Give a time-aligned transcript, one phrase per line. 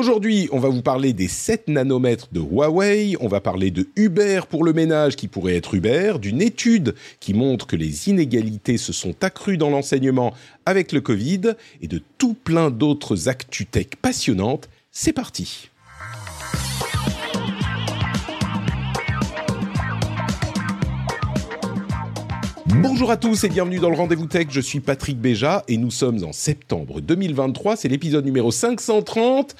[0.00, 4.40] Aujourd'hui, on va vous parler des 7 nanomètres de Huawei, on va parler de Uber
[4.48, 8.94] pour le ménage qui pourrait être Uber, d'une étude qui montre que les inégalités se
[8.94, 10.32] sont accrues dans l'enseignement
[10.64, 14.70] avec le Covid et de tout plein d'autres actus-tech passionnantes.
[14.90, 15.69] C'est parti
[22.76, 25.90] Bonjour à tous et bienvenue dans le Rendez-vous Tech, je suis Patrick Béja et nous
[25.90, 29.56] sommes en septembre 2023, c'est l'épisode numéro 530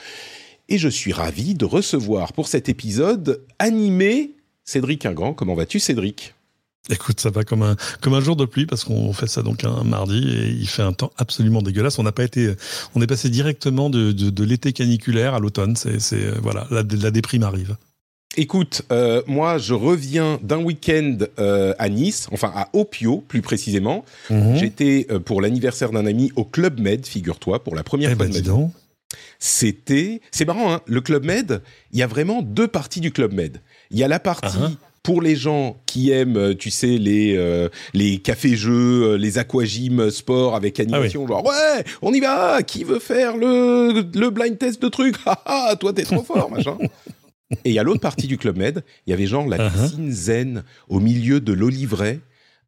[0.68, 4.32] et je suis ravi de recevoir pour cet épisode animé
[4.64, 5.34] Cédric Ingrand.
[5.34, 6.34] Comment vas-tu Cédric?
[6.88, 9.64] Écoute, ça va comme un, comme un jour de pluie parce qu'on fait ça donc
[9.64, 11.98] un mardi et il fait un temps absolument dégueulasse.
[11.98, 12.54] On n'a pas été,
[12.94, 15.76] on est passé directement de, de, l'été caniculaire à l'automne.
[15.76, 17.76] C'est, voilà, la, la déprime arrive.
[18.36, 24.04] Écoute, euh, moi, je reviens d'un week-end euh, à Nice, enfin à Opio plus précisément.
[24.30, 24.56] Mhm.
[24.56, 28.26] J'étais euh, pour l'anniversaire d'un ami au Club Med, figure-toi, pour la première eh fois
[28.26, 28.66] ben, ma vie.
[29.40, 31.60] C'était, c'est marrant, hein, le Club Med.
[31.92, 33.58] Il y a vraiment deux parties du Club Med.
[33.90, 34.76] Il y a la partie Uh-huh.
[35.02, 40.82] pour les gens qui aiment, tu sais, les les cafés-jeux, les aquagym sport avec Ah
[40.82, 42.62] animation, genre ouais, on y va.
[42.62, 44.90] Qui veut faire le le blind test de
[45.26, 46.76] Ah ah, toi t'es trop fort, machin.
[47.64, 49.70] Et il y a l'autre partie du Club Med, il y avait genre la Uh-huh.
[49.82, 52.20] piscine zen au milieu de l'Olivret,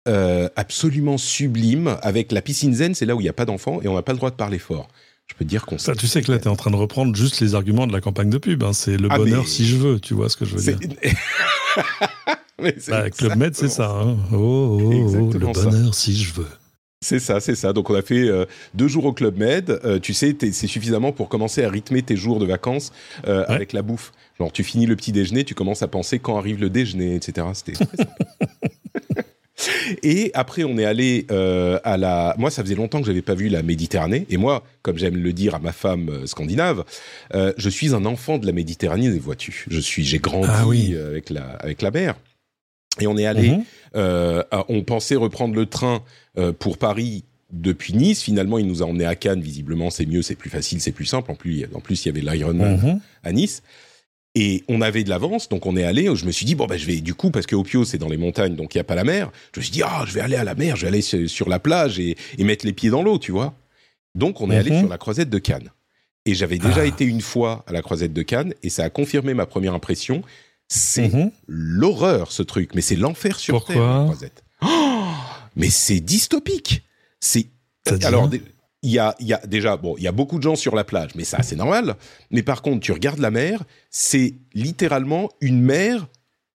[0.09, 1.97] euh, absolument sublime.
[2.03, 4.03] Avec la piscine zen, c'est là où il n'y a pas d'enfants et on n'a
[4.03, 4.89] pas le droit de parler fort.
[5.29, 6.77] Je peux te dire qu'on Ça, tu sais que là, tu es en train de
[6.77, 8.65] reprendre juste les arguments de la campagne de pub.
[8.65, 8.73] hein.
[8.73, 10.79] C'est le Ah, bonheur mais- si je veux, tu vois ce que je veux dire.
[12.61, 13.91] Mais Bah, Club Med, c'est ça.
[13.91, 14.17] hein.
[14.33, 15.65] Oh, oh, oh, Exactement le ça.
[15.71, 16.47] bonheur si je veux.
[17.03, 17.73] C'est ça, c'est ça.
[17.75, 19.79] Donc on a fait euh, deux jours au Club Med.
[19.85, 22.93] Euh, tu sais, c'est suffisamment pour commencer à rythmer tes jours de vacances
[23.27, 23.55] euh, Ouais.
[23.57, 24.13] avec la bouffe.
[24.39, 27.47] Genre tu finis le petit déjeuner, tu commences à penser quand arrive le déjeuner, etc.
[27.55, 28.15] C'était très sympa.
[30.03, 32.35] Et après, on est allé euh, à la.
[32.39, 34.27] Moi, ça faisait longtemps que j'avais pas vu la Méditerranée.
[34.31, 36.85] Et moi, comme j'aime le dire à ma femme euh, scandinave,
[37.35, 39.67] euh, je suis un enfant de la Méditerranée, vois-tu.
[39.71, 40.97] Je suis, j'ai grandi Ah oui.
[40.97, 42.17] avec la avec la mer.
[43.01, 43.51] Et on est allé.
[43.51, 43.65] Mhm.
[43.97, 46.03] Euh, on pensait reprendre le train
[46.39, 48.23] euh, pour Paris depuis Nice.
[48.23, 49.41] Finalement, il nous a emmenés à Cannes.
[49.43, 51.31] Visiblement, c'est mieux, c'est plus facile, c'est plus simple.
[51.31, 53.01] En plus, en plus, il y avait l'Ironman Mhm.
[53.25, 53.63] à Nice.
[54.35, 56.09] Et on avait de l'avance, donc on est allé.
[56.17, 58.09] Je me suis dit bon bah je vais du coup parce que Opio c'est dans
[58.09, 59.31] les montagnes, donc il y a pas la mer.
[59.55, 61.29] Je me suis dit ah je vais aller à la mer, je vais aller sur,
[61.29, 63.53] sur la plage et, et mettre les pieds dans l'eau, tu vois.
[64.15, 64.79] Donc on est allé Mhm.
[64.81, 65.69] sur la croisette de Cannes.
[66.25, 66.87] Et j'avais déjà Ah.
[66.87, 70.23] été une fois à la croisette de Cannes et ça a confirmé ma première impression.
[70.75, 71.31] C'est Mhm.
[71.49, 74.03] l'horreur ce truc, mais c'est l'enfer sur Pourquoi terre.
[74.05, 74.43] croisette.
[74.63, 75.03] Oh
[75.57, 76.83] mais c'est dystopique.
[77.21, 77.49] C'est
[78.05, 78.31] alors
[78.85, 80.83] il y a, y a déjà bon, il y a beaucoup de gens sur la
[80.85, 81.97] plage, mais ça c'est normal.
[82.31, 86.07] Mais par contre, tu regardes la mer, c'est littéralement une mer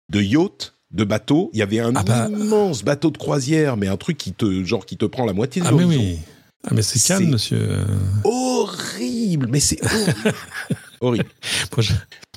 [0.10, 1.50] de yachts, de bateaux.
[1.54, 2.28] Il y avait un Ah bah.
[2.30, 5.62] immense bateau de croisière, mais un truc qui te genre qui te prend la moitié
[5.64, 6.20] de Ah, mais oui.
[6.66, 7.80] Ah, mais c'est calme, monsieur.
[8.24, 10.34] Horrible, mais c'est horrible.
[11.02, 11.30] horrible.
[11.76, 11.86] Moi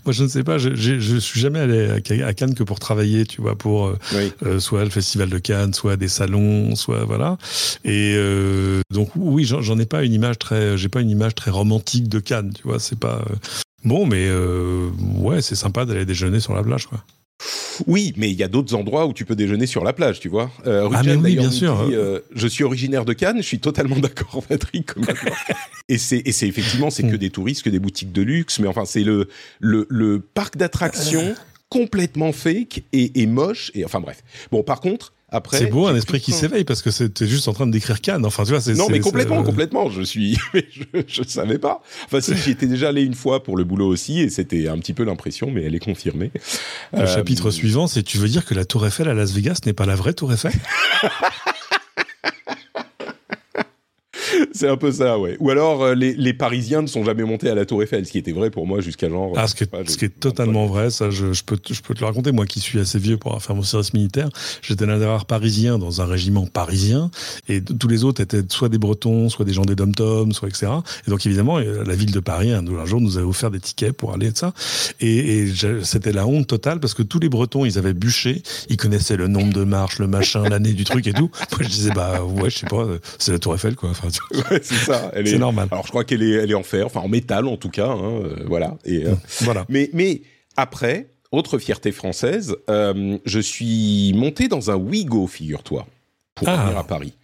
[0.06, 0.56] moi, je ne sais pas.
[0.58, 3.56] Je, je, je suis jamais allé à Ca- à Cannes que pour travailler, tu vois,
[3.56, 4.32] pour euh, Oui.
[4.44, 7.36] euh, soit le festival de Cannes, soit des salons, soit voilà.
[7.84, 11.50] Et euh, donc oui, j'en ai pas une image très, j'ai pas une image très
[11.50, 12.78] romantique de Cannes, tu vois.
[12.78, 13.24] C'est pas
[13.84, 17.02] bon, mais euh, ouais, c'est sympa d'aller déjeuner sur la plage, quoi.
[17.86, 20.28] Oui, mais il y a d'autres endroits où tu peux déjeuner sur la plage, tu
[20.30, 20.50] vois.
[20.66, 21.86] Euh, Ah, mais oui, bien sûr.
[21.86, 24.86] dit, euh, je suis originaire de Cannes, je suis totalement d'accord, Patrick.
[24.94, 25.04] Comme
[25.88, 27.18] et c'est effectivement, c'est que Hmm.
[27.18, 29.28] des touristes, que des boutiques de luxe, mais enfin, c'est le,
[29.60, 31.34] le, le parc d'attractions
[31.68, 33.70] complètement fake et, et moche.
[33.74, 34.22] Et enfin, bref.
[34.50, 35.58] Bon, par contre, après.
[35.58, 38.24] C'est beau un esprit qui s'éveille parce que c'était juste en train de décrire Cannes.
[38.24, 39.90] Enfin, tu vois, c'est Non, mais complètement, euh, complètement.
[39.90, 41.82] Je suis, je, je savais pas.
[42.06, 44.78] Enfin, si, j'y étais déjà allé une fois pour le boulot aussi, et c'était un
[44.78, 46.30] petit peu l'impression, mais elle est confirmée.
[46.92, 49.60] Le Euh, chapitre suivant, c'est tu veux dire que la Tour Eiffel à Las Vegas
[49.66, 50.52] n'est pas la vraie Tour Eiffel?
[54.56, 55.36] C'est un peu ça, ouais.
[55.40, 58.10] Ou alors, euh, les, les Parisiens ne sont jamais montés à la Tour Eiffel, ce
[58.12, 59.32] qui était vrai pour moi jusqu'à genre.
[59.36, 61.74] Ah, ce qui pas, est, ce qui est totalement vrai, ça, je, je peux, te-
[61.74, 62.32] je peux te le raconter.
[62.32, 64.28] Moi qui suis assez vieux pour avoir fait mon service militaire,
[64.62, 67.10] j'étais l'un des rares parisiens dans un régiment parisien,
[67.48, 69.92] et tous les autres étaient soit des Bretons, soit des gens des dom
[70.32, 70.66] soit etc.
[71.06, 73.60] Et donc évidemment, euh, la ville de Paris, un, un jour, nous avait offert des
[73.60, 74.52] tickets pour aller de ça.
[75.00, 75.52] Et, et
[75.82, 79.28] c'était la honte totale parce que tous les Bretons, ils avaient bûché, ils connaissaient le
[79.28, 81.30] nombre de marches, le machin, l'année du truc et tout.
[81.52, 83.90] Moi, je disais, bah ouais, je sais pas, euh, c'est la Tour Eiffel, quoi.
[83.90, 84.45] Enfin, tu vois.
[84.62, 85.12] c'est ça.
[85.24, 85.68] C'est normal.
[85.70, 87.88] Alors je crois qu'elle est, elle est en fer, enfin en métal en tout cas.
[87.88, 88.76] Hein, euh, voilà.
[88.84, 89.04] Et
[89.40, 89.64] voilà.
[89.68, 90.22] Mais mais
[90.56, 95.86] après, autre fierté française, je suis monté dans un Wigo, figure-toi,
[96.34, 96.64] pour Ah.
[96.64, 97.14] venir à Paris.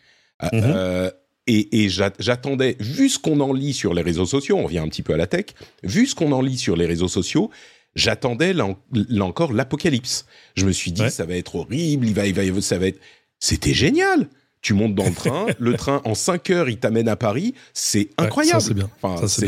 [0.42, 0.62] Euh, Mhm.
[0.64, 1.10] euh,
[1.46, 4.78] et et j'a- j'attendais, vu ce qu'on en lit sur les réseaux sociaux, on revient
[4.78, 5.46] un petit peu à la tech,
[5.82, 7.50] vu ce qu'on en lit sur les réseaux sociaux,
[7.94, 10.24] j'attendais là, en- là encore l'apocalypse.
[10.56, 11.10] Je me suis dit, Ouais.
[11.10, 13.00] ça va être horrible, il va, il va, ça va être.
[13.40, 14.28] C'était génial.
[14.62, 17.98] Tu montes dans le train, le train en 5 heures, il t'amène à Paris, c'est
[18.18, 18.60] Ouais, incroyable.
[18.60, 18.88] ça, c'est bien.
[19.02, 19.46] Enfin, Ça,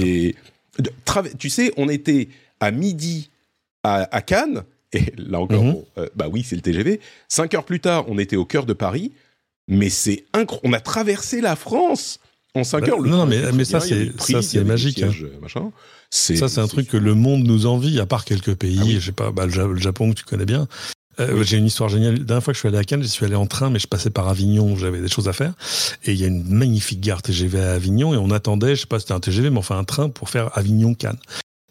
[1.07, 2.29] trava- Tu sais, on était
[2.61, 3.31] à midi
[3.85, 5.73] à, à Cannes, et là encore, Mhm.
[5.73, 7.01] bon, euh, bah oui, c'est le TGV.
[7.29, 9.13] Cinq heures plus tard, on était au cœur de Paris,
[9.69, 10.69] mais c'est incroyable.
[10.69, 12.19] On a traversé la France
[12.55, 13.01] en 5 Bah, heures.
[13.01, 13.87] Le non, non, mais- mais ça, bien,
[14.19, 15.11] c'est- ça, magique, hein.
[15.11, 15.71] siège, machin.
[16.11, 18.85] C'est- Ça, c'est un truc que le monde nous envie, à part quelques pays, Ah
[18.87, 18.97] oui.
[19.01, 20.67] je sais pas, bah, le Japon que tu connais bien.
[21.21, 21.43] Euh.
[21.45, 22.15] J'ai une histoire géniale.
[22.19, 23.79] La dernière fois que je suis allé à Cannes, je suis allé en train, mais
[23.79, 25.53] je passais par Avignon, j'avais des choses à faire.
[26.05, 28.87] Et il y a une magnifique gare TGV à Avignon, et on attendait, je sais
[28.87, 31.19] pas si c'était un TGV, mais enfin un train pour faire Avignon-Cannes.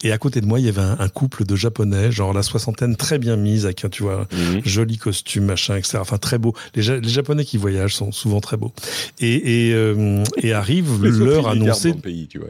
[0.06, 2.44] Et à côté de moi, il y avait un, un couple de Japonais, genre la
[2.44, 4.62] soixantaine, très bien mise, avec un, tu vois, Mhm.
[4.66, 5.98] joli costume, machin, etc.
[6.02, 6.54] Enfin, très beau.
[6.76, 8.74] Les, Ja- les Japonais qui voyagent sont souvent très beaux.
[9.22, 12.50] Et, et, euh, et arrive l'heure annoncée pays, tu vois.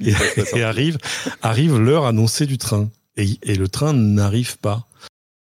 [0.00, 0.16] il-
[0.58, 0.98] et, arrive,
[1.40, 2.88] arrive l'heure annoncée du train.
[3.16, 4.88] Et, et le train n'arrive pas.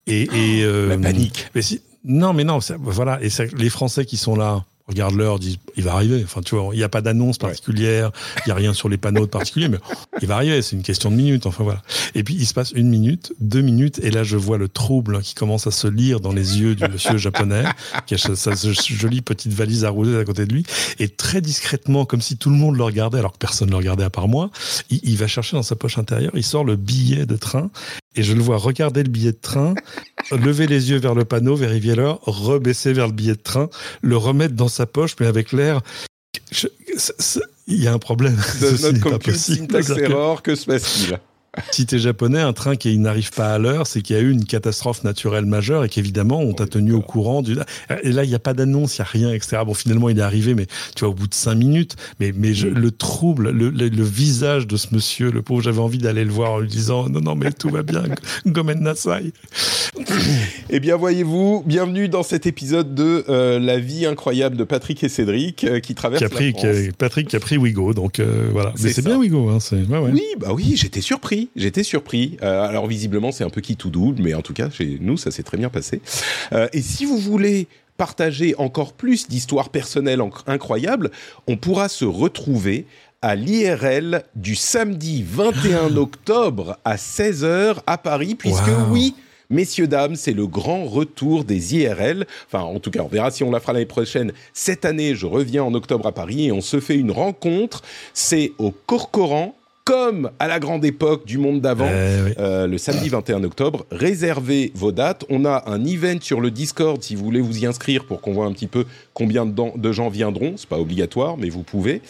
[0.07, 1.49] Et, et, euh, La panique.
[1.55, 3.23] mais si, non, mais non, c'est- voilà.
[3.23, 6.23] Et c'est- les Français qui sont là regardent l'heure, disent il va arriver.
[6.25, 7.49] Enfin, tu vois, il n'y a pas d'annonce Ouais.
[7.49, 9.79] particulière, il n'y a rien sur les panneaux de particulier, mais
[10.21, 10.61] il va arriver.
[10.63, 11.47] C'est une question de minutes.
[11.47, 11.83] Enfin voilà.
[12.15, 15.21] Et puis il se passe une minute, deux minutes, et là je vois le trouble
[15.23, 17.65] qui commence à se lire dans les yeux du monsieur japonais,
[18.07, 20.65] qui a sa, sa jolie petite valise arrosée à côté de lui,
[20.99, 23.79] et très discrètement, comme si tout le monde le regardait, alors que personne ne le
[23.79, 24.51] regardait à part moi,
[24.91, 27.71] il, il va chercher dans sa poche intérieure, il sort le billet de train,
[28.15, 29.75] et je le vois regarder le billet de train,
[30.33, 33.69] lever les yeux vers le panneau, vérifier l'heure, rebaisser vers le billet de train,
[34.03, 35.62] le remettre dans sa poche, mais avec l'air.
[37.67, 38.37] Il y a un problème.
[38.61, 41.19] Does not compute syntax error, que se passe-t-il?
[41.71, 44.31] si t'es japonais, un train qui n'arrive pas à l'heure, c'est qu'il y a eu
[44.31, 47.43] une catastrophe naturelle majeure et qu'évidemment, on t'a tenu au courant.
[47.43, 47.57] Du...
[48.03, 49.59] Et là, il n'y a pas d'annonce, il n'y a rien, etc.
[49.67, 50.67] Bon, finalement, il est arrivé, mais
[50.97, 51.97] tu vois, au bout de cinq minutes.
[52.21, 55.81] Mais, mais je- le trouble, le, le- le visage de ce monsieur, le pauvre, j'avais
[55.81, 58.05] envie d'aller le voir en lui disant Non, non, mais tout va bien,
[58.47, 59.33] Gomen Nasai.
[60.71, 65.09] Eh bien, voyez-vous, bienvenue dans cet épisode de euh, La vie incroyable de Patrick et
[65.09, 66.77] Cédric euh, qui traverse Qui a pris, la qui France.
[66.89, 68.73] a- Patrick qui a pris Wigo, donc euh, voilà.
[68.77, 69.77] C'est Mais c'est bien Wigo, hein, c'est.
[69.85, 70.11] Ouais, ouais.
[70.13, 72.37] Oui, bah oui, j'étais surpris, j'étais surpris.
[72.43, 75.17] Euh, alors visiblement, c'est un peu qui tout double, mais en tout cas, chez nous,
[75.17, 76.01] ça s'est très bien passé.
[76.53, 81.11] Euh, et si vous voulez partager encore plus d'histoires personnelles incroyables,
[81.47, 82.87] on pourra se retrouver
[83.21, 88.91] à l'IRL du samedi 21 octobre à 16h à Paris, puisque Wow.
[88.91, 89.15] oui,
[89.53, 92.27] Messieurs, dames, c'est le grand retour des IRL.
[92.47, 94.33] Enfin, en tout cas, on verra si on la fera l'année prochaine.
[94.55, 97.83] Cette année, je reviens en octobre à Paris et on se fait une rencontre.
[98.15, 101.89] C'est au Corcoran, comme à la grande époque du monde d'avant.
[101.89, 102.33] Eh oui.
[102.39, 103.85] Euh, le samedi 21 octobre.
[103.91, 105.25] Réservez vos dates.
[105.29, 108.33] On a un event sur le Discord si vous voulez vous y inscrire pour qu'on
[108.33, 108.85] voit un petit peu
[109.15, 110.55] combien de, gens viendront.
[110.57, 112.01] C'est pas obligatoire, mais vous pouvez.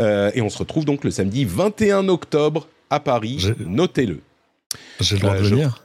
[0.00, 3.46] Euh, et on se retrouve donc le samedi 21 octobre à Paris.
[3.60, 4.20] Notez-le.
[5.00, 5.84] J'ai le droit Euh, de je- venir.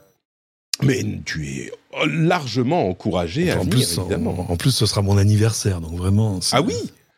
[0.82, 1.72] Mais tu es
[2.06, 4.46] largement encouragé à en, venir, plus, en, évidemment.
[4.48, 6.40] en plus, ce sera mon anniversaire, donc vraiment.
[6.50, 6.74] Ah oui?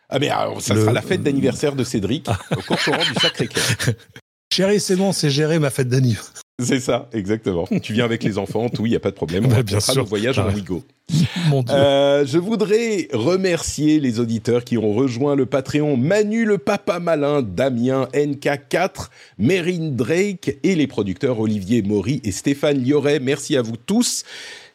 [0.09, 3.65] Ah mais alors, ça Le- sera la fête d'anniversaire de Cédric au Corcoran du Sacré-Cœur.
[4.53, 6.33] Chérie, c'est bon, c'est géré ma fête d'anniversaire.
[6.63, 7.67] C'est ça, exactement.
[7.83, 9.45] tu viens avec les enfants, tout, il n'y a pas de problème.
[9.47, 9.97] On Bah, bien sûr.
[9.97, 10.49] nos voyages en.
[10.51, 10.83] Wigo.
[11.51, 11.75] Mon Dieu.
[11.75, 17.43] Euh, je voudrais remercier les auditeurs qui ont rejoint le Patreon Manu le Papa Malin,
[17.43, 19.09] Damien NK4,
[19.39, 23.21] Mérine Drake et les producteurs Olivier Maury et Stéphane Lioret.
[23.21, 24.25] Merci à vous tous.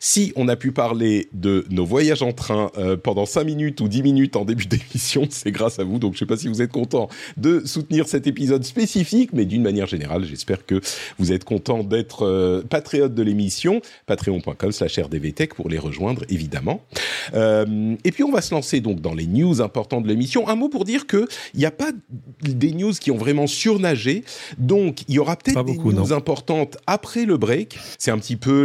[0.03, 3.88] Si on a pu parler de nos voyages en train euh, pendant 5 minutes ou
[3.88, 6.00] 10 minutes en début d'émission, c'est grâce à vous.
[6.00, 7.07] Donc je ne sais pas si vous êtes content
[7.38, 10.81] de soutenir cet épisode spécifique, mais d'une manière générale, j'espère que
[11.19, 13.79] vous êtes content d'être euh, patriote de l'émission.
[14.07, 16.81] Patreon.com slash rdvtech pour les rejoindre, évidemment.
[17.33, 20.47] Euh, et puis on va se lancer donc dans les news importantes de l'émission.
[20.47, 21.91] Un mot pour dire que il n'y a pas
[22.41, 24.23] des news qui ont vraiment surnagé,
[24.57, 26.11] donc il y aura peut-être des news non.
[26.11, 27.77] importantes après le break.
[27.97, 28.63] C'est un petit peu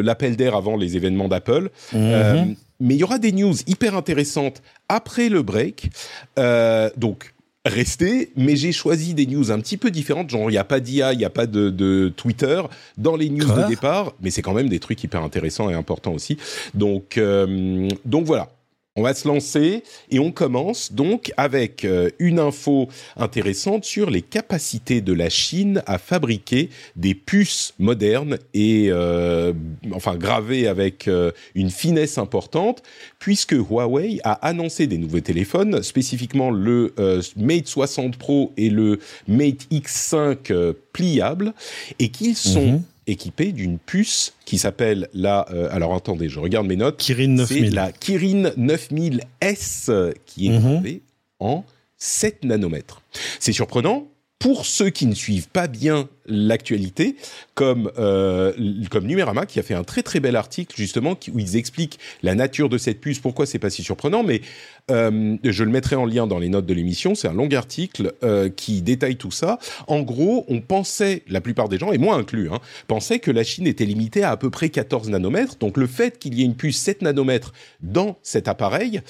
[0.00, 1.70] l'appel d'air avant les événements d'Apple.
[1.92, 2.00] Mhm.
[2.00, 2.44] Euh,
[2.80, 5.90] mais il y aura des news hyper intéressantes après le break.
[6.38, 7.34] Euh, donc,
[7.68, 8.32] restez.
[8.36, 10.30] Mais j'ai choisi des news un petit peu différentes.
[10.30, 12.62] Genre, il n'y a pas d'IA, il n'y a pas de, de Twitter
[12.96, 14.12] dans les news de départ.
[14.20, 16.38] Mais c'est quand même des trucs hyper intéressants et importants aussi.
[16.74, 18.50] Donc, euh, donc voilà.
[18.98, 24.22] On va se lancer et on commence donc avec euh, une info intéressante sur les
[24.22, 29.52] capacités de la Chine à fabriquer des puces modernes et euh,
[29.92, 32.82] enfin gravées avec euh, une finesse importante
[33.20, 36.92] puisque Huawei a annoncé des nouveaux téléphones, spécifiquement le
[37.36, 41.54] Mate 60 Pro et le Mate X5 pliable
[42.00, 45.46] et qu'ils sont mhm équipé d'une puce qui s'appelle la.
[45.50, 46.98] Euh, alors attendez, je regarde mes notes.
[46.98, 47.64] Kirin 9000.
[47.64, 51.00] C'est la Kirin 9000S qui est mhm.
[51.40, 51.64] en
[51.96, 53.02] 7 nanomètres.
[53.40, 54.06] C'est surprenant
[54.38, 57.16] pour ceux qui ne suivent pas bien l'actualité,
[57.54, 58.52] comme euh,
[58.90, 62.34] comme Numérama qui a fait un très très bel article justement où ils expliquent la
[62.34, 64.42] nature de cette puce, pourquoi c'est pas si surprenant, mais
[64.90, 67.14] euh, je le mettrai en lien dans les notes de l'émission.
[67.14, 69.58] C'est un long article euh, qui détaille tout ça.
[69.86, 73.44] En gros, on pensait, la plupart des gens, et moi inclus, hein, pensaient que la
[73.44, 75.56] Chine était limitée à à peu près 14 nanomètres.
[75.58, 79.00] Donc le fait qu'il y ait une puce 7 nanomètres dans cet appareil,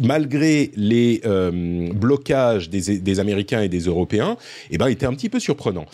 [0.00, 4.36] malgré les euh, blocages des, des, Américains et des Européens,
[4.70, 5.86] eh ben, était un petit peu surprenant.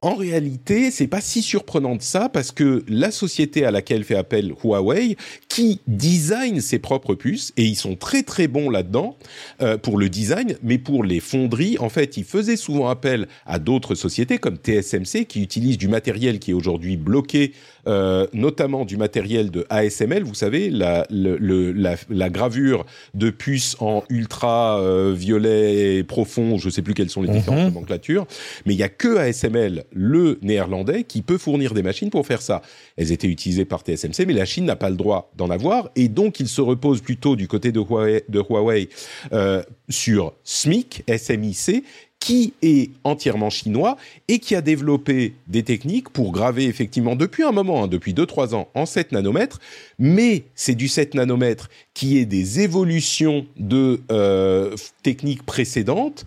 [0.00, 4.14] En réalité, c'est pas si surprenant de ça parce que la société à laquelle fait
[4.14, 5.16] appel Huawei,
[5.48, 9.16] qui design ses propres puces et ils sont très très bons là-dedans
[9.60, 13.58] euh, pour le design, mais pour les fonderies, en fait, ils faisaient souvent appel à
[13.58, 17.52] d'autres sociétés comme TSMC qui utilisent du matériel qui est aujourd'hui bloqué
[17.88, 24.78] euh, notamment du matériel de ASML, vous savez, la, la, gravure de puces en ultra
[24.80, 27.74] euh, violet profond, je ne sais plus quelles sont les différentes mhm.
[27.74, 28.26] nomenclatures,
[28.66, 32.42] mais il n'y a que ASML, le néerlandais, qui peut fournir des machines pour faire
[32.42, 32.60] ça.
[32.96, 36.08] Elles étaient utilisées par TSMC, mais la Chine n'a pas le droit d'en avoir, et
[36.08, 38.90] donc il se repose plutôt du côté de Huawei, de Huawei
[39.32, 41.84] euh, sur SMIC, SMIC,
[42.20, 43.96] qui est entièrement chinois
[44.28, 48.54] et qui a développé des techniques pour graver effectivement depuis un moment, hein, depuis 2-3
[48.54, 49.60] ans, en 7 nanomètres,
[49.98, 56.26] mais c'est du 7 nanomètres qui est des évolutions de euh, techniques précédentes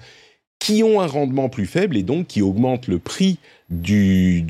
[0.59, 3.37] qui ont un rendement plus faible et donc qui augmentent le prix
[3.69, 4.43] des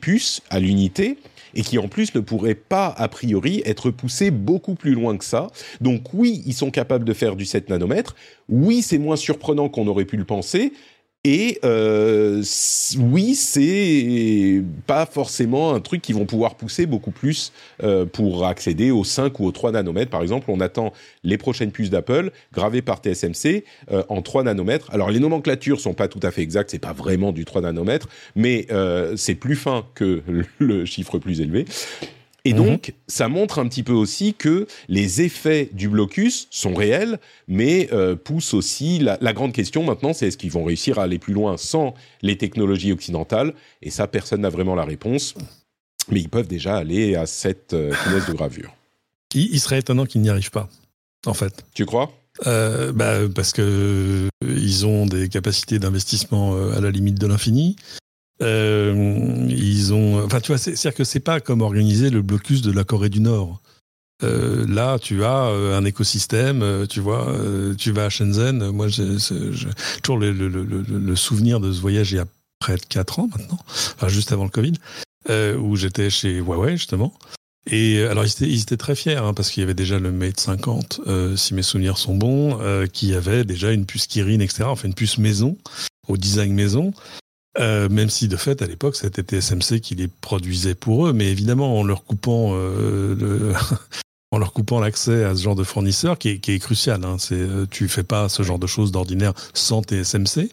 [0.00, 1.16] puces à l'unité
[1.54, 5.24] et qui en plus ne pourrait pas a priori être poussé beaucoup plus loin que
[5.24, 5.48] ça.
[5.80, 8.14] Donc oui, ils sont capables de faire du 7 nanomètres.
[8.48, 10.72] Oui, c'est moins surprenant qu'on aurait pu le penser.
[11.26, 12.42] Et euh,
[12.98, 17.50] oui, c'est pas forcément un truc qu'ils vont pouvoir pousser beaucoup plus
[17.82, 20.10] euh, pour accéder aux 5 ou aux 3 nanomètres.
[20.10, 24.90] Par exemple, on attend les prochaines puces d'Apple gravées par TSMC euh, en 3 nanomètres.
[24.92, 28.08] Alors les nomenclatures sont pas tout à fait exactes, c'est pas vraiment du 3 nanomètres,
[28.36, 30.22] mais euh, c'est plus fin que
[30.58, 31.64] le chiffre plus élevé.
[32.44, 32.58] Et mhm.
[32.58, 37.88] donc, ça montre un petit peu aussi que les effets du blocus sont réels, mais
[37.92, 41.18] euh, poussent aussi la, la, grande question maintenant, c'est est-ce qu'ils vont réussir à aller
[41.18, 43.54] plus loin sans les technologies occidentales?
[43.80, 45.34] Et ça, personne n'a vraiment la réponse.
[46.10, 48.74] Mais ils peuvent déjà aller à cette euh, finesse de gravure.
[49.34, 50.68] Il, serait étonnant qu'ils n'y arrivent pas,
[51.26, 51.64] en fait.
[51.74, 52.12] Tu crois?
[52.46, 57.74] Euh, bah, parce que ils ont des capacités d'investissement à la limite de l'infini.
[58.42, 62.72] Euh, ils ont, enfin, tu vois, c'est-à-dire que c'est pas comme organiser le blocus de
[62.72, 63.60] la Corée du Nord.
[64.22, 68.70] Euh, là, tu as euh, un écosystème, euh, tu vois, euh, tu vas à Shenzhen.
[68.70, 69.16] Moi, j'ai
[70.02, 72.26] toujours le, le, le, le, souvenir de ce voyage il y a
[72.60, 73.58] près de 4 ans maintenant,
[73.96, 74.74] enfin, juste avant le Covid,
[75.58, 77.12] où j'étais chez Huawei, justement.
[77.70, 80.12] Et alors, ils étaient, ils étaient très fiers, hein, parce qu'il y avait déjà le
[80.12, 81.00] Mate 50,
[81.36, 82.58] si mes souvenirs sont bons,
[82.92, 85.58] qui avait déjà une puce Kirin, etc., enfin une puce maison,
[86.08, 86.92] au design maison.
[87.58, 91.30] Euh, même si de fait à l'époque c'était TSMC qui les produisait pour eux, mais
[91.30, 93.52] évidemment en leur coupant euh, le,
[94.34, 97.04] en leur coupant l'accès à ce genre de fournisseur qui est, qui est crucial.
[97.04, 97.16] Hein.
[97.18, 100.50] C'est euh, tu fais pas ce genre de choses d'ordinaire sans TSMC.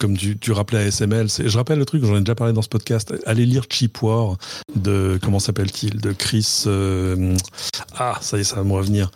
[0.00, 2.62] Comme tu, tu rappelais à SML, je rappelle le truc, j'en ai déjà parlé dans
[2.62, 3.14] ce podcast.
[3.26, 4.36] Allez lire Cheap War
[4.74, 6.64] de comment s'appelle-t-il de Chris.
[6.66, 7.36] Euh,
[7.96, 9.10] ah ça y est, ça va me revenir.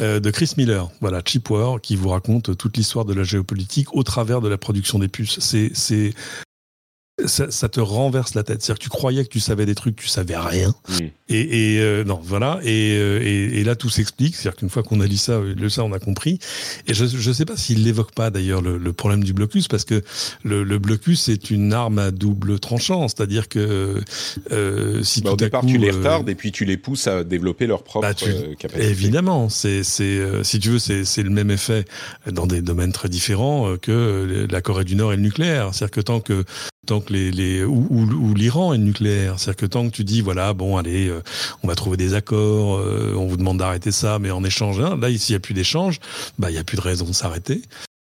[0.00, 3.94] Euh, de Chris Miller, voilà, Cheap War, qui vous raconte toute l'histoire de la géopolitique
[3.94, 5.38] au travers de la production des puces.
[5.38, 6.14] C'est, c'est
[7.26, 8.62] ça, ça, te renverse la tête.
[8.62, 10.74] C'est-à-dire que tu croyais que tu savais des trucs, tu savais rien.
[11.28, 12.58] Et, et euh, non, voilà.
[12.64, 14.34] Et, euh, et, et là, tout s'explique.
[14.34, 16.40] C'est-à-dire qu'une fois qu'on a lu ça, le ça, on a compris.
[16.88, 19.84] Et je ne sais pas s'il l'évoque pas d'ailleurs le, le, problème du blocus, parce
[19.84, 20.02] que
[20.42, 23.06] le, le blocus est une arme à double tranchant.
[23.06, 24.00] C'est-à-dire que
[24.50, 27.06] euh, si bah, tout au départ tu les euh, retardes et puis tu les pousses
[27.06, 28.90] à développer leur propre bah, capacité.
[28.90, 31.84] Évidemment, c'est c'est si tu veux, c'est le même effet
[32.30, 35.72] dans des domaines très différents que la Corée du Nord et le nucléaire.
[35.72, 36.44] C'est-à-dire que tant que
[36.84, 40.20] tant que les, les ou, ou, l'Iran est nucléaire, c'est-à-dire que tant que tu dis
[40.20, 41.22] voilà bon allez euh,
[41.62, 44.96] on va trouver des accords, euh, on vous demande d'arrêter ça, mais en échange hein,
[45.00, 46.00] là ici il y a plus d'échange,
[46.38, 47.62] bah il y a plus de raison de s'arrêter.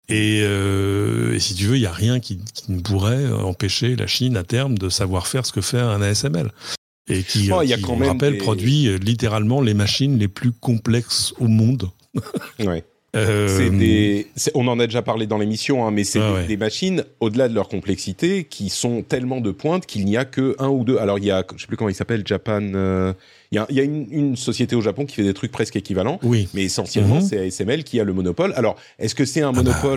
[0.07, 3.95] Et, euh, et, si tu veux, il y a rien qui, qui, ne pourrait empêcher
[3.95, 6.51] la Chine à terme de savoir faire ce que fait un ASML.
[7.09, 11.89] Et qui, oh, y quand rappelle, produit littéralement les machines les plus complexes au monde.
[12.59, 12.83] ouais.
[13.15, 17.47] Euh, des, on en a déjà parlé dans l'émission, hein, mais c'est des, machines au-delà
[17.47, 20.97] de leur complexité qui sont tellement de pointe qu'il n'y a que un ou deux.
[20.97, 22.61] Alors il y a, je sais plus comment il s'appelle, Japan.
[22.61, 23.13] Euh,
[23.51, 26.19] il y a, y a une, société au Japon qui fait des trucs presque équivalents,
[26.23, 26.49] oui.
[26.53, 27.21] mais essentiellement mhm.
[27.21, 28.53] c'est ASML qui a le monopole.
[28.55, 29.95] Alors est-ce que c'est un ah bah.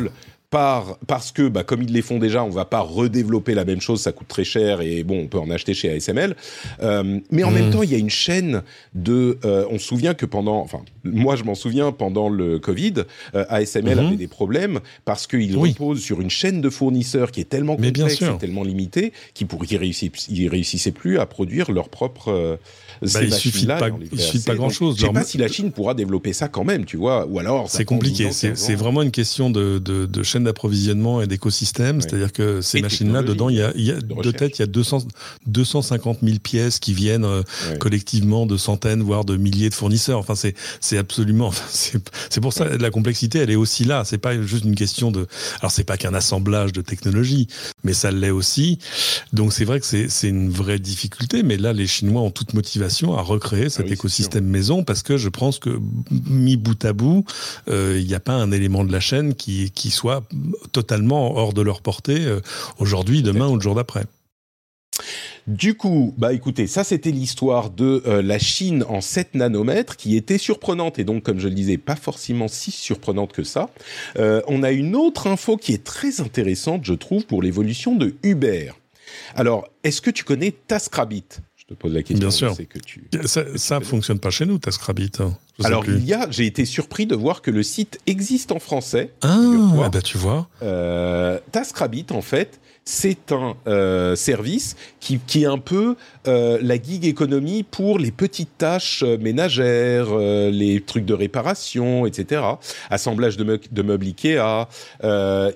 [0.51, 3.81] Par, parce que, bah, comme ils les font déjà, on va pas redévelopper la même
[3.81, 6.37] chose, ça coûte très cher et bon, on peut en acheter chez ASML.
[6.83, 7.73] Euh, mais en même hmm.
[7.73, 8.63] temps, il y a une chaîne
[8.95, 9.39] de.
[9.45, 12.95] Euh, on se souvient que pendant, enfin, moi je m'en souviens pendant le Covid,
[13.35, 14.07] euh, ASML hmm.
[14.07, 18.23] avait des problèmes parce qu'ils reposent sur une chaîne de fournisseurs qui est tellement complexe,
[18.23, 22.57] et tellement limitée, qu'ils ne réussissaient, réussissaient plus à produire leur propre euh,
[23.03, 24.97] bah, il suffit pas, il suffit pas grand chose.
[24.99, 27.71] Je sais pas si la Chine pourra développer ça quand même, tu vois, ou alors.
[27.71, 28.31] C'est compliqué.
[28.33, 32.01] C'est vraiment une question de, de, de chaîne d'approvisionnement et d'écosystème.
[32.01, 34.65] C'est-à-dire que ces machines-là, dedans, il y a, il y a de, tête, il y
[34.65, 35.07] a 200,
[35.47, 37.43] 250 000 pièces qui viennent euh,
[37.81, 40.19] collectivement de centaines, voire de milliers de fournisseurs.
[40.19, 44.05] Enfin, c'est, c'est absolument, c'est pour ça, la complexité, elle est aussi là.
[44.05, 45.27] C'est pas juste une question de,
[45.61, 47.49] alors c'est pas qu'un assemblage de technologies,
[47.85, 48.79] mais ça l'est aussi.
[49.33, 52.88] Donc c'est vrai que c'est une vraie difficulté, mais là, les Chinois ont toute motivation
[53.17, 55.79] à recréer cet ah écosystème maison parce que je pense que
[56.11, 57.25] mis bout à bout,
[57.69, 60.25] euh, il n'y a pas un élément de la chaîne qui, qui soit
[60.73, 62.41] totalement hors de leur portée euh,
[62.79, 64.05] aujourd'hui, demain ou le jour d'après.
[65.47, 70.17] Du coup, bah écoutez, ça c'était l'histoire de euh, la Chine en 7 nanomètres qui
[70.17, 73.71] était surprenante et donc comme je le disais pas forcément si surprenante que ça.
[74.17, 78.73] on a une autre info qui est très intéressante je trouve pour l'évolution de Uber.
[79.35, 81.25] Alors, est-ce que tu connais TaskRabbit
[81.69, 82.19] te pose la question.
[82.19, 82.57] Bien sûr.
[82.69, 85.13] Que tu, ça ne fonctionne pas chez nous, TaskRabbit.
[85.21, 85.37] Hein.
[85.65, 89.13] Alors, il y a, j'ai été surpris de voir que le site existe en français.
[89.23, 90.49] Ah, bah tu vois.
[90.63, 95.97] Euh, TaskRabbit, en fait, c'est un euh, service qui, qui, est un peu
[96.27, 102.41] euh, la gig économie pour les petites tâches ménagères, euh, les trucs de réparation, etc.
[102.89, 104.69] Assemblage de, meubles Ikea.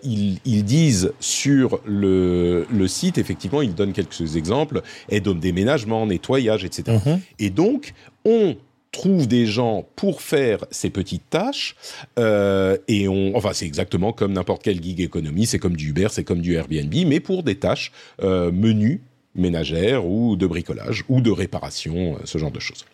[0.04, 6.06] Ils, ils, disent sur le, le, site, effectivement, ils donnent quelques exemples, aide au déménagement,
[6.06, 6.98] nettoyage, etc.
[6.98, 7.18] Mm-hmm.
[7.38, 7.94] Et donc,
[8.26, 8.56] on
[8.92, 11.74] trouve des gens pour faire ces petites tâches
[12.18, 16.08] euh, et on enfin c'est exactement comme n'importe quelle gig économie c'est comme du Uber
[16.10, 17.90] c'est comme du Airbnb mais pour des tâches
[18.22, 19.00] euh, menues
[19.34, 22.84] ménagères ou de bricolage ou de réparation euh, ce genre de choses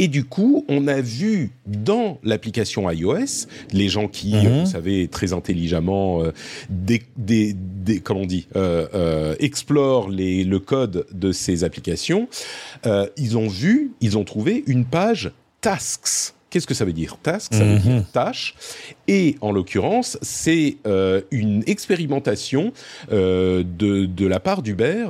[0.00, 4.60] et du coup, on a vu dans l'application iOS, les gens qui, mhm.
[4.60, 6.32] vous savez, très intelligemment, euh,
[6.70, 12.28] des, des, des, comment on dit, euh, euh, explorent les, le code de ces applications,
[12.86, 16.32] euh, ils ont vu, ils ont trouvé une page Tasks.
[16.48, 18.04] Qu'est-ce que ça veut dire Tasks, ça veut dire mhm.
[18.10, 18.54] tâche.
[19.06, 22.72] Et en l'occurrence, c'est euh, une expérimentation
[23.12, 25.08] euh, de, de la part d'Uber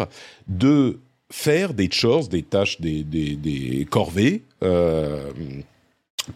[0.49, 0.99] de
[1.31, 4.43] faire des chores, des tâches, des, des, corvées.
[4.63, 5.31] Euh,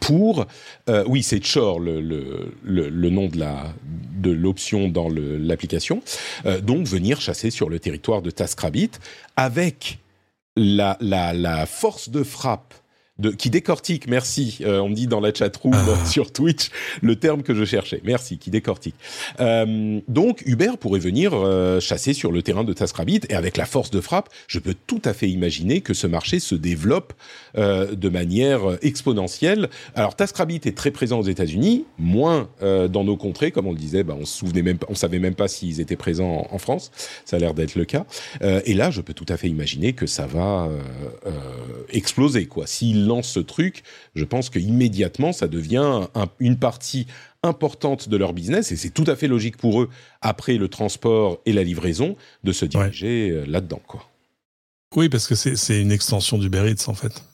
[0.00, 0.46] pour,
[0.88, 3.74] euh, oui, c'est chore le, le, nom de la
[4.16, 6.02] de l'option dans l'application.
[6.46, 8.92] Euh, donc venir chasser sur le territoire de TaskRabbit
[9.37, 9.98] avec
[10.57, 12.74] la, la force de frappe
[13.18, 16.05] de, qui décortique, merci, euh, on me dit dans la chatroom ah.
[16.07, 18.96] sur Twitch le terme que je cherchais, merci, qui décortique.
[19.38, 23.66] Euh, donc Uber pourrait venir euh, chasser sur le terrain de TaskRabbit et avec la
[23.66, 27.12] force de frappe, je peux tout à fait imaginer que ce marché se développe
[27.57, 29.70] euh, de manière exponentielle.
[29.94, 33.79] Alors TaskRabbit est très présent aux États-Unis, moins euh, dans nos contrées, comme on le
[33.79, 36.59] disait, bah, on se souvenait même, on savait même pas s'ils étaient présents en, en,
[36.59, 36.90] France,
[37.24, 38.07] ça a l'air d'être le cas.
[38.40, 40.68] et là, je peux tout à fait imaginer que ça va
[41.90, 42.66] exploser, quoi.
[42.66, 43.82] S'ils lance ce truc,
[44.14, 46.08] je pense que immédiatement ça devient
[46.40, 47.06] une partie
[47.42, 49.90] importante de leur business et c'est tout à fait logique pour eux
[50.22, 54.08] après le transport et la livraison de se diriger euh, là-dedans quoi.
[54.96, 57.24] Oui, parce que c'est une extension du Eats en fait.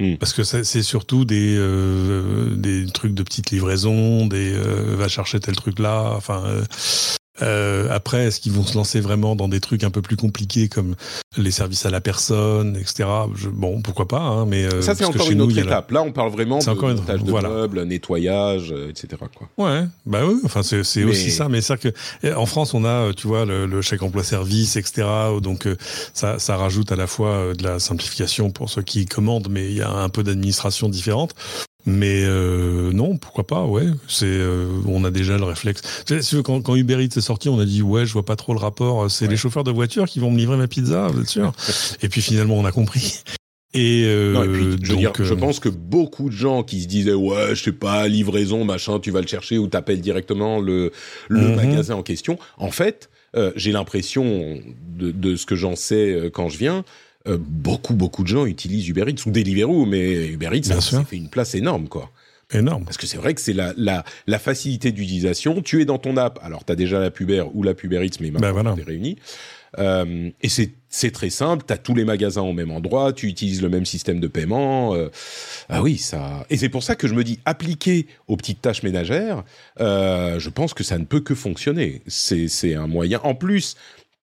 [0.00, 0.16] Hmm.
[0.16, 5.40] Parce que c'est surtout des euh, des trucs de petites livraisons, des euh, va chercher
[5.40, 6.62] tel truc là, enfin euh,
[7.40, 10.94] après, est-ce qu'ils vont se lancer vraiment dans des trucs un peu plus compliqués comme
[11.36, 13.08] les services à la personne, etc.
[13.34, 15.90] Je, bon, pourquoi pas, hein, mais euh, ça c'est encore une autre étape.
[15.90, 16.96] Là, on parle vraiment de encore une...
[16.96, 19.22] montage de meubles, nettoyage, euh, etc.
[19.34, 19.48] Quoi.
[19.58, 20.40] Ouais, bah oui.
[20.44, 21.04] Enfin, c'est mais...
[21.04, 21.88] aussi ça, mais c'est que
[22.22, 25.06] eh, en France, on a, tu vois, le, le chèque emploi service, etc.
[25.42, 25.76] Donc euh,
[26.14, 29.76] ça, ça rajoute à la fois de la simplification pour ceux qui commandent, mais il
[29.76, 31.34] y a un peu d'administration différente.
[31.88, 33.86] Mais euh, non, pourquoi pas, ouais.
[34.08, 36.04] C'est, euh, on a déjà le réflexe.
[36.44, 38.58] Quand, quand Uber Eats est sorti, on a dit ouais, je vois pas trop le
[38.58, 39.10] rapport.
[39.10, 41.52] C'est les chauffeurs de voiture qui vont me livrer ma pizza, vous êtes sûr
[42.02, 43.22] Et puis finalement, on a compris.
[43.72, 47.62] Et, euh, je, donc, je pense que beaucoup de gens qui se disaient ouais, je
[47.64, 50.92] sais pas, livraison, machin, tu vas le chercher ou t'appelles directement le
[51.28, 51.56] le mhm.
[51.56, 52.38] magasin en question.
[52.58, 53.08] En fait,
[53.56, 54.58] j'ai l'impression
[54.98, 56.84] de, ce que j'en sais quand je viens,
[57.38, 61.28] beaucoup beaucoup de gens utilisent Uber Eats ou Deliveroo, mais Uber Eats ça, fait une
[61.28, 62.10] place énorme quoi.
[62.50, 62.84] Énorme.
[62.84, 65.60] Parce que c'est vrai que c'est la, la, la, facilité d'utilisation.
[65.60, 68.16] Tu es dans ton app, alors tu as déjà la Puber ou la Puber Eats,
[68.20, 68.74] mais maintenant ben voilà.
[68.86, 69.18] réunis.
[69.78, 73.62] Euh, et c'est très simple, tu as tous les magasins au même endroit, tu utilises
[73.62, 74.94] le même système de paiement.
[74.94, 75.10] Euh,
[75.68, 76.46] ah oui, ça.
[76.50, 79.44] Et c'est pour ça que je me dis, appliqué aux petites tâches ménagères,
[79.80, 82.02] euh, je pense que ça ne peut que fonctionner.
[82.06, 83.20] C'est un moyen.
[83.24, 83.76] En plus,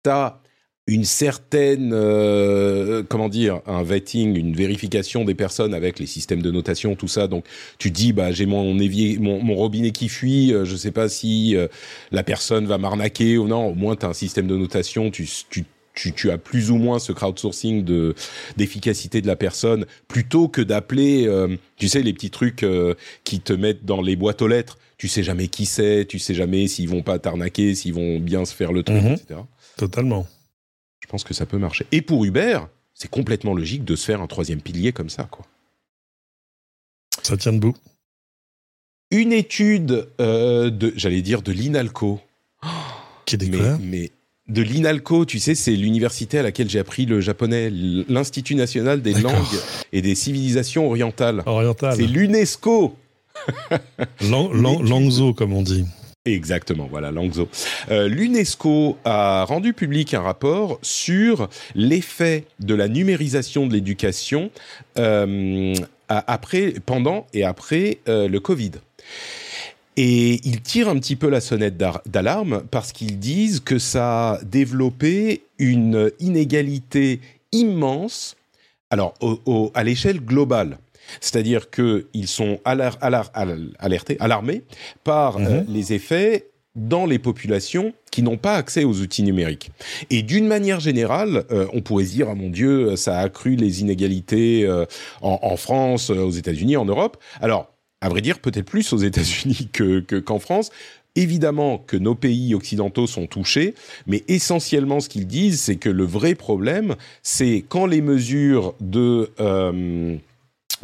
[0.04, 0.39] tu as
[0.88, 6.52] une certaine, euh, comment dire, un vetting, une vérification des personnes avec les systèmes de
[6.52, 7.28] notation, tout ça.
[7.28, 7.45] Donc,
[7.80, 11.10] tu dis, bah, j'ai mon évier, mon, mon, robinet qui fuit, euh, je sais pas
[11.10, 11.67] si euh,
[12.12, 13.69] la personne va m'arnaquer ou non.
[13.69, 16.76] Au moins, tu as un système de notation, tu, tu, tu, tu, as plus ou
[16.76, 18.13] moins ce crowdsourcing de
[18.56, 21.28] d'efficacité de la personne, plutôt que d'appeler,
[21.78, 22.65] tu sais, les petits trucs
[23.24, 24.78] qui te mettent dans les boîtes aux lettres.
[24.98, 28.45] Tu sais jamais qui c'est, tu sais jamais s'ils vont pas t'arnaquer, s'ils vont bien
[28.45, 29.13] se faire le truc, mhm.
[29.13, 29.39] etc.
[29.78, 30.28] Totalement
[31.06, 31.86] je pense que ça peut marcher.
[31.91, 32.62] Et pour Uber,
[32.96, 35.46] c'est complètement logique de se faire un troisième pilier comme ça, quoi.
[37.22, 37.76] Ça tient debout.
[39.12, 42.20] Une étude euh, de, j'allais dire, de l'INALCO.
[43.26, 44.12] Qui est mais, mais
[44.48, 49.13] de l'INALCO, tu sais, c'est l'université à laquelle j'ai appris le japonais, l'Institut national des
[49.13, 49.46] langues
[49.94, 51.44] et des civilisations orientales.
[51.46, 51.98] Orientales.
[51.98, 52.96] C'est l'UNESCO.
[54.22, 55.86] Langzo, comme on dit.
[56.25, 57.47] Exactement, voilà, Langzo.
[57.91, 64.49] Euh, L'UNESCO a rendu public un rapport sur l'effet de la numérisation de l'éducation
[64.97, 65.75] euh,
[66.09, 68.71] après, pendant et après euh, le Covid.
[69.97, 74.43] Et ils tirent un petit peu la sonnette d'alarme parce qu'ils disent que ça a
[74.43, 78.35] développé une inégalité immense,
[78.89, 80.79] alors au, à l'échelle globale.
[81.22, 84.63] C'est-à-dire qu'ils sont alertés, alarmés
[85.04, 85.65] par euh, mhm.
[85.70, 89.72] les effets dans les populations qui n'ont pas accès aux outils numériques.
[90.10, 93.56] Et d'une manière générale, euh, on pourrait se dire, ah mon Dieu, ça a accru
[93.56, 94.86] les inégalités euh,
[95.22, 97.18] en, France, aux États-Unis, en Europe.
[97.41, 99.70] Alors, à vrai dire, peut-être plus aux États-Unis
[100.26, 100.70] qu'en France.
[101.18, 103.74] Évidemment que nos pays occidentaux sont touchés,
[104.06, 109.30] mais essentiellement ce qu'ils disent, c'est que le vrai problème, c'est quand les mesures de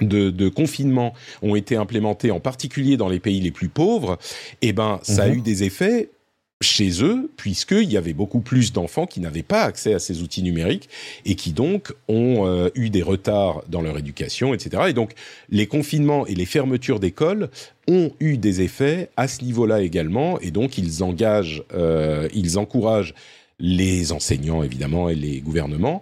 [0.01, 4.17] de, confinement ont été implémentés, en particulier dans les pays les plus pauvres,
[4.61, 5.37] eh ben, ça a mhm.
[5.37, 6.09] eu des effets
[6.61, 10.43] chez eux, puisqu'il y avait beaucoup plus d'enfants qui n'avaient pas accès à ces outils
[10.43, 10.89] numériques
[11.25, 14.83] et qui donc ont euh, eu des retards dans leur éducation, etc.
[14.89, 15.13] Et donc,
[15.49, 17.49] les confinements et les fermetures d'écoles
[17.87, 23.15] ont eu des effets à ce niveau-là également, et donc ils engagent, euh, ils encouragent
[23.61, 26.01] les enseignants évidemment et les gouvernements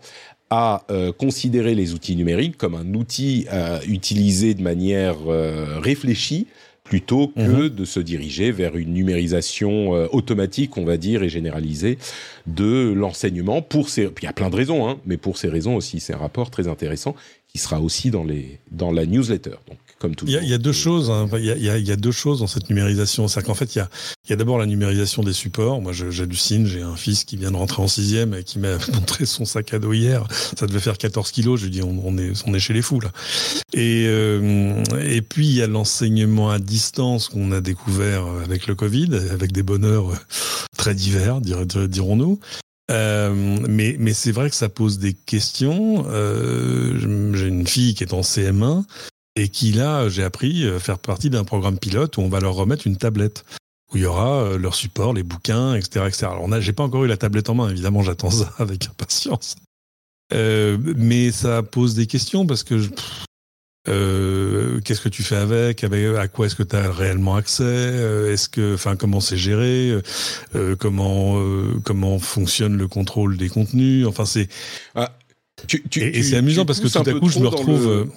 [0.49, 6.47] à euh, considérer les outils numériques comme un outil à utiliser de manière euh, réfléchie
[6.83, 7.69] plutôt que mhm.
[7.69, 11.99] de se diriger vers une numérisation euh, automatique, on va dire, et généralisée
[12.47, 13.61] de l'enseignement.
[13.61, 16.13] Pour ces, il y a plein de raisons, hein, mais pour ces raisons aussi, c'est
[16.13, 17.15] un rapport très intéressant
[17.47, 19.57] qui sera aussi dans les dans la newsletter.
[19.67, 19.77] Donc
[20.25, 21.09] il y, a, deux choses.
[21.09, 21.27] Hein.
[21.33, 23.27] Il, y a, deux choses dans cette numérisation.
[23.27, 23.79] C'est qu'en fait, il
[24.29, 25.81] y a, d'abord la numérisation des supports.
[25.81, 26.65] Moi, j'hallucine.
[26.65, 29.73] J'ai un fils qui vient de rentrer en sixième et qui m'a montré son sac
[29.73, 30.25] à dos hier.
[30.57, 31.59] Ça devait faire 14 kilos.
[31.59, 33.11] Je lui dis, on, est, on est chez les fous là.
[33.73, 38.75] Et, euh, et puis il y a l'enseignement à distance qu'on a découvert avec le
[38.75, 40.11] Covid, avec des bonheurs
[40.77, 42.39] très divers, dirons-nous.
[42.89, 46.05] Euh, mais mais c'est vrai que ça pose des questions.
[46.09, 46.97] Euh,
[47.35, 48.83] J'ai une fille qui est en CM1
[49.35, 52.55] et qui là, j'ai appris euh, faire partie d'un programme pilote où on va leur
[52.55, 53.45] remettre une tablette
[53.91, 56.27] où il y aura euh, leur support, les bouquins, etc., etc.
[56.27, 59.55] Alors, j'ai pas encore eu la tablette en main, évidemment, j'attends ça avec impatience.
[60.31, 62.79] Euh, mais ça pose des questions parce que
[63.87, 67.63] euh, qu'est-ce que tu fais avec, avec à quoi est-ce que tu as réellement accès?
[67.63, 69.91] Est-ce que, enfin, comment c'est géré?
[70.77, 71.41] Comment
[71.83, 74.05] comment fonctionne le contrôle des contenus?
[74.05, 74.49] Enfin, c'est
[74.93, 75.17] ah,
[75.95, 78.11] et, c'est amusant parce que tout à coup, je me retrouve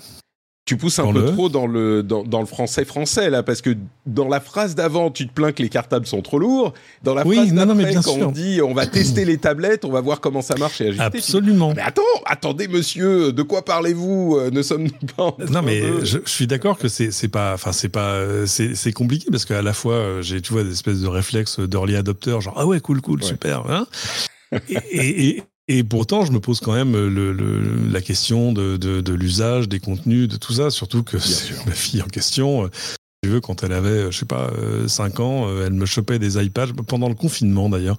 [0.65, 3.77] tu pousses un peu trop dans le dans, dans, le français français là parce que
[4.07, 6.73] dans la phrase d'avant tu te plains que les cartables sont trop lourds.
[7.03, 10.21] Dans la phrase d'après quand on dit on va tester les tablettes on va voir
[10.21, 11.73] comment ça marche et ajuster absolument.
[11.75, 16.47] Mais attends attendez monsieur de quoi parlez-vous euh, ne sommes-nous pas non mais je, suis
[16.47, 20.41] d'accord que c'est pas enfin c'est pas c'est compliqué parce qu'à la fois euh, j'ai
[20.41, 23.87] tu vois des espèces de réflexes d'early adopter genre ah ouais cool cool super hein.
[24.69, 27.33] Et, et, et pourtant, je me pose quand même le,
[27.91, 31.17] la question de, de, de l'usage des contenus, de tout ça, surtout que
[31.67, 32.69] ma fille en question,
[33.25, 34.51] tu veux, quand elle avait, je sais pas,
[34.89, 37.97] 5 euh, ans, euh, elle me chopait des iPads pendant le confinement d'ailleurs.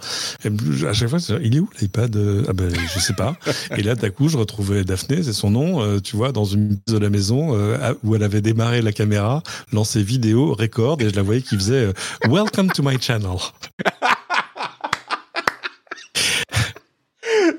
[0.86, 2.14] À chaque fois, il est où l'iPad
[2.50, 3.38] Ah ben, je sais pas.
[3.78, 6.78] Et là, d'un coup, je retrouvais Daphné, c'est son nom, euh, tu vois, dans une
[6.78, 7.58] pièce de la maison
[8.04, 11.94] où elle avait démarré la caméra, lancé vidéo, record, et je la voyais qui faisait
[12.28, 13.38] Welcome to my channel.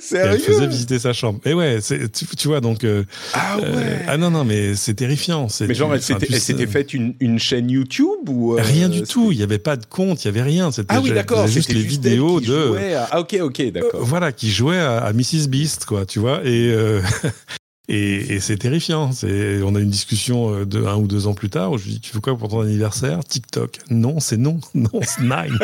[0.14, 1.40] elle faisait visiter sa chambre.
[1.44, 2.84] Et ouais, tu, tu, vois, donc.
[2.84, 3.64] Euh, ah ouais.
[3.66, 5.48] Euh, ah non, non, mais c'est terrifiant.
[5.60, 8.56] Mais genre, elle s'était faite une, une, chaîne YouTube ou.
[8.58, 9.32] rien du tout.
[9.32, 10.70] Il n'y avait pas de compte, il n'y avait rien.
[10.88, 11.46] Ah oui, d'accord.
[11.46, 12.74] Juste les vidéos de.
[13.10, 14.04] Ah ok, ok, d'accord.
[14.04, 16.40] voilà, qui jouait à, Mrs Beast, quoi, tu vois.
[16.44, 16.74] Et.
[17.88, 19.10] Et, c'est terrifiant.
[19.22, 21.92] on a une discussion euh, de un ou deux ans plus tard où je lui
[21.92, 23.22] dis Tu veux quoi pour ton anniversaire?
[23.24, 23.78] TikTok.
[23.90, 24.60] Non, c'est non.
[24.74, 25.58] Non, c'est nine.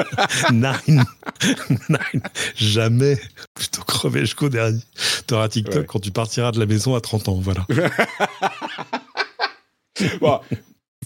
[0.52, 1.04] nine.
[1.88, 2.22] nine.
[2.56, 3.18] Jamais.
[3.54, 4.80] Plutôt crever jusqu'au dernier.
[5.26, 7.40] Tu auras TikTok quand tu partiras de la maison à 30 ans.
[7.40, 7.66] Voilà.
[10.20, 10.40] bon,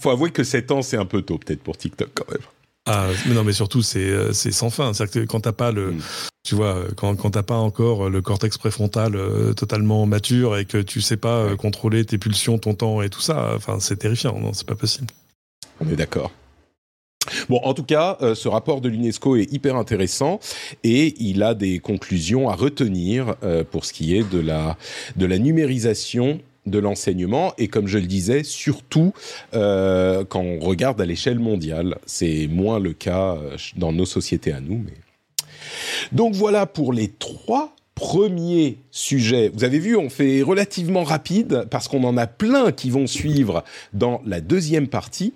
[0.01, 2.41] faut avouer que 7 ans, c'est un peu tôt, peut-être, pour TikTok quand même.
[2.87, 4.93] Ah, mais non, mais surtout, c'est euh, sans fin.
[4.93, 6.01] C'est-à-dire que quand t'as pas le, mm.
[6.43, 10.77] tu vois, quand, quand t'as pas encore le cortex préfrontal euh, totalement mature et que
[10.77, 14.39] tu sais pas euh, contrôler tes pulsions, ton temps et tout ça, enfin, c'est terrifiant.
[14.39, 15.07] Non, c'est pas possible.
[15.79, 16.31] On est d'accord.
[17.49, 20.39] Bon, en tout cas, ce rapport de l'UNESCO est hyper intéressant
[20.83, 23.35] et il a des conclusions à retenir
[23.71, 24.77] pour ce qui est de la
[25.15, 29.13] de la numérisation de l'enseignement et comme je le disais, surtout
[29.53, 31.97] euh, quand on regarde à l'échelle mondiale.
[32.05, 34.83] C'est moins le cas euh, dans nos sociétés à nous.
[34.83, 34.93] Mais...
[36.11, 39.49] Donc voilà pour les trois premiers sujets.
[39.53, 43.63] Vous avez vu, on fait relativement rapide parce qu'on en a plein qui vont suivre
[43.93, 45.33] dans la deuxième partie.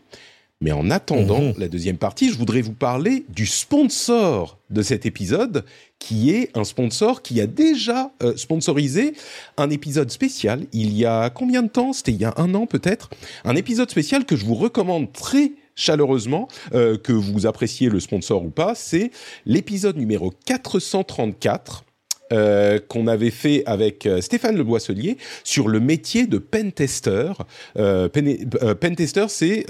[0.61, 1.53] Mais en attendant mhm.
[1.57, 5.63] la deuxième partie, je voudrais vous parler du sponsor de cet épisode,
[5.99, 9.13] qui est un sponsor qui a déjà euh, sponsorisé
[9.55, 11.93] un épisode spécial il y a combien de temps?
[11.93, 13.09] C'était il y a un an peut-être?
[13.45, 18.43] Un épisode spécial que je vous recommande très chaleureusement, euh, que vous appréciez le sponsor
[18.43, 19.11] ou pas, c'est
[19.45, 21.85] l'épisode numéro 434
[22.31, 27.31] euh, qu'on avait fait avec euh, Stéphane Le Boisselier sur le métier de pentester.
[27.77, 29.65] Euh, euh pentester, c'est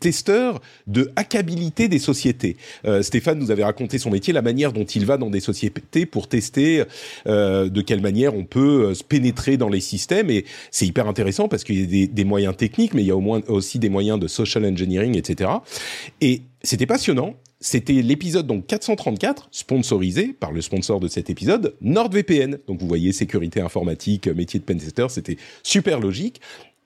[0.00, 2.56] testeur de hackabilité des sociétés.
[3.02, 6.28] Stéphane nous avait raconté son métier, la manière dont il va dans des sociétés pour
[6.28, 6.84] tester
[7.26, 10.30] de quelle manière on peut se pénétrer dans les systèmes.
[10.30, 13.10] Et c'est hyper intéressant parce qu'il y a des, des, moyens techniques, mais il y
[13.10, 15.50] a au moins aussi des moyens de social engineering, etc.
[16.20, 17.34] Et c'était passionnant.
[17.60, 22.58] C'était l'épisode donc 434, sponsorisé par le sponsor de cet épisode, NordVPN.
[22.66, 26.40] Donc vous voyez, sécurité informatique, métier de pentester, c'était super logique.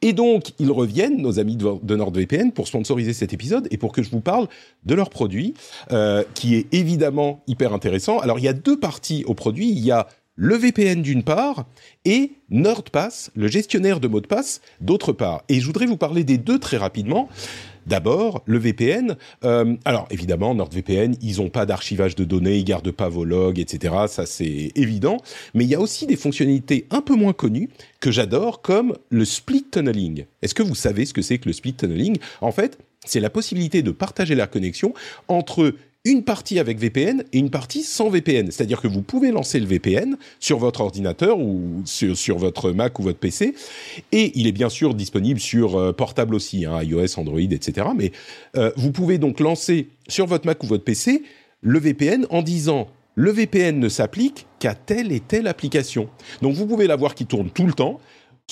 [0.05, 4.03] Et donc, ils reviennent, nos amis de, NordVPN, pour sponsoriser cet épisode et pour que
[4.03, 4.49] je vous parle
[4.85, 5.55] de leur produit,
[5.93, 8.19] euh, qui est évidemment hyper intéressant.
[8.19, 9.71] Alors, il y a deux parties au produit.
[9.71, 11.67] Il y a le VPN d'une part
[12.05, 15.43] et NordPass, le gestionnaire de mots de passe, d'autre part.
[15.49, 17.29] Et je voudrais vous parler des deux très rapidement.
[17.87, 19.17] D'abord, le VPN.
[19.45, 23.59] Euh, alors évidemment, NordVPN, ils n'ont pas d'archivage de données, ils gardent pas vos logs,
[23.59, 23.95] etc.
[24.09, 25.19] Ça c'est évident.
[25.55, 29.25] Mais il y a aussi des fonctionnalités un peu moins connues que j'adore, comme le
[29.25, 30.27] split tunneling.
[30.43, 32.19] Est-ce que vous savez ce que c'est que le split tunneling?
[32.41, 34.95] En fait, c'est la possibilité de partager la connexion
[35.29, 38.51] entre une partie avec VPN et une partie sans VPN.
[38.51, 43.03] C'est-à-dire que vous pouvez lancer le VPN sur votre ordinateur ou sur, votre Mac ou
[43.03, 43.55] votre PC,
[44.11, 47.87] et il est bien sûr disponible sur euh, portable aussi, hein, iOS, Android, etc.
[47.97, 48.11] Mais
[48.57, 51.23] euh, vous pouvez donc lancer sur votre Mac ou votre PC
[51.61, 56.09] le VPN en disant le VPN ne s'applique qu'à telle et telle application.
[56.41, 58.01] Donc vous pouvez l'avoir qui tourne tout le temps.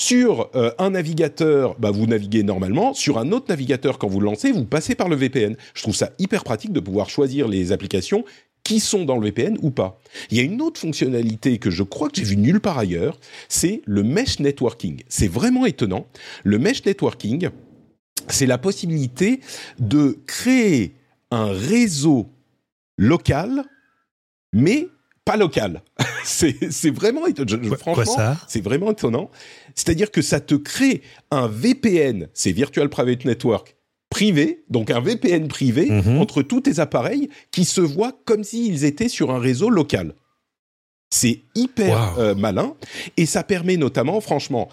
[0.00, 2.94] Sur euh, un navigateur, bah, vous naviguez normalement.
[2.94, 5.56] Sur un autre navigateur, quand vous le lancez, vous passez par le VPN.
[5.74, 8.24] Je trouve ça hyper pratique de pouvoir choisir les applications
[8.64, 10.00] qui sont dans le VPN ou pas.
[10.30, 13.20] Il y a une autre fonctionnalité que je crois que j'ai vue nulle part ailleurs,
[13.50, 15.02] c'est le mesh networking.
[15.06, 16.06] C'est vraiment étonnant.
[16.44, 17.50] Le mesh networking,
[18.28, 19.40] c'est la possibilité
[19.80, 20.94] de créer
[21.30, 22.30] un réseau
[22.96, 23.64] local,
[24.54, 24.88] mais
[25.26, 25.82] pas local.
[26.24, 27.76] c'est vraiment étonnant.
[27.76, 29.30] franchement, c'est vraiment étonnant.
[29.80, 33.76] C'est-à-dire que ça te crée un VPN, c'est Virtual Private Network
[34.10, 36.18] privé, donc un VPN privé mhm.
[36.18, 40.14] entre tous tes appareils qui se voient comme s'ils étaient sur un réseau local.
[41.08, 42.74] C'est hyper euh, malin
[43.16, 44.68] et ça permet notamment, franchement,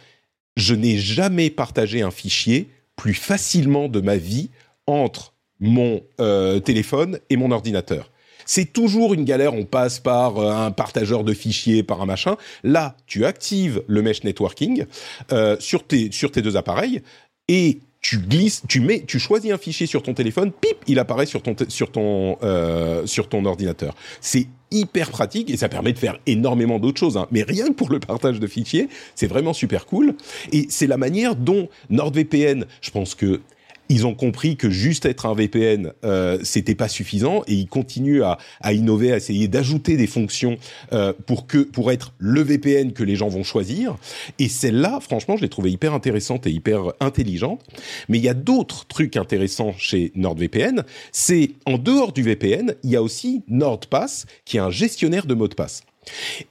[0.58, 4.50] je n'ai jamais partagé un fichier plus facilement de ma vie
[4.88, 8.12] entre mon euh, téléphone et mon ordinateur.
[8.48, 12.38] C'est toujours une galère, on passe par euh, un partageur de fichiers, par un machin.
[12.64, 14.86] Là, tu actives le mesh networking
[15.32, 17.02] euh, sur, tes, sur tes deux appareils
[17.48, 21.26] et tu glisses, tu mets, tu choisis un fichier sur ton téléphone, pip, il apparaît
[21.26, 23.96] sur ton sur ton euh, sur ton ordinateur.
[24.22, 27.18] C'est hyper pratique et ça permet de faire énormément d'autres choses.
[27.18, 27.28] Hein.
[27.32, 30.16] Mais rien que pour le partage de fichiers, c'est vraiment super cool.
[30.54, 33.42] Et c'est la manière dont NordVPN, je pense que
[33.90, 38.24] ils ont compris que juste être un VPN, euh, c'était pas suffisant et ils continuent
[38.24, 40.58] à, à innover, à essayer d'ajouter des fonctions
[40.94, 43.98] euh, pour que pour être le VPN que les gens vont choisir.
[44.40, 47.62] Et celle-là, franchement, je l'ai trouvée hyper intéressante et hyper intelligente.
[48.10, 50.84] Mais il y a d'autres trucs intéressants chez NordVPN.
[51.12, 55.34] C'est en dehors du VPN, il y a aussi NordPass qui est un gestionnaire de
[55.34, 55.84] mots de passe.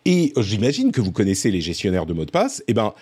[0.05, 2.63] Et j'imagine que vous connaissez les gestionnaires de mots de passe.
[2.69, 2.93] Eh ben,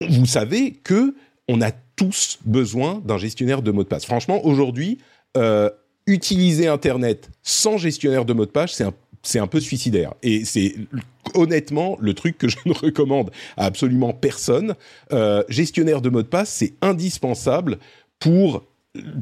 [0.00, 1.14] vous savez que
[1.48, 4.04] on a tous besoin d'un gestionnaire de mots de passe.
[4.04, 4.98] Franchement, aujourd'hui,
[5.36, 5.70] euh,
[6.06, 10.14] utiliser Internet sans gestionnaire de mots de passe, c'est un c'est un peu suicidaire.
[10.22, 10.74] Et c'est
[11.34, 14.74] honnêtement le truc que je ne recommande à absolument personne.
[15.12, 17.78] Euh, gestionnaire de mots de passe, c'est indispensable
[18.20, 18.64] pour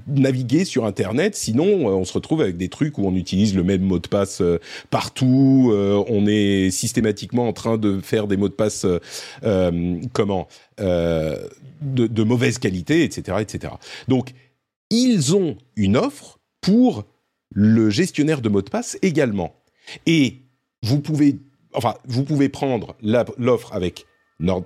[0.06, 1.34] naviguer sur Internet.
[1.34, 4.08] Sinon, euh, on se retrouve avec des trucs où on utilise le même mot de
[4.08, 4.58] passe euh,
[4.90, 5.70] partout.
[5.72, 8.86] Euh, on est systématiquement en train de faire des mots de passe
[10.12, 10.48] comment
[10.80, 13.74] de, de, mauvaise qualité, etc., etc.
[14.08, 14.32] Donc,
[14.90, 17.04] ils ont une offre pour
[17.50, 19.54] le gestionnaire de mots de passe également.
[20.06, 20.36] Et
[20.82, 21.38] vous pouvez,
[21.74, 22.96] enfin, vous pouvez prendre
[23.38, 24.06] l'offre avec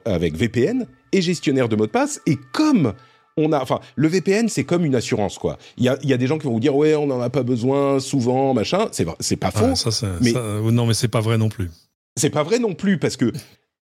[0.05, 2.21] avec VPN et gestionnaire de mots de passe.
[2.27, 2.95] Et comme
[3.37, 5.59] on a, enfin, le VPN, c'est comme une assurance, quoi.
[5.77, 7.31] Il y a, y a, des gens qui vont vous dire, ouais, on n'en a
[7.31, 8.89] pas besoin souvent, machin.
[8.93, 9.75] C'est, c'est pas faux.
[9.75, 11.71] ça, mais non, mais c'est pas vrai non plus.
[12.17, 13.31] C'est pas vrai non plus parce que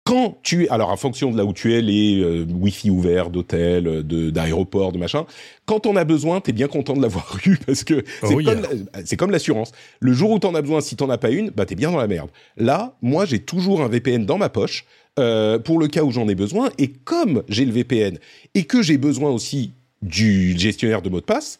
[0.08, 3.30] quand tu es, alors en fonction de là où tu es, les euh, Wi-Fi ouverts
[3.30, 5.26] d'hôtels, euh, de, d'aéroports, de machin,
[5.65, 8.62] quand on a besoin, t'es bien content de l'avoir eu parce que oh c'est, comme,
[9.04, 9.74] c'est comme l'assurance.
[10.00, 11.98] Le jour où t'en as besoin, si t'en as pas une, bah t'es bien dans
[11.98, 12.30] la merde.
[12.56, 14.86] Là, moi, j'ai toujours un VPN dans ma poche
[15.20, 16.70] euh, pour le cas où j'en ai besoin.
[16.78, 18.17] Et comme j'ai le VPN
[18.54, 21.60] et que j'ai besoin aussi du gestionnaire de mots de passe,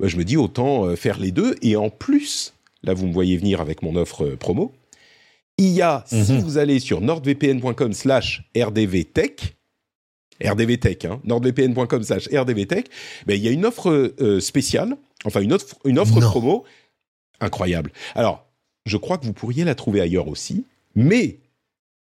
[0.00, 1.54] bah, je me dis autant euh, faire les deux.
[1.62, 4.72] Et en plus, là, vous me voyez venir avec mon offre promo
[5.58, 6.40] il y a, si mhm.
[6.40, 9.56] vous allez sur nordvpn.com slash rdvtech,
[10.44, 12.86] rdvtech, hein, nordvpn.com slash rdvtech,
[13.26, 16.64] ben, il y a une offre euh, spéciale, enfin une offre, une offre promo
[17.40, 17.92] incroyable.
[18.14, 18.46] Alors,
[18.86, 21.40] je crois que vous pourriez la trouver ailleurs aussi, mais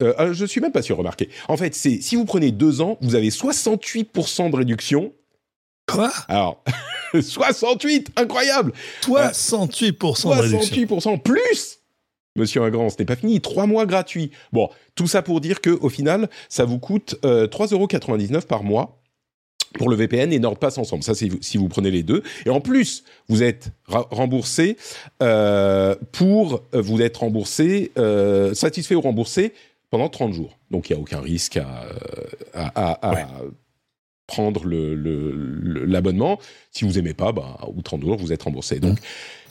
[0.02, 1.30] euh, euh, je suis même pas sûr, remarquez.
[1.48, 5.12] En fait, c'est si vous prenez deux ans, vous avez 68% de réduction.
[5.86, 6.12] Quoi?
[6.28, 6.62] Alors,
[7.20, 10.84] 68, incroyable 68% de réduction.
[10.84, 11.78] 68% plus
[12.36, 13.40] Monsieur Ingrand, ce n'est pas fini.
[13.40, 14.30] Trois mois gratuits.
[14.52, 19.00] Bon, tout ça pour dire que au final, ça vous coûte euh, 3,99€ par mois
[19.76, 21.02] pour le VPN et NordPass ensemble.
[21.02, 22.22] Ça, c'est si vous prenez les deux.
[22.44, 24.76] Et en plus, vous êtes remboursé
[25.22, 29.52] euh, pour euh, vous êtes remboursé, euh, satisfait ou remboursé
[29.90, 30.58] pendant 30 jours.
[30.70, 31.58] Donc, il n'y a aucun risque
[32.54, 32.72] à,
[34.26, 36.32] prendre l'abonnement.
[36.32, 38.80] Le, si vous aimez pas, bah, au 30 jours, vous êtes remboursé.
[38.80, 38.98] Donc,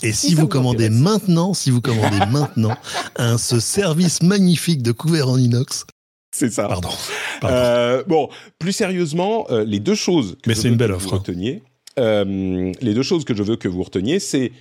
[0.03, 2.75] et si vous commandez maintenant, si vous commandez maintenant
[3.15, 5.85] un, ce service magnifique de couvert en inox,
[6.35, 6.67] c'est ça.
[6.67, 6.89] Pardon.
[7.45, 8.27] Euh, bon,
[8.59, 11.07] plus sérieusement, euh, les deux choses que Mais c'est une belle offre.
[11.09, 11.63] vous reteniez,
[11.97, 14.51] euh, les deux choses que je veux que vous reteniez, c'est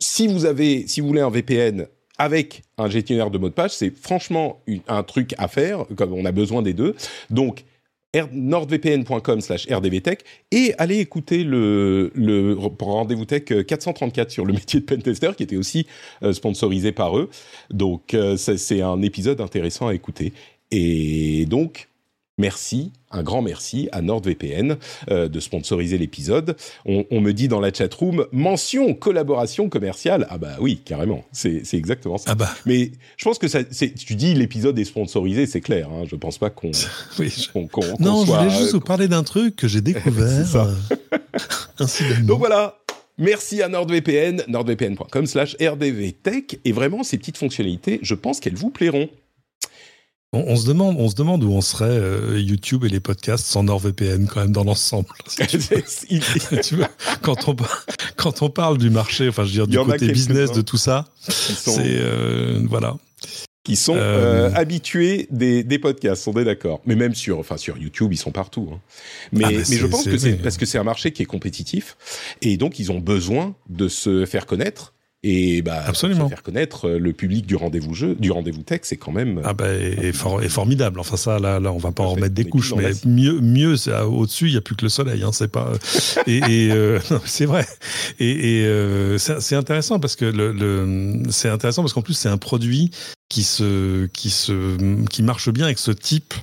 [0.00, 1.86] si vous avez, si vous voulez un VPN
[2.18, 6.24] avec un gestionnaire de mot de passe, c'est franchement un truc à faire, comme on
[6.24, 6.96] a besoin des deux.
[7.30, 7.64] Donc,
[8.32, 10.20] nordvpn.com slash rdvtech
[10.50, 15.56] et allez écouter le, le rendez-vous tech 434 sur le métier de pentester qui était
[15.56, 15.86] aussi
[16.22, 17.30] euh, sponsorisé par eux.
[17.70, 20.32] Donc euh, c'est un épisode intéressant à écouter.
[20.70, 21.88] Et donc,
[22.38, 24.76] merci, un grand merci à NordVPN
[25.10, 26.56] euh, de sponsoriser l'épisode.
[26.84, 30.26] On, me dit dans la chat room mention collaboration commerciale.
[30.30, 32.32] Ah bah oui, carrément, c'est exactement ça.
[32.32, 32.50] Ah bah.
[32.66, 35.88] Mais je pense que ça, tu dis l'épisode est sponsorisé, c'est clair.
[35.90, 36.70] Hein, je pense pas qu'on.
[37.18, 37.32] oui,
[38.00, 40.56] non, je voulais juste vous parler d'un truc que j'ai découvert.
[40.56, 41.86] Euh,
[42.22, 42.78] Donc voilà,
[43.18, 46.58] Merci à NordVPN, nordvpn.com slash rdvtech.
[46.64, 49.10] Et vraiment, ces petites fonctionnalités, je pense qu'elles vous plairont.
[50.34, 53.64] On, se demande, on se demande où on serait euh, YouTube et les podcasts sans
[53.64, 55.08] NordVPN quand même dans l'ensemble.
[57.22, 57.56] quand on
[58.16, 61.04] quand on parle du marché, enfin je veux dire du côté business de tout ça,
[61.28, 62.96] c'est euh, voilà.
[63.64, 66.80] Qui sont euh, habitués des, des podcasts, on est d'accord.
[66.84, 68.70] Mais même sur, enfin sur YouTube, ils sont partout.
[68.72, 68.80] Hein.
[69.30, 71.96] Mais, ah, mais je pense que c'est parce que c'est un marché qui est compétitif
[72.40, 76.28] et donc ils ont besoin de se faire connaître et bah, Absolument.
[76.28, 79.54] faire connaître euh, le public du rendez-vous jeu, du rendez-vous tech, c'est quand même ah
[79.54, 80.98] bah, et, formidable.
[80.98, 84.48] Enfin ça, là, là, on va pas en remettre des couches, mais mieux, mieux, au-dessus,
[84.48, 85.22] il y a plus que le soleil.
[85.22, 85.72] Hein, c'est pas.
[86.26, 87.66] et, et euh, c'est vrai.
[88.18, 92.28] Et, et euh, c'est intéressant parce que le, le c'est intéressant parce qu'en plus c'est
[92.28, 92.90] un produit
[93.28, 96.34] qui se, qui se, qui marche bien avec ce type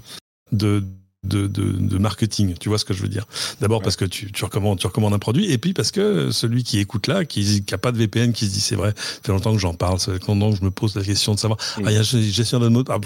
[0.52, 0.84] de
[1.24, 2.56] de, de, marketing.
[2.60, 3.26] Tu vois ce que je veux dire?
[3.60, 6.64] D'abord parce que tu, tu, recommandes, tu recommandes un produit, et puis parce que celui
[6.64, 9.32] qui écoute là, qui n'a pas de VPN, qui se dit c'est vrai, ça fait
[9.34, 11.60] longtemps que j'en parle, ça fait longtemps que je me pose la question de savoir,
[11.78, 12.86] ah, il y a gestion de mots.
[12.90, 12.98] Ah,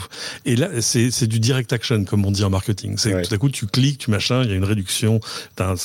[0.46, 2.96] et là, c'est du direct action, comme on dit en marketing.
[2.98, 5.20] C'est tout à coup, tu cliques, tu machin, il y a une réduction.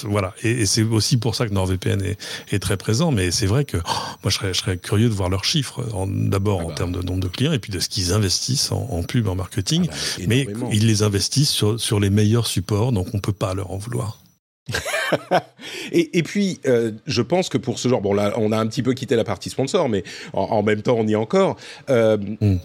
[0.05, 0.35] voilà.
[0.43, 2.19] Et, c'est aussi pour ça que NordVPN est,
[2.53, 3.11] est très présent.
[3.11, 3.91] Mais c'est vrai que oh,
[4.23, 6.75] moi, je serais, je serais curieux de voir leurs chiffres, d'abord ah en bah.
[6.75, 9.89] termes de nombre de clients, et puis de ce qu'ils investissent en, pub, en marketing.
[9.91, 13.55] Ah bah, mais ils les investissent sur, sur les meilleurs supports, donc on peut pas
[13.55, 14.19] leur en vouloir.
[15.93, 18.67] et, et, puis, euh, je pense que pour ce genre, bon là, on a un
[18.67, 20.03] petit peu quitté la partie sponsor, mais
[20.33, 21.57] en, même temps, on y est encore.
[21.91, 22.59] Euh, mm.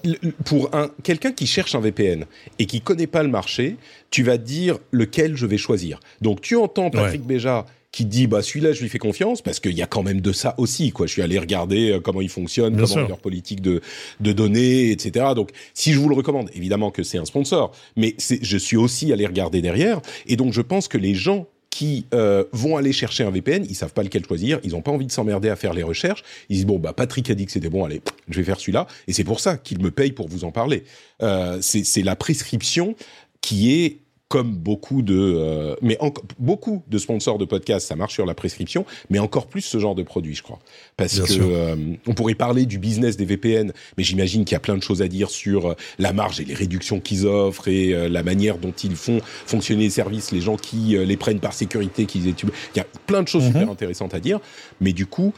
[0.44, 2.26] Pour un quelqu'un qui cherche un VPN
[2.58, 3.78] et qui connaît pas le marché,
[4.10, 6.00] tu vas dire lequel je vais choisir.
[6.20, 9.72] Donc, tu entends Patrick Béja qui dit bah celui-là je lui fais confiance parce qu'il
[9.72, 11.06] y a quand même de ça aussi quoi.
[11.06, 13.82] Je suis allé regarder euh, comment ils fonctionnent, comment leur politique de
[14.20, 15.28] de données, etc.
[15.36, 19.14] Donc si je vous le recommande, évidemment que c'est un sponsor, mais je suis aussi
[19.14, 23.24] allé regarder derrière et donc je pense que les gens qui euh, vont aller chercher
[23.24, 25.74] un VPN, ils savent pas lequel choisir, ils ont pas envie de s'emmerder à faire
[25.74, 26.24] les recherches.
[26.50, 28.86] Ils disent bon bah Patrick a dit que c'était bon, allez, je vais faire celui-là,
[29.08, 30.84] et c'est pour ça qu'il me paye pour vous en parler.
[31.24, 32.96] Euh, c'est la prescription
[33.42, 34.03] qui est
[34.34, 35.96] comme beaucoup de, euh, mais
[36.40, 39.94] beaucoup de sponsors de podcasts, ça marche sur la prescription, mais encore plus ce genre
[39.94, 40.58] de produit, je crois,
[40.98, 41.76] parce que euh,
[42.08, 45.04] on pourrait parler du business des VPN, mais j'imagine qu'il y a plein de choses
[45.04, 48.72] à dire sur euh, la marge et les réductions qu'ils offrent et la manière dont
[48.72, 52.56] ils font fonctionner les services, les gens qui les prennent par sécurité, qu'ils étudient.
[52.74, 53.52] Il y a plein de choses mhm.
[53.52, 54.40] super intéressantes à dire,
[54.82, 55.32] mais du coup,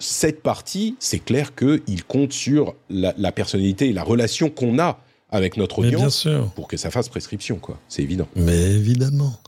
[0.00, 4.98] cette partie, c'est clair qu'il compte sur la, la personnalité et la relation qu'on a
[5.30, 7.78] avec notre audience pour que ça fasse prescription, quoi.
[7.88, 8.28] C'est évident.
[8.36, 9.38] Mais évidemment.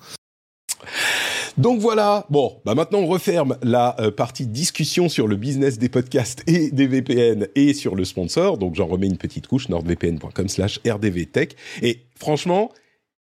[1.59, 5.89] Donc voilà, bon, bah maintenant on referme la euh, partie discussion sur le business des
[5.89, 8.57] podcasts et des VPN et sur le sponsor.
[8.57, 11.57] Donc j'en remets une petite couche, nordvpn.com slash rdvtech.
[11.83, 12.71] Et franchement,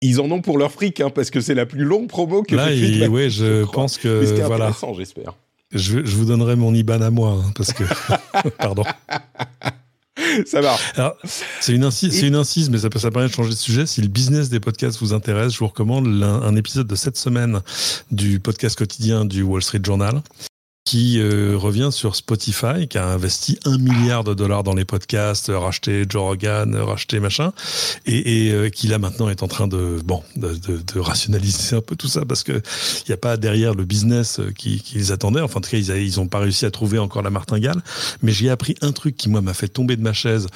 [0.03, 2.57] ils en ont pour leur fric, hein, parce que c'est la plus longue promo que
[2.57, 4.67] j'ai Oui, je, pense que c'était voilà.
[4.67, 5.35] intéressant, j'espère.
[5.73, 7.85] Je, je, vous donnerai mon IBAN à moi, hein, parce que...
[8.59, 8.83] Pardon.
[10.47, 10.77] Ça va.
[11.61, 13.87] C'est une, incise, une incise, mais ça, ça permet de changer de sujet.
[13.87, 17.61] Si le business des podcasts vous intéresse, je vous recommande un épisode de cette semaine
[18.11, 20.23] du podcast quotidien du Wall Street Journal
[20.85, 25.51] qui euh, revient sur Spotify, qui a investi un milliard de dollars dans les podcasts,
[25.55, 27.53] racheté Joe Rogan, racheté machin,
[28.07, 31.77] et, et euh, qui là maintenant est en train de bon de, de, de rationaliser
[31.77, 35.13] un peu tout ça parce que il n'y a pas derrière le business qu'ils qui
[35.13, 35.41] attendaient.
[35.41, 37.81] Enfin, en tout cas, ils, ils ont pas réussi à trouver encore la martingale.
[38.23, 40.47] Mais j'ai appris un truc qui moi m'a fait tomber de ma chaise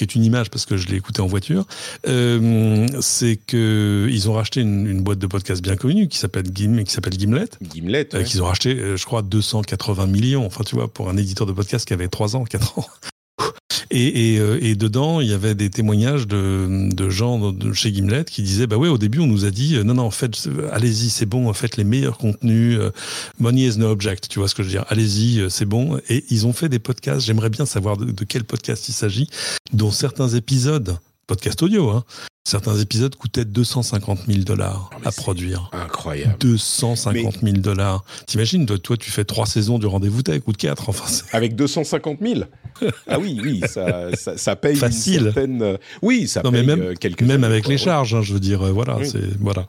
[0.00, 1.66] qui est une image parce que je l'ai écouté en voiture,
[2.08, 6.84] euh, c'est que ils ont racheté une, boîte de podcast bien connue qui s'appelle Gim,
[6.84, 7.50] qui s'appelle Gimlet.
[7.60, 8.08] Gimlet.
[8.14, 10.46] Euh, qu'ils ont racheté, euh, je crois, 280 millions.
[10.46, 12.86] Enfin, tu vois, pour un éditeur de podcast qui avait 3 ans, 4 ans.
[13.90, 17.92] Et, et, euh, et, dedans, il y avait des témoignages de, de gens de chez
[17.92, 20.48] Gimlet qui disaient bah ouais, au début, on nous a dit non, non, en fait,
[20.70, 22.78] allez-y, c'est bon, faites les meilleurs contenus.
[23.40, 24.84] Money is no object, tu vois ce que je veux dire.
[24.88, 25.98] Allez-y, c'est bon.
[26.08, 27.26] Et ils ont fait des podcasts.
[27.26, 29.28] J'aimerais bien savoir de, de quel podcast il s'agit,
[29.72, 30.96] dont certains épisodes
[31.30, 32.02] podcast audio, hein,
[32.44, 35.70] Certains épisodes coûtaient 250 000 dollars à produire.
[35.72, 36.34] Incroyable.
[36.40, 38.04] 250 000 dollars.
[38.26, 40.88] T'imagines, toi, toi, tu fais trois saisons du rendez-vous tech ou de quatre.
[40.88, 42.40] Enfin, Avec 250 000
[43.06, 45.18] Ah oui, oui, ça, ça, ça paye Facile.
[45.18, 45.62] Une certaine...
[45.62, 48.66] Euh, oui, ça paye même, euh, quelques Même avec les charges, hein, je veux dire,
[48.66, 49.68] euh, voilà, c'est voilà,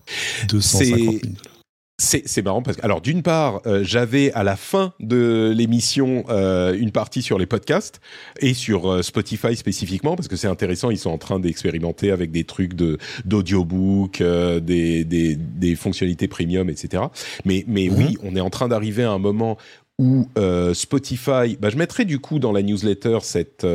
[0.50, 1.61] 250 000 dollars.
[2.02, 6.76] C'est marrant parce que, alors d'une part, euh, j'avais à la fin de l'émission euh,
[6.76, 8.02] une partie sur les podcasts
[8.40, 10.90] et sur euh, Spotify spécifiquement parce que c'est intéressant.
[10.90, 16.70] Ils sont en train d'expérimenter avec des trucs de d'audiobook, des, des, des fonctionnalités premium,
[16.72, 17.04] etc.
[17.46, 17.98] Mais mais mhm.
[17.98, 19.58] oui, on est en train d'arriver à un moment
[20.00, 20.28] où
[20.74, 21.56] Spotify.
[21.60, 23.68] Bah, je mettrai du coup dans la newsletter cette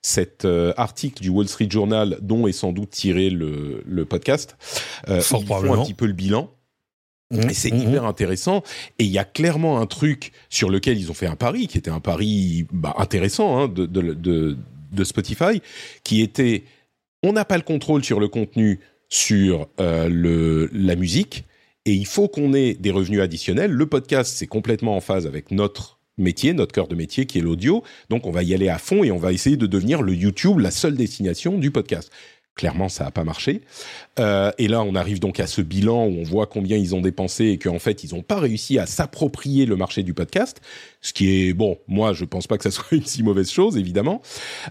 [0.00, 0.46] cet
[0.78, 4.56] article du Wall Street Journal dont est sans doute tiré le, le podcast.
[5.20, 6.50] Fort ils font un petit peu le bilan.
[7.30, 8.06] Mmh, et c'est mmh, hyper mmh.
[8.06, 8.62] intéressant.
[8.98, 11.78] Et il y a clairement un truc sur lequel ils ont fait un pari, qui
[11.78, 14.56] était un pari bah, intéressant hein, de, de, de,
[14.92, 15.62] de, Spotify,
[16.02, 16.64] qui était
[17.22, 21.44] on n'a pas le contrôle sur le contenu, sur euh, le, la musique,
[21.84, 23.70] et il faut qu'on ait des revenus additionnels.
[23.70, 27.42] Le podcast, c'est complètement en phase avec notre métier, notre cœur de métier qui est
[27.42, 27.82] l'audio.
[28.10, 30.58] Donc on va y aller à fond et on va essayer de devenir le YouTube,
[30.58, 32.10] la seule destination du podcast.
[32.56, 33.62] Clairement, ça n'a pas marché.
[34.18, 37.00] Euh, et là, on arrive donc à ce bilan où on voit combien ils ont
[37.00, 40.60] dépensé et qu'en fait, ils n'ont pas réussi à s'approprier le marché du podcast.
[41.00, 43.76] Ce qui est, bon, moi, je pense pas que ça soit une si mauvaise chose,
[43.76, 44.20] évidemment.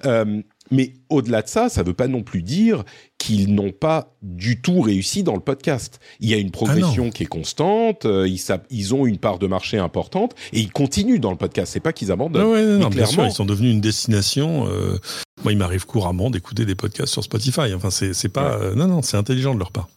[0.06, 0.42] Euh,
[0.72, 2.84] mais au-delà de ça, ça ne veut pas non plus dire
[3.18, 6.00] qu'ils n'ont pas du tout réussi dans le podcast.
[6.20, 9.40] Il y a une progression ah qui est constante, euh, ils, ils, ont une part
[9.40, 11.74] de marché importante et ils continuent dans le podcast.
[11.74, 12.44] C'est pas qu'ils abandonnent.
[12.46, 14.68] Ah ouais, non, bien sûr, ils sont devenus une destination.
[14.68, 14.98] Euh,
[15.44, 17.74] moi, il m'arrive couramment d'écouter des podcasts sur Spotify.
[17.74, 18.54] Enfin, c'est pas.
[18.54, 19.90] Euh, non, non, c'est intelligent de leur part.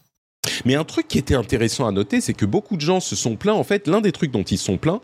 [0.64, 3.36] Mais un truc qui était intéressant à noter, c'est que beaucoup de gens se sont
[3.36, 3.54] plaints.
[3.54, 5.00] En fait, l'un des trucs dont ils sont plaints,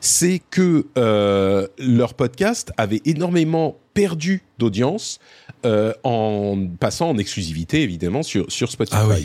[0.00, 5.18] c'est que euh, leur podcast avait énormément perdu d'audience
[5.64, 8.96] euh, en passant en exclusivité, évidemment, sur, sur Spotify.
[8.98, 9.16] Ah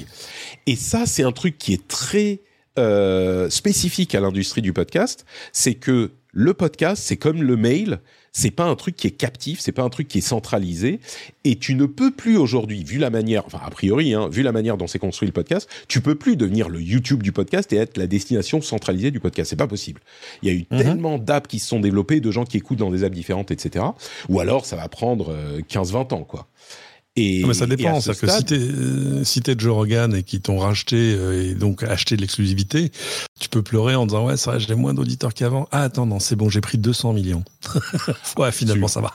[0.66, 2.42] Et ça, c'est un truc qui est très
[2.78, 8.00] euh, spécifique à l'industrie du podcast, c'est que le podcast, c'est comme le mail,
[8.32, 11.00] c'est pas un truc qui est captif, c'est pas un truc qui est centralisé,
[11.46, 14.52] et tu ne peux plus aujourd'hui, vu la manière, enfin a priori, hein, vu la
[14.52, 17.78] manière dont c'est construit le podcast, tu peux plus devenir le YouTube du podcast et
[17.78, 19.50] être la destination centralisée du podcast.
[19.50, 20.00] C'est pas possible.
[20.44, 20.84] Il y a eu mhm.
[20.84, 23.86] tellement d'apps qui se sont développées, de gens qui écoutent dans des apps différentes, etc.
[24.30, 25.36] Ou alors ça va prendre
[25.68, 26.48] 15-20 euh, ans, quoi.
[27.18, 28.00] Et, mais ça dépend.
[28.00, 28.60] C'est que si t'es
[29.24, 32.92] si es Joe Rogan et qui t'ont racheté euh, et donc acheté l'exclusivité,
[33.40, 35.68] tu peux pleurer en disant ouais c'est vrai j'ai moins d'auditeurs qu'avant.
[35.72, 37.44] Ah attends non c'est bon j'ai pris 200 millions.
[38.38, 39.14] ouais finalement ça va.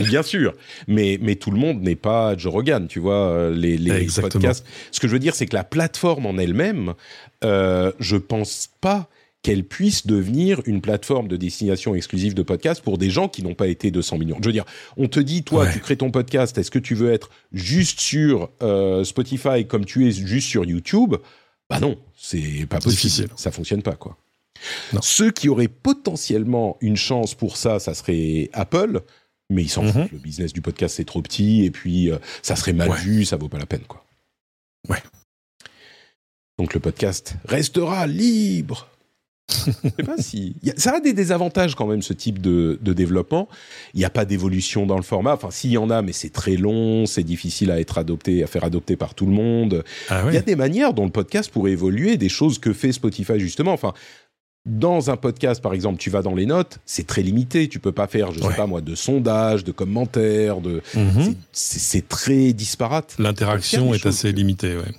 [0.00, 0.54] Bien sûr,
[0.86, 4.64] mais mais tout le monde n'est pas Joe Rogan, tu vois euh, les, les podcasts.
[4.92, 6.94] Ce que je veux dire c'est que la plateforme en elle-même,
[7.44, 9.08] euh, je pense pas
[9.42, 13.54] qu'elle puisse devenir une plateforme de destination exclusive de podcast pour des gens qui n'ont
[13.54, 14.36] pas été 200 millions.
[14.40, 14.64] Je veux dire,
[14.96, 18.50] on te dit, toi, tu crées ton podcast, est-ce que tu veux être juste sur
[18.62, 21.14] euh, Spotify comme tu es juste sur YouTube?
[21.70, 22.92] Bah non, c'est pas possible.
[22.92, 23.28] Difficile.
[23.36, 24.16] Ça fonctionne pas, quoi.
[25.02, 29.02] Ceux qui auraient potentiellement une chance pour ça, ça serait Apple,
[29.50, 29.92] mais ils s'en mhm.
[29.92, 30.12] foutent.
[30.12, 33.36] Le business du podcast, c'est trop petit, et puis euh, ça serait mal vu, ça
[33.36, 34.04] vaut pas la peine, quoi.
[34.88, 35.02] Ouais.
[36.58, 38.88] Donc le podcast restera libre
[39.50, 40.56] je sais pas si.
[40.76, 43.48] Ça a des désavantages quand même, ce type de, développement.
[43.94, 45.34] Il n'y a pas d'évolution dans le format.
[45.34, 48.46] Enfin, s'il y en a, mais c'est très long, c'est difficile à être adopté, à
[48.46, 49.84] faire adopter par tout le monde.
[50.08, 52.92] Ah Il y a des manières dont le podcast pourrait évoluer, des choses que fait
[52.92, 53.72] Spotify justement.
[53.72, 53.94] Enfin,
[54.66, 57.68] dans un podcast, par exemple, tu vas dans les notes, c'est très limité.
[57.68, 60.82] Tu peux pas faire, je sais pas moi, de sondage, de commentaires, de.
[60.94, 61.34] Mhm.
[61.52, 63.16] C'est très disparate.
[63.18, 64.94] L'interaction est assez limitée, ouais.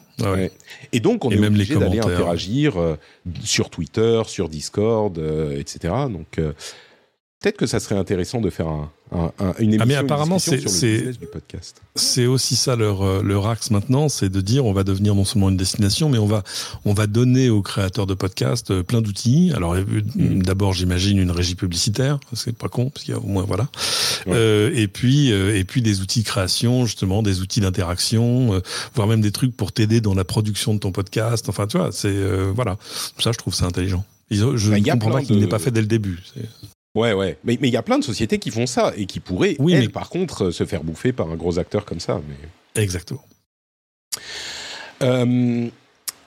[0.91, 2.95] Et donc, on est obligé d'aller interagir euh,
[3.43, 5.93] sur Twitter, sur Discord, euh, etc.
[6.09, 6.53] Donc, euh,
[7.39, 8.91] peut-être que ça serait intéressant de faire un,
[9.59, 9.81] une émission.
[9.81, 10.59] Ah mais apparemment, c'est
[11.95, 15.25] c'est aussi ça leur euh, leur axe maintenant, c'est de dire on va devenir non
[15.25, 16.43] seulement une destination, mais on va
[16.85, 19.51] on va donner aux créateurs de podcasts euh, plein d'outils.
[19.55, 20.43] Alors mm.
[20.43, 23.67] d'abord, j'imagine une régie publicitaire, c'est pas con parce qu'il y a au moins voilà.
[24.27, 28.61] Euh, et puis euh, et puis des outils de création, justement, des outils d'interaction,
[28.93, 31.47] voire même des trucs pour t'aider dans la production de ton podcast.
[31.49, 32.15] Enfin, tu vois, c'est
[32.53, 32.77] voilà.
[33.17, 34.05] Ça, je trouve ça intelligent.
[34.29, 36.19] je bah, ne comprends pas qu'il n'est pas fait dès le début.
[36.99, 37.37] Ouais, ouais.
[37.45, 39.89] Mais il y a plein de sociétés qui font ça et qui pourraient, oui, elles,
[39.89, 42.21] par contre, se faire bouffer par un gros acteur comme ça.
[42.27, 42.81] Mais...
[42.81, 43.23] Exactement.
[45.01, 45.69] Euh,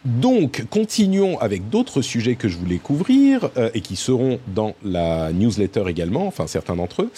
[0.06, 5.30] donc, continuons avec d'autres sujets que je voulais couvrir euh, et qui seront dans la
[5.32, 7.10] newsletter également, enfin certains d'entre eux.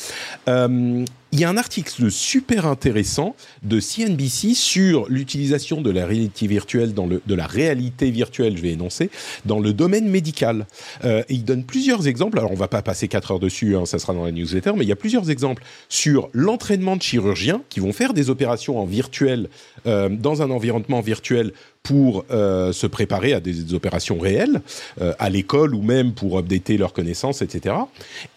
[0.48, 6.46] Euh, il y a un article super intéressant de CNBC sur l'utilisation de la réalité
[6.46, 9.10] virtuelle dans le de la réalité virtuelle, je vais énoncer,
[9.44, 10.66] dans le domaine médical.
[11.04, 12.38] Euh, il donne plusieurs exemples.
[12.38, 14.84] Alors on va pas passer quatre heures dessus, hein, ça sera dans la newsletter, mais
[14.84, 18.84] il y a plusieurs exemples sur l'entraînement de chirurgiens qui vont faire des opérations en
[18.84, 19.48] virtuel
[19.88, 21.52] euh, dans un environnement virtuel
[21.84, 24.62] pour euh, se préparer à des, opérations réelles,
[25.00, 27.76] euh, à l'école ou même pour updater leurs connaissances, etc.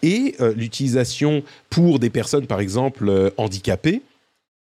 [0.02, 4.02] Et euh, l'utilisation pour des personnes, par exemple, handicapées,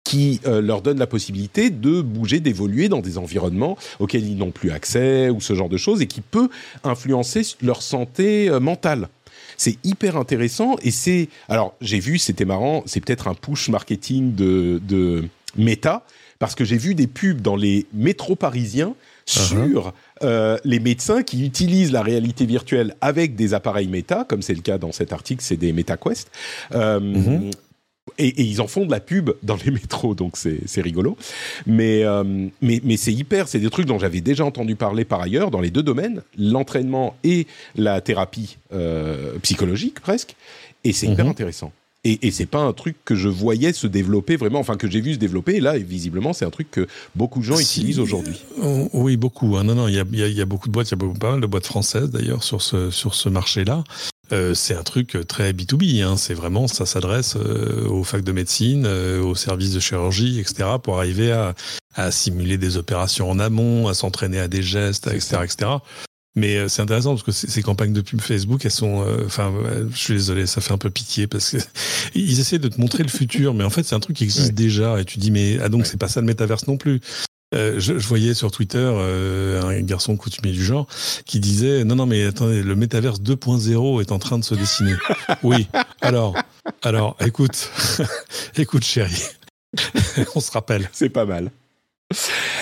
[0.03, 4.71] qui leur donne la possibilité de bouger, d'évoluer dans des environnements auxquels ils n'ont plus
[4.71, 6.49] accès ou ce genre de choses et qui peut
[6.83, 9.09] influencer leur santé mentale.
[9.57, 14.33] C'est hyper intéressant et c'est alors j'ai vu c'était marrant c'est peut-être un push marketing
[14.33, 16.03] de, de Meta
[16.41, 18.95] parce que j'ai vu des pubs dans les métros parisiens
[19.27, 19.47] uh-huh.
[19.47, 24.55] sur euh, les médecins qui utilisent la réalité virtuelle avec des appareils méta, comme c'est
[24.55, 26.31] le cas dans cet article, c'est des MetaQuest.
[26.73, 27.51] Euh, mm-hmm.
[28.17, 31.15] Et, ils en font de la pub dans les métros, donc c'est rigolo.
[31.67, 32.23] Mais, euh,
[32.59, 35.61] mais, mais c'est hyper, c'est des trucs dont j'avais déjà entendu parler par ailleurs dans
[35.61, 38.57] les deux domaines, l'entraînement et la thérapie
[39.43, 40.35] psychologique presque.
[40.83, 41.29] Et c'est hyper mm-hmm.
[41.29, 41.71] intéressant.
[42.03, 45.01] Et, et c'est pas un truc que je voyais se développer vraiment, enfin que j'ai
[45.01, 45.55] vu se développer.
[45.55, 48.41] Et là, visiblement, c'est un truc que beaucoup de gens utilisent aujourd'hui.
[48.63, 49.55] Euh, oui, beaucoup.
[49.57, 49.63] Hein.
[49.63, 50.97] Non, non, il y a, y, a, y a, beaucoup de boîtes, il y a
[50.97, 53.83] beaucoup, pas mal de boîtes françaises d'ailleurs sur ce, sur ce marché-là.
[54.31, 56.03] Euh, c'est un truc très B2B.
[56.03, 56.17] Hein.
[56.17, 60.69] C'est vraiment, ça s'adresse euh, aux facs de médecine, euh, aux services de chirurgie, etc.,
[60.81, 61.53] pour arriver à,
[61.95, 65.71] à simuler des opérations en amont, à s'entraîner à des gestes, etc., etc.
[66.35, 69.53] Mais euh, c'est intéressant parce que ces campagnes de pub Facebook, elles sont, euh, enfin,
[69.91, 71.57] je suis désolé, ça fait un peu pitié parce que
[72.15, 74.53] ils essaient de te montrer le futur, mais en fait c'est un truc qui existe
[74.53, 77.01] déjà et tu dis mais ah donc c'est pas ça le métaverse non plus.
[77.53, 80.87] Euh, je, je, voyais sur Twitter euh, un garçon coutumier du genre
[81.25, 84.95] qui disait non non mais attendez le métaverse 2.0 est en train de se dessiner.
[85.43, 85.67] oui.
[85.99, 86.33] Alors
[86.81, 87.69] alors écoute
[88.55, 89.23] écoute chérie
[90.33, 90.89] on se rappelle.
[90.93, 91.51] C'est pas mal.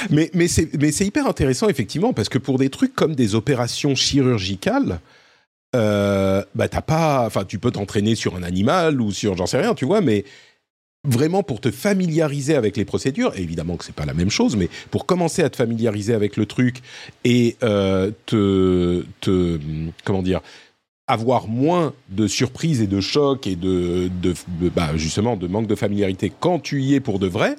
[0.09, 4.99] Mais, mais c'est hyper intéressant, effectivement, parce que pour des trucs comme des opérations chirurgicales,
[5.75, 9.61] euh, bah t'as pas, enfin tu peux t'entraîner sur un animal ou sur j'en sais
[9.61, 10.25] rien, tu vois, mais
[11.03, 14.67] vraiment pour te familiariser avec les procédures, évidemment que c'est pas la même chose, mais
[14.89, 16.81] pour commencer à te familiariser avec le truc
[17.23, 19.03] et euh, te,
[20.03, 20.41] comment dire,
[21.07, 24.33] avoir moins de surprises et de chocs et de, de,
[24.75, 27.55] bah, justement de manque de familiarité quand tu y es pour de vrai,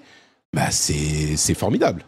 [0.52, 2.04] bah c'est formidable.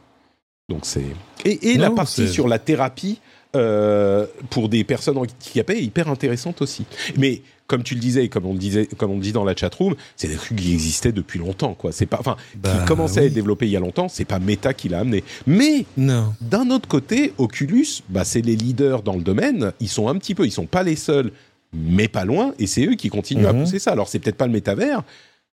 [0.73, 1.05] Donc c'est
[1.45, 3.21] et, et la partie sur la thérapie
[3.55, 6.87] euh, pour des personnes handicapées est hyper intéressante aussi.
[7.19, 9.95] Mais comme tu le disais, comme on le disait, comme on dit dans la chatroom,
[10.17, 11.93] c'est des trucs qui existaient depuis longtemps, quoi.
[11.93, 14.09] C'est pas, enfin, qui bah commençaient à être développés il y a longtemps.
[14.09, 15.23] C'est pas Meta qui l'a amené.
[15.47, 19.73] Mais d'un autre côté, Oculus, bah, c'est les leaders dans le domaine.
[19.81, 21.31] Ils sont un petit peu, ils sont pas les seuls,
[21.75, 22.55] mais pas loin.
[22.59, 23.65] Et c'est eux qui continuent à mhm.
[23.65, 23.93] pousser ça.
[23.93, 25.03] Alors c'est peut-être pas le métavers,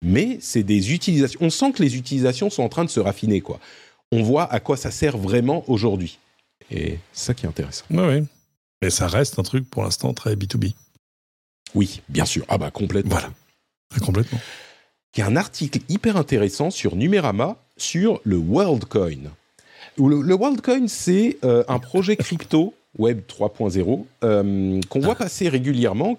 [0.03, 1.39] mais c'est des utilisations.
[1.41, 3.59] On sent que les utilisations sont en train de se raffiner, quoi.
[4.11, 6.19] On voit à quoi ça sert vraiment aujourd'hui.
[6.71, 7.85] Et c'est ça qui est intéressant.
[7.89, 8.23] Oui, oui.
[8.81, 10.73] Mais ça reste un truc pour l'instant très B2B.
[11.75, 12.45] Oui, bien sûr.
[12.47, 13.11] Ah bah complètement.
[13.11, 13.31] Voilà.
[14.05, 14.39] Complètement.
[15.15, 19.31] Il y a un article hyper intéressant sur Numérama sur le WorldCoin.
[19.97, 26.17] Le, le WorldCoin, c'est euh, un projet crypto Web 3.0 euh, qu'on voit passer régulièrement,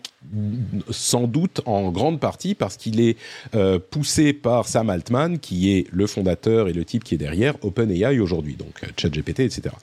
[0.90, 3.16] sans doute en grande partie parce qu'il est
[3.54, 7.54] euh, poussé par Sam Altman, qui est le fondateur et le type qui est derrière
[7.64, 9.74] OpenAI aujourd'hui, donc euh, ChatGPT, etc.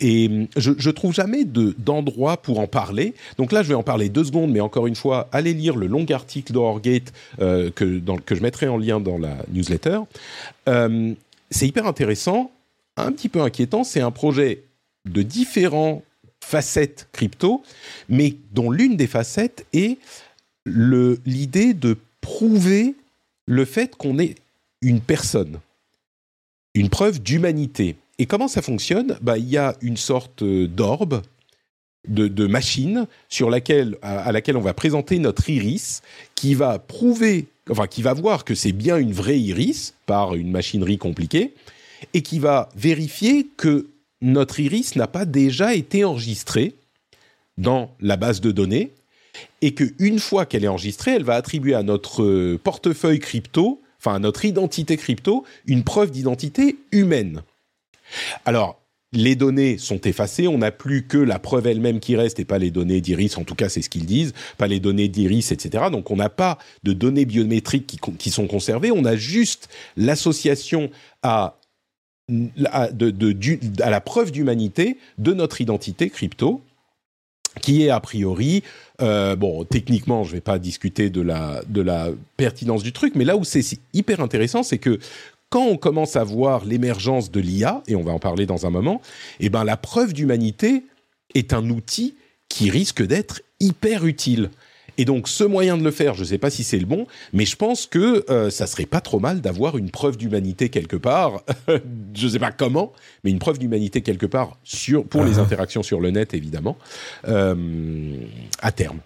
[0.00, 3.14] Et je, je trouve jamais d'endroit pour en parler.
[3.36, 5.86] Donc là, je vais en parler deux secondes, mais encore une fois, allez lire le
[5.86, 10.00] long article d'Orgate que, dans, que je mettrai en lien dans la newsletter.
[11.50, 12.50] c'est hyper intéressant,
[12.96, 13.84] un petit peu inquiétant.
[13.84, 14.64] C'est un projet
[15.06, 16.02] de différents
[16.50, 17.62] facettes crypto,
[18.08, 19.98] mais dont l'une des facettes est
[20.66, 22.96] l'idée de prouver
[23.46, 24.34] le fait qu'on est
[24.82, 25.60] une personne,
[26.74, 27.96] une preuve d'humanité.
[28.18, 29.16] Et comment ça fonctionne?
[29.22, 31.22] Bah, Il y a une sorte d'orbe,
[32.08, 36.02] de, machine sur laquelle, à, laquelle on va présenter notre iris,
[36.34, 40.50] qui va prouver, enfin qui va voir que c'est bien une vraie iris par une
[40.50, 41.54] machinerie compliquée,
[42.12, 43.86] et qui va vérifier que
[44.22, 46.74] notre iris n'a pas déjà été enregistrée
[47.58, 48.92] dans la base de données
[49.62, 54.18] et qu'une fois qu'elle est enregistrée, elle va attribuer à notre portefeuille crypto, enfin à
[54.18, 57.42] notre identité crypto, une preuve d'identité humaine.
[58.44, 58.80] Alors,
[59.12, 62.58] les données sont effacées, on n'a plus que la preuve elle-même qui reste et pas
[62.58, 65.86] les données d'Iris, en tout cas c'est ce qu'ils disent, pas les données d'Iris, etc.
[65.90, 70.90] Donc on n'a pas de données biométriques qui, qui, sont conservées, on a juste l'association
[71.22, 71.56] à
[72.66, 76.62] à la preuve d'humanité de notre identité crypto,
[77.60, 78.62] qui est a priori,
[79.02, 83.14] euh, bon, techniquement, je ne vais pas discuter de la, de la pertinence du truc,
[83.16, 84.98] mais là où c'est hyper intéressant, c'est que
[85.48, 88.70] quand on commence à voir l'émergence de l'IA, et on va en parler dans un
[88.70, 89.00] moment,
[89.40, 90.84] eh ben la preuve d'humanité
[91.34, 92.14] est un outil
[92.48, 94.50] qui risque d'être hyper utile.
[94.98, 97.06] Et donc, ce moyen de le faire, je ne sais pas si c'est le bon,
[97.32, 100.96] mais je pense que euh, ça serait pas trop mal d'avoir une preuve d'humanité quelque
[100.96, 101.42] part.
[101.68, 102.92] je ne sais pas comment,
[103.24, 105.40] mais une preuve d'humanité quelque part sur, pour les uh-huh.
[105.40, 106.76] interactions sur le net, évidemment,
[107.28, 108.16] euh,
[108.60, 109.00] à terme.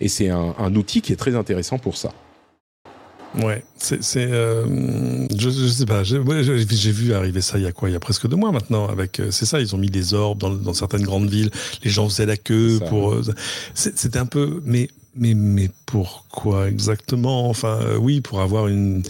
[0.00, 2.12] Et c'est un, outil qui est très intéressant pour ça.
[3.40, 7.88] Ouais, c'est, euh, je, je, sais pas, j'ai, vu arriver ça il y a quoi,
[7.88, 8.88] il y a presque deux mois maintenant.
[8.88, 11.50] Avec, euh, c'est ça, ils ont mis des orbes dans, certaines grandes villes.
[11.82, 13.14] Les gens faisaient la queue pour.
[13.14, 13.22] Euh,
[13.74, 17.48] c'était un peu, mais mais mais pourquoi exactement?
[17.48, 19.02] Enfin, oui, pour avoir une.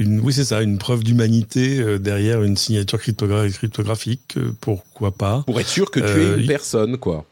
[0.00, 5.42] Une, oui, c'est ça, une preuve d'humanité derrière une signature cryptographique, pourquoi pas?
[5.44, 7.26] Pour être sûr que tu es une personne, quoi.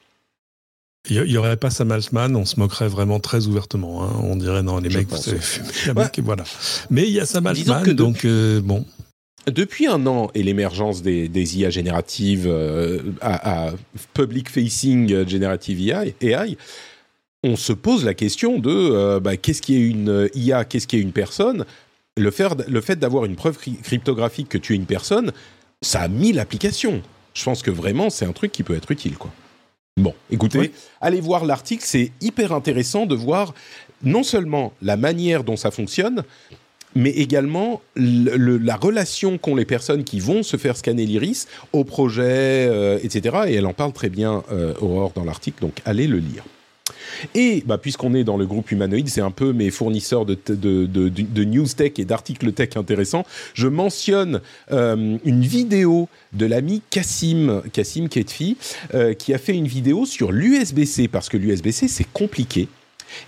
[1.08, 4.04] Il n'y aurait pas Sam Altman, on se moquerait vraiment très ouvertement.
[4.04, 4.20] Hein.
[4.22, 5.68] On dirait non, les mecs, vous avez fumé
[6.22, 6.44] voilà.
[6.90, 8.84] Mais il y a Sam Altman, donc euh, bon.
[9.46, 13.72] Depuis un an et l'émergence des, IA génératives euh, à,
[14.12, 15.80] public facing generative
[16.20, 16.56] AI,
[17.44, 20.96] on se pose la question de euh, bah, qu'est-ce qui est une IA, qu'est-ce qui
[20.96, 21.64] est une personne?
[22.16, 22.32] Le,
[22.68, 25.32] le fait d'avoir une preuve cryptographique que tu es une personne,
[25.80, 27.02] ça a mis l'application.
[27.34, 29.30] Je pense que vraiment, c'est un truc qui peut être utile, quoi.
[29.98, 33.54] Bon, écoutez, allez voir l'article, c'est hyper intéressant de voir
[34.02, 36.22] non seulement la manière dont ça fonctionne,
[36.94, 42.68] mais également la relation qu'ont les personnes qui vont se faire scanner l'iris au projet,
[42.68, 43.36] euh, etc.
[43.48, 46.44] Et elle en parle très bien, euh, Aurore, dans l'article, donc allez le lire.
[47.34, 51.66] Et bah, puisqu'on est dans le groupe humanoïde, c'est un peu mes fournisseurs de, news
[51.66, 53.24] tech et d'articles tech intéressants.
[53.54, 54.40] Je mentionne
[54.72, 58.56] euh, une vidéo de l'ami Cassim, Cassim Ketfi,
[58.94, 62.68] euh, qui a fait une vidéo sur l'USB-C, parce que l'USB-C, c'est compliqué.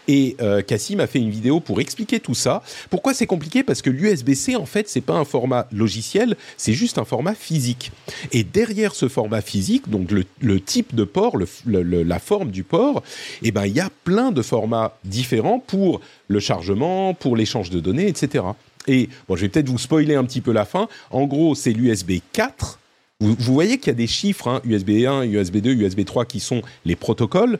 [0.06, 2.62] Et euh, Cassim a fait une vidéo pour expliquer tout ça.
[2.90, 3.62] Pourquoi c'est compliqué?
[3.62, 7.92] Parce que l'USB-C, en fait, c'est pas un format logiciel, c'est juste un format physique.
[8.32, 13.02] Et derrière ce format physique, donc le, type de port, la forme du port,
[13.42, 17.80] eh ben il y a plein de formats différents pour le chargement, pour l'échange de
[17.80, 18.44] données, etc.
[18.86, 20.88] Et bon, je vais peut-être vous spoiler un petit peu la fin.
[21.10, 22.78] En gros, c'est l'USB 4.
[23.20, 26.62] Vous, voyez qu'il y a des chiffres, USB 1, USB 2, USB 3, qui sont
[26.84, 27.58] les protocoles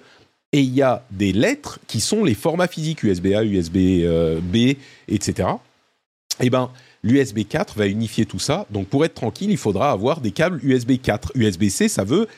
[0.52, 4.76] et il y a des lettres qui sont les formats physiques USB-A, USB-B,
[5.08, 5.48] etc.
[6.40, 6.70] Eh ben,
[7.02, 8.66] l'USB 4 va unifier tout ça.
[8.70, 11.32] Donc, pour être tranquille, il faudra avoir des câbles USB 4.
[11.34, 12.28] USB-C, ça veut.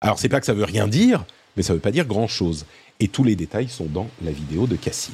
[0.00, 1.24] Alors, c'est pas que ça veut rien dire,
[1.56, 2.64] mais ça veut pas dire grand-chose.
[2.98, 5.12] Et tous les détails sont dans la vidéo de Cassim,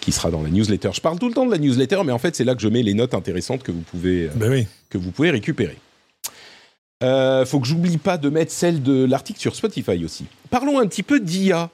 [0.00, 0.90] qui sera dans la newsletter.
[0.92, 2.68] Je parle tout le temps de la newsletter, mais en fait, c'est là que je
[2.68, 4.66] mets les notes intéressantes que vous pouvez, Ben oui.
[4.88, 5.76] que vous pouvez récupérer.
[7.02, 10.24] Euh, faut que j'oublie pas de mettre celle de l'article sur Spotify aussi.
[10.50, 11.70] Parlons un petit peu d'IA.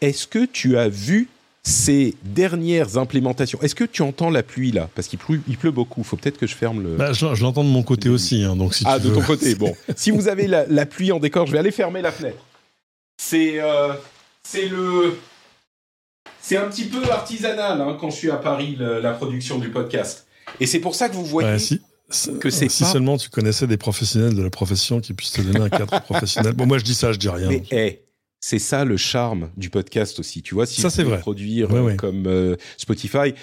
[0.00, 1.28] Est-ce que tu as vu
[1.62, 3.58] ces dernières implémentations?
[3.60, 4.88] Est-ce que tu entends la pluie là?
[4.94, 6.02] Parce qu'il pleut, il pleut beaucoup.
[6.02, 6.96] Faut peut-être que je ferme le.
[6.96, 9.16] Bah, je, je l'entends de mon côté aussi, hein, donc si ah, tu de veux.
[9.16, 9.54] ton côté.
[9.54, 12.38] Bon, si vous avez la, la pluie en décor, je vais aller fermer la fenêtre.
[13.22, 13.92] C'est euh,
[14.42, 15.18] c'est le
[16.40, 19.68] c'est un petit peu artisanal hein, quand je suis à Paris le- la production du
[19.68, 20.26] podcast.
[20.60, 21.58] Et c'est pour ça que vous voyez.
[21.58, 21.80] Si, si-
[22.40, 25.40] que c'est si pas- seulement tu connaissais des professionnels de la profession qui puissent te
[25.42, 26.52] donner un cadre professionnel.
[26.54, 27.48] Bon, moi je dis ça, je dis rien.
[27.48, 28.00] Mais hey,
[28.40, 30.42] c'est ça le charme du podcast aussi.
[30.42, 31.18] Tu vois, si Ça, c'est vrai.
[31.18, 31.96] produire Ouais, euh, ouais.
[31.96, 33.34] comme euh, Spotify,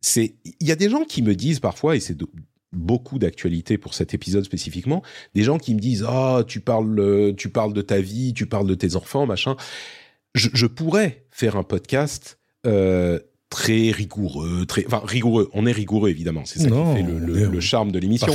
[0.00, 2.26] c'est il y a des gens qui me disent parfois et c'est de-
[2.72, 5.02] beaucoup d'actualité pour cet épisode spécifiquement,
[5.34, 8.46] des gens qui me disent ah tu parles euh, tu parles de ta vie, tu
[8.46, 9.56] parles de tes enfants machin.
[10.36, 13.18] Je, je pourrais faire un podcast euh,
[13.50, 15.50] très rigoureux, très enfin rigoureux.
[15.52, 18.28] On est rigoureux évidemment, c'est ça Non, qui fait le, charme de l'émission.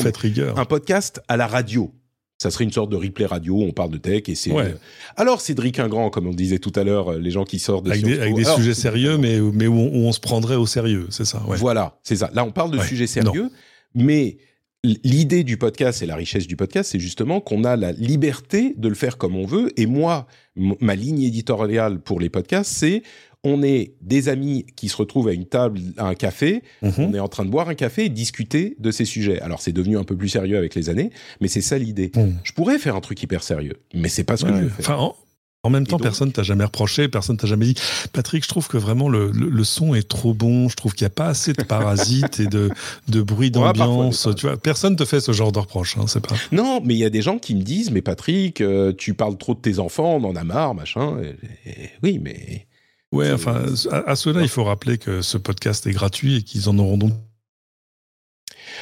[0.56, 1.92] Un podcast à la radio.
[2.38, 4.52] Ça serait une sorte de replay radio, on parle de tech et c'est.
[4.52, 4.66] Ouais.
[4.66, 4.78] euh,
[5.16, 7.92] Alors Cédric Ingrand, comme on disait tout à l'heure, euh, les gens qui sortent de
[7.92, 10.58] Avec des, avec des Alors, sujets sérieux, mais, mais où, on, où on se prendrait
[10.58, 11.42] au sérieux, c'est ça.
[11.48, 11.56] Ouais.
[11.56, 12.30] Voilà, c'est ça.
[12.34, 12.86] Là, on parle de Ouais.
[12.86, 13.50] sujets sérieux,
[13.94, 14.38] mais
[14.84, 18.90] l'idée du podcast et la richesse du podcast, c'est justement qu'on a la liberté de
[18.90, 19.72] le faire comme on veut.
[19.80, 23.02] Et moi, ma ligne éditoriale pour les podcasts, c'est
[23.46, 26.94] on est des amis qui se retrouvent à une table, à un café, Mhm.
[26.98, 29.40] on est en train de boire un café et discuter de ces sujets.
[29.42, 32.12] Alors c'est devenu un peu plus sérieux avec les années, mais c'est ça l'idée.
[32.16, 32.36] Mhm.
[32.44, 34.80] Je pourrais faire un truc hyper sérieux, mais c'est pas ce que je veux faire.
[34.80, 35.16] Enfin, en,
[35.64, 37.74] en même temps, donc- personne t'a jamais reproché, personne t'a jamais dit.
[38.14, 40.70] Patrick, je trouve que vraiment le, le, le son est trop bon.
[40.70, 42.70] Je trouve qu'il n'y a pas assez de parasites et de,
[43.08, 44.28] de bruit d'ambiance.
[44.38, 45.98] tu vois, personne te fait ce genre de reproche.
[45.98, 46.36] Hein, c'est pas.
[46.52, 49.38] Non, mais il y a des gens qui me disent, mais Patrick, euh, tu parles
[49.40, 51.18] trop de tes enfants, on en a marre, machin.
[51.24, 52.68] Et- et- oui, mais
[53.12, 56.68] Ouais, enfin, à, à cela, il faut rappeler que ce podcast est gratuit et qu'ils
[56.70, 57.14] en auront donc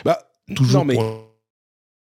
[0.06, 0.20] bah
[0.56, 0.80] toujours.
[0.82, 1.30] non, mais pour-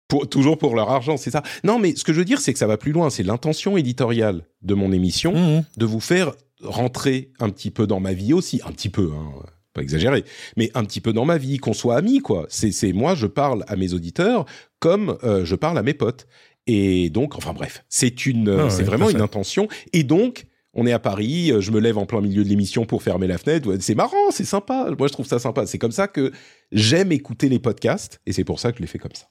[0.08, 1.44] pour- toujours pour leur argent, c'est ça.
[1.64, 3.10] Non, mais ce que je veux dire, c'est que ça va plus loin.
[3.10, 5.64] C'est l'intention éditoriale de mon émission Mhm.
[5.78, 9.32] de vous faire rentrer un petit peu dans ma vie aussi, un petit peu, hein,
[9.74, 10.24] pas exagéré,
[10.56, 12.48] mais un petit peu dans ma vie, qu'on soit amis, quoi.
[12.50, 14.46] C'est, moi, je parle à mes auditeurs
[14.80, 16.28] comme euh, je parle à mes potes.
[16.66, 19.68] Et donc, enfin bref, c'est une, Ah c'est vraiment une intention.
[19.94, 20.48] Et donc,
[20.78, 23.28] on est à Paris, euh, je me lève en plein milieu de l'émission pour fermer
[23.28, 23.76] la fenêtre.
[23.82, 24.90] C'est marrant, c'est sympa.
[24.98, 25.66] Moi, je trouve ça sympa.
[25.66, 26.32] C'est comme ça que
[26.72, 29.28] j'aime écouter les podcasts, et c'est pour ça que je les fais comme ça.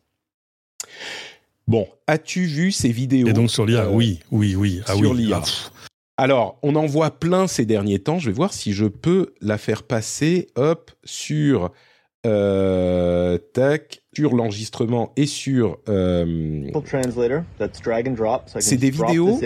[1.67, 3.29] Bon, as-tu vu ces vidéos?
[3.29, 4.83] Et donc sur l'IA, euh, oui, oui, oui.
[4.87, 5.25] Ah sur oui.
[5.25, 5.41] l'IA.
[5.43, 5.71] Ah,
[6.19, 8.19] alors, on en voit plein ces derniers temps.
[8.19, 11.73] Je vais voir si je peux la faire passer, hop, sur
[12.27, 16.71] euh, tac, sur l'enregistrement et sur euh,
[18.59, 19.39] C'est des vidéos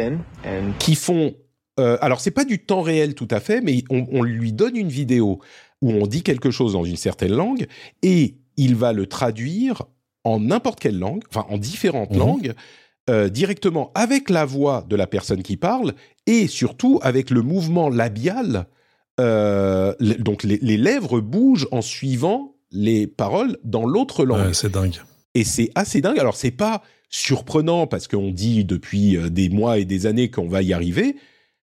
[0.79, 1.35] qui font.
[1.79, 4.77] Euh, alors, c'est pas du temps réel tout à fait, mais on, on lui donne
[4.77, 5.41] une vidéo
[5.83, 7.67] où on dit quelque chose dans une certaine langue
[8.03, 9.83] et il va le traduire
[10.25, 12.19] en n'importe quelle langue, enfin en différentes Mhm.
[12.19, 12.53] langues,
[13.09, 15.95] euh, directement avec la voix de la personne qui parle
[16.27, 18.67] et surtout avec le mouvement labial.
[19.21, 24.47] euh, donc les, les lèvres bougent en suivant les paroles dans l'autre langue.
[24.49, 24.97] Ouais, c'est dingue.
[25.35, 26.19] Et c'est assez dingue.
[26.19, 30.49] Alors, c'est pas surprenant parce qu'on dit depuis euh, des mois et des années qu'on
[30.49, 31.17] va y arriver.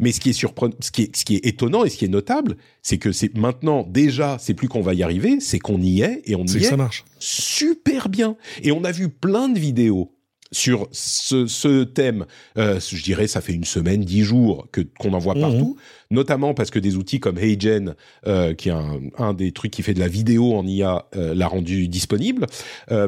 [0.01, 2.03] Mais ce qui est surprenant, ce qui est, ce qui est étonnant et ce qui
[2.05, 5.79] est notable, c'est que c'est maintenant déjà, c'est plus qu'on va y arriver, c'est qu'on
[5.81, 7.05] y est et on C'est y que est ça marche.
[7.19, 8.35] super bien.
[8.63, 10.11] Et on a vu plein de vidéos
[10.53, 12.25] sur ce, ce thème.
[12.57, 15.41] Euh, je dirais, ça fait une semaine, dix jours que qu'on en voit Mhm.
[15.41, 15.77] partout,
[16.09, 17.95] notamment parce que des outils comme HeyGen,
[18.27, 21.33] euh, qui est un, un des trucs qui fait de la vidéo en IA, euh,
[21.33, 22.47] l'a rendu disponible.
[22.91, 23.07] Euh,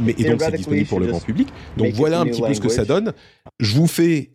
[0.00, 1.46] mais et donc c'est disponible pour le grand public.
[1.76, 3.12] Donc voilà a un petit peu ce que ça donne.
[3.60, 4.32] Je vous fais,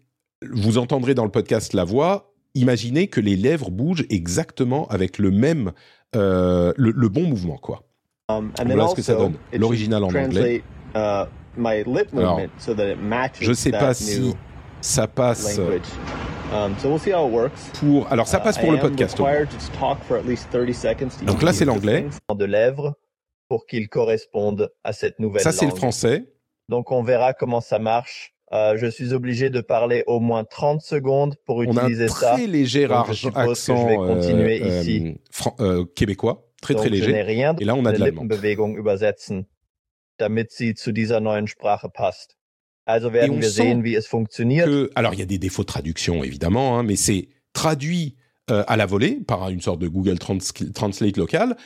[0.51, 2.31] vous entendrez dans le podcast la voix.
[2.53, 5.71] Imaginez que les lèvres bougent exactement avec le même,
[6.15, 7.83] euh, le, le bon mouvement, quoi.
[8.29, 9.35] um, and Voilà ce que ça donne.
[9.53, 10.63] L'original en anglais.
[10.95, 11.25] uh,
[11.57, 14.33] my lip Alors, so that it matches Je sais pas si
[14.81, 15.81] ça passe language.
[16.53, 17.59] Um, so we'll see how it works.
[17.79, 18.07] pour.
[18.11, 19.19] Alors ça Uh, passe pour le podcast.
[19.19, 19.31] au moins.
[19.31, 22.05] required to talk for at least 30 seconds to Donc là, c'est l'anglais.
[22.33, 22.93] De lèvres
[23.49, 26.31] pour qu'ils correspondent à cette nouvelle Ça c'est le français.
[26.69, 28.34] Donc on verra comment ça marche.
[28.53, 32.07] Euh, je suis obligé de parler au moins 30 secondes pour On a un utiliser
[32.07, 32.33] ça.
[32.33, 35.17] très léger Donc, je que accent vais continuer euh, ici.
[35.59, 37.21] euh, québécois, très très Je léger.
[37.23, 38.21] rien Et là, on a de l'allemand.
[38.21, 39.45] Lippenbewegung übersetzen,
[40.19, 42.37] damit sie zu dieser neuen Sprache passt.
[42.87, 44.67] Also werden wir sehen, wie es funktioniert.
[44.67, 48.15] Que, alors il y a des défauts de traduction évidemment, hein, mais c'est traduit
[48.47, 51.57] à la volée par une sorte de Google Translate local,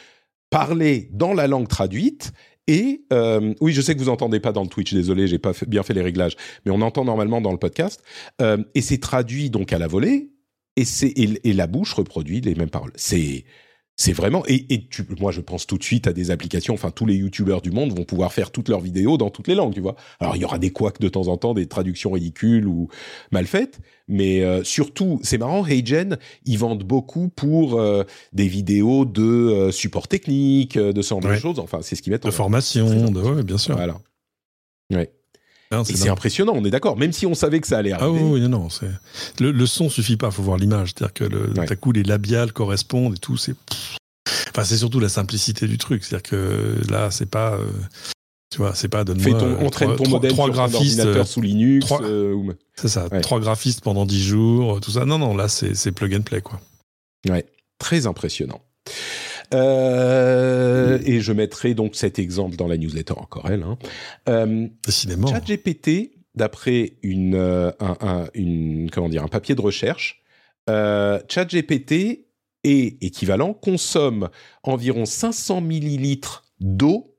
[0.49, 2.31] parlé dans la langue traduite
[2.69, 5.53] et euh, oui, je sais que vous entendez pas dans le Twitch, désolé, j'ai pas
[5.65, 8.03] bien fait les réglages, mais on entend normalement dans le podcast.
[8.43, 10.29] Euh, et c'est traduit donc à la volée,
[10.75, 12.91] et c'est et, la bouche reproduit les mêmes paroles.
[12.93, 13.43] C'est
[13.99, 16.73] c'est vraiment et, et tu, moi je pense tout de suite à des applications.
[16.73, 19.55] Enfin, tous les youtubeurs du monde vont pouvoir faire toutes leurs vidéos dans toutes les
[19.55, 19.97] langues, tu vois.
[20.21, 22.87] Alors il y aura des couacs de temps en temps, des traductions ridicules ou
[23.31, 25.67] mal faites, mais euh, surtout c'est marrant.
[25.67, 31.19] HeyGen, ils vendent beaucoup pour euh, des vidéos de euh, support technique, de ce genre
[31.19, 31.59] de choses.
[31.59, 32.23] Enfin, c'est ce qu'ils mettent.
[32.23, 33.75] De formation, de, ouais, bien sûr.
[33.75, 33.97] Voilà.
[34.93, 35.11] Ouais.
[35.83, 36.97] C'est impressionnant, on est d'accord.
[36.97, 38.19] Même si on savait que ça allait arriver.
[38.19, 38.67] Ah oui, non, non.
[39.39, 40.93] Le, le, son suffit pas, il faut voir l'image.
[40.95, 41.75] C'est-à-dire que le, ouais.
[41.75, 43.37] coup, les labiales correspondent et tout.
[43.37, 43.55] C'est.
[44.49, 46.03] Enfin, c'est surtout la simplicité du truc.
[46.03, 47.53] C'est-à-dire que là, c'est pas.
[47.53, 47.67] Euh,
[48.51, 49.57] tu vois, c'est pas donne-moi.
[49.59, 51.85] On traîne ton modèle trois sur graphistes, ton sous Linux.
[52.01, 52.35] Euh,
[52.75, 55.05] c'est ça, trois graphistes pendant dix jours, tout ça.
[55.05, 56.59] Non, non, là, c'est plug and play, quoi.
[57.29, 57.45] Ouais,
[57.77, 58.61] très impressionnant.
[59.53, 63.63] Euh, et je mettrai donc cet exemple dans la newsletter encore elle.
[63.63, 63.77] Hein.
[64.27, 65.27] Euh, Décidément.
[65.27, 70.21] ChatGPT, d'après une, euh, un, une, comment dire, un papier de recherche,
[70.67, 72.27] ChatGPT
[72.63, 74.29] est équivalent, consomme
[74.61, 77.17] environ 500 millilitres d'eau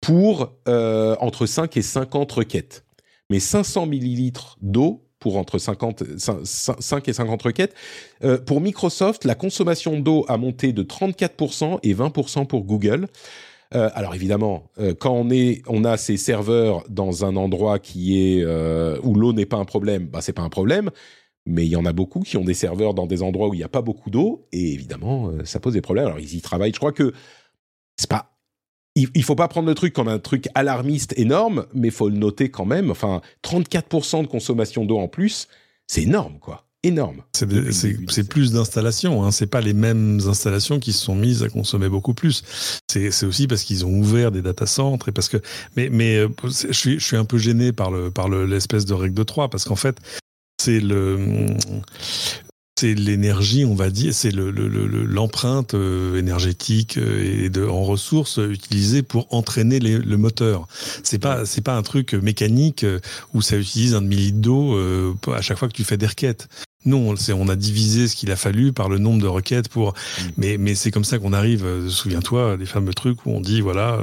[0.00, 2.86] pour entre 5 et 50 requêtes.
[3.28, 7.74] Mais 500 millilitres d'eau pour entre 50, 5 et 50 requêtes.
[8.24, 13.06] Euh, pour Microsoft, la consommation d'eau a monté de 34% et 20% pour Google.
[13.74, 18.20] Euh, alors évidemment, euh, quand on est, on a ces serveurs dans un endroit qui
[18.20, 18.44] est
[19.02, 20.90] où l'eau n'est pas un problème, bah c'est pas un problème.
[21.46, 23.58] Mais il y en a beaucoup qui ont des serveurs dans des endroits où il
[23.58, 26.04] n'y a pas beaucoup d'eau et évidemment ça pose des problèmes.
[26.04, 26.74] Alors ils y travaillent.
[26.74, 27.14] Je crois que
[27.96, 28.33] c'est pas
[28.94, 32.16] il, il faut pas prendre le truc comme un truc alarmiste énorme, mais faut le
[32.16, 32.90] noter quand même.
[32.90, 35.48] Enfin, 34% de consommation d'eau en plus,
[35.86, 36.64] c'est énorme, quoi.
[36.82, 37.22] Énorme.
[37.32, 39.24] C'est plus d'installations.
[39.24, 39.30] Hein.
[39.30, 42.42] C'est pas les mêmes installations qui se sont mises à consommer beaucoup plus.
[42.88, 45.38] C'est aussi parce qu'ils ont ouvert des data centres et parce que.
[45.76, 48.92] Mais, mais euh, je suis, je suis un peu gêné par le par l'espèce de
[48.92, 49.96] règle de 3 parce qu'en fait,
[50.60, 51.46] c'est le
[52.76, 57.84] c'est l'énergie, on va dire, c'est l'empreinte le, le, euh, énergétique euh, et de, en
[57.84, 60.66] ressources utilisées pour entraîner les, le moteur.
[61.04, 62.98] C'est pas c'est pas un truc mécanique euh,
[63.32, 64.76] où ça utilise un demi-litre d'eau
[65.32, 66.48] à chaque fois que tu fais des requêtes.
[66.86, 69.90] Non, on a divisé ce qu'il a fallu par le nombre de requêtes pour.
[69.90, 70.22] Mm.
[70.36, 71.88] Mais, mais c'est comme ça qu'on arrive.
[71.88, 74.00] Souviens-toi des fameux trucs où on dit voilà,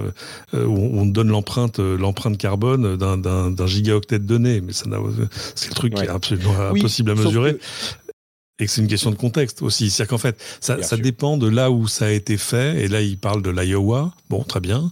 [0.53, 4.61] où on donne l'empreinte, l'empreinte carbone d'un gigaoctet de données.
[4.61, 4.85] Mais ça
[5.55, 7.59] c'est le truc qui est absolument impossible à mesurer
[8.61, 9.89] et que c'est une question de contexte aussi.
[9.89, 12.81] C'est-à-dire qu'en fait, ça, ça dépend de là où ça a été fait.
[12.83, 14.13] Et là, il parle de l'Iowa.
[14.29, 14.91] Bon, très bien.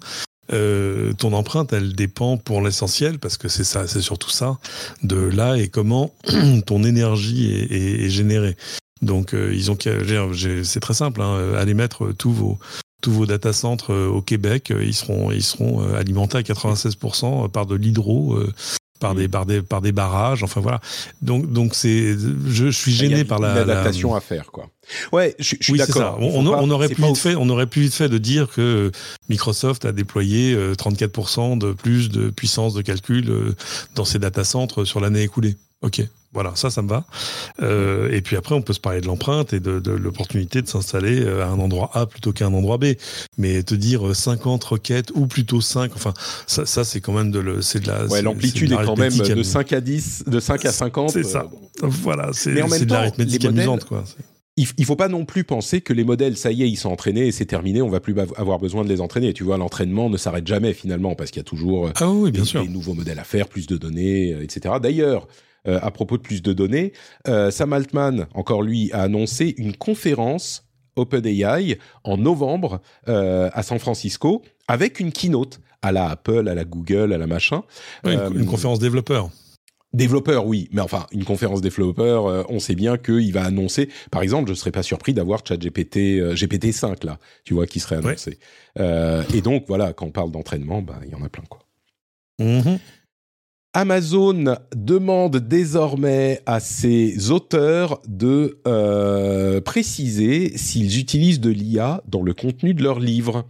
[0.51, 4.57] Euh, ton empreinte, elle dépend pour l'essentiel, parce que c'est ça, c'est surtout ça,
[5.03, 6.11] de là et comment
[6.65, 8.57] ton énergie est, est, est générée.
[9.03, 9.77] Donc, euh, ils ont,
[10.63, 12.59] c'est très simple, hein, allez mettre tous vos
[13.01, 17.49] tous vos data centres euh, au Québec, ils seront, ils seront euh, alimentés à 96%
[17.49, 18.37] par de l'hydro
[18.99, 20.43] par des, par des, par des barrages.
[20.43, 20.79] Enfin voilà.
[21.21, 23.53] Donc, donc c'est, je, je suis gêné par la.
[23.53, 24.69] adaptation à faire, quoi.
[25.11, 26.17] Ouais, je, je suis oui, d'accord.
[26.19, 28.91] On, on, aurait plus vite fait, on aurait plus vite fait de dire que
[29.29, 33.55] Microsoft a déployé 34% euh, de plus de puissance de calcul euh,
[33.95, 35.55] dans ses data centres sur l'année écoulée.
[35.81, 36.01] Ok.
[36.31, 37.05] Voilà, ça, ça me va.
[37.61, 40.67] Euh, et puis après, on peut se parler de l'empreinte et de, de l'opportunité de
[40.67, 42.93] s'installer euh, à un endroit A plutôt qu'à un endroit B.
[43.39, 46.13] Mais te dire 50 requêtes ou plutôt 5, enfin,
[46.45, 48.05] ça, ça c'est quand même de, le, c'est de la.
[48.05, 51.09] Ouais, l'amplitude est, quand même de 5 à 10, de 5 à 50.
[51.09, 51.49] C'est ça.
[51.81, 54.03] Euh, voilà, c'est, c'est de l'arithmétique amusante, quoi
[54.77, 57.27] il faut pas non plus penser que les modèles, ça y est, ils sont entraînés
[57.27, 59.31] et c'est terminé, on va plus avoir besoin de les entraîner.
[59.33, 62.41] Tu vois, l'entraînement ne s'arrête jamais finalement parce qu'il y a toujours ah oui, bien
[62.41, 62.61] des, sûr.
[62.61, 64.75] des, nouveaux modèles à faire, plus de données, etc.
[64.81, 65.29] D'ailleurs,
[65.69, 66.93] euh, à propos de plus de données.
[67.27, 70.65] Euh, Sam Altman, encore lui, a annoncé une conférence
[70.95, 76.65] OpenAI en novembre euh, à San Francisco avec une keynote à la Apple, à la
[76.65, 77.63] Google, à la machin.
[78.03, 79.29] Ouais, une, une, conférence développeur.
[79.91, 83.89] Développeur, oui, mais enfin, une conférence développeur, euh, on sait bien qu'il va annoncer.
[84.11, 87.79] Par exemple, je serais pas surpris d'avoir ChatGPT euh, GPT 5 là, tu vois, qui
[87.79, 88.31] serait annoncé.
[88.77, 88.83] Ouais.
[88.83, 91.61] Euh, et donc voilà, quand on parle d'entraînement, bah il y en a plein quoi.
[92.37, 92.79] Mm -hmm.
[93.73, 102.33] Amazon demande désormais à ses auteurs de euh, préciser s'ils utilisent de l'IA dans le
[102.33, 103.45] contenu de leurs livres.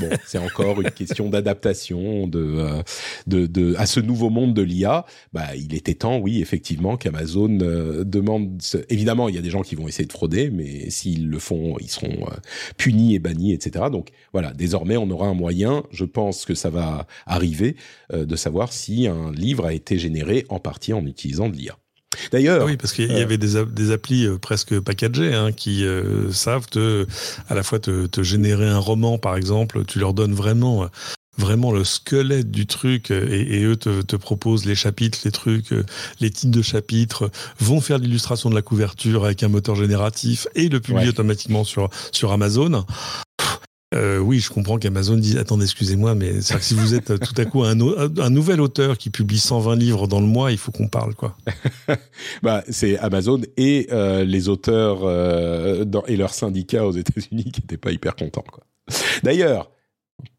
[0.00, 2.82] Bon, c'est encore une question d'adaptation de, euh,
[3.26, 5.04] de, de, à ce nouveau monde de l'IA.
[5.34, 8.62] Bah, il était temps, oui, effectivement, qu'Amazon euh, demande.
[8.88, 11.76] Évidemment, il y a des gens qui vont essayer de frauder, mais s'ils le font,
[11.80, 12.36] ils seront euh,
[12.78, 13.86] punis et bannis, etc.
[13.92, 15.84] Donc, voilà, désormais, on aura un moyen.
[15.90, 17.76] Je pense que ça va arriver
[18.12, 21.76] euh, de savoir si un livre a été généré en partie en utilisant de l'IA.
[22.32, 25.84] D'ailleurs, ah oui, parce qu'il y avait des, des applis presque packagées hein, qui
[26.30, 27.06] savent te,
[27.48, 29.84] à la fois te, te, générer un roman, par exemple.
[29.84, 30.88] Tu leur donnes vraiment
[31.36, 35.74] vraiment le squelette du truc et, eux te, proposent les chapitres, les trucs,
[36.20, 40.68] les titres de chapitres, vont faire l'illustration de la couverture avec un moteur génératif et
[40.68, 42.84] le publient automatiquement sur, sur Amazon.
[43.94, 47.34] Euh, oui, je comprends qu'Amazon dise attendez, excusez-moi, mais c'est que si vous êtes tout
[47.36, 50.72] à coup un, un, nouvel auteur qui publie 120 livres dans le mois, il faut
[50.72, 51.36] qu'on parle, quoi.
[52.42, 57.60] bah, c'est Amazon et euh, les auteurs euh, dans, et leurs syndicats aux États-Unis qui
[57.60, 58.64] n'étaient pas hyper contents, quoi.
[59.22, 59.70] D'ailleurs,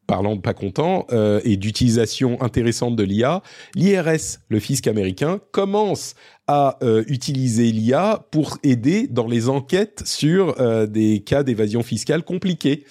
[0.08, 3.41] parlant de pas content euh, et d'utilisation intéressante de l'IA,
[3.76, 6.16] l'IRS, le fisc américain, commence
[6.47, 12.24] à euh, utiliser l'IA pour aider dans les enquêtes sur euh, des cas d'évasion fiscale
[12.24, 12.86] compliqués,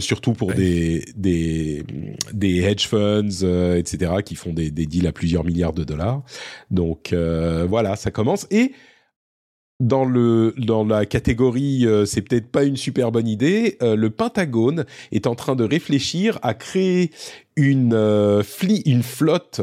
[0.00, 1.84] surtout pour des, des,
[2.32, 6.22] des hedge funds, etc., qui font des, des deals à plusieurs milliards de dollars.
[6.70, 7.14] Donc
[7.68, 8.72] voilà, ça commence et
[9.82, 14.10] dans le dans la catégorie euh, c'est peut-être pas une super bonne idée, euh, le
[14.10, 17.10] Pentagone est en train de réfléchir à créer
[17.56, 18.42] une euh,
[18.86, 19.60] une flotte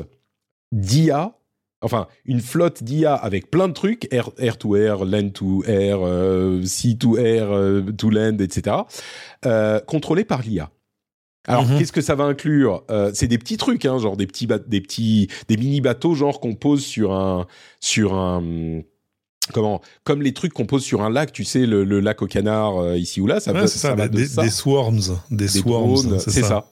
[0.74, 1.34] d'IA
[1.82, 6.00] enfin une flotte d'IA avec plein de trucs air, air to air, land to air,
[6.66, 7.48] sea to air,
[7.98, 8.76] to land, etc.
[9.88, 10.70] contrôlée par l'IA.
[11.48, 11.80] Alors, mhm.
[11.80, 12.84] qu'est-ce que ça va inclure?
[13.14, 16.54] C'est des petits trucs, hein, genre des petits, des petits, des mini bateaux, genre qu'on
[16.54, 17.48] pose sur un,
[17.80, 18.84] sur un,
[19.54, 22.78] comment comme les trucs qu'on pose sur un lac, tu sais le, lac au canard
[22.78, 26.66] euh, ici ou là, ça, ça, va des, des, swarms, des, swarms, c'est ça.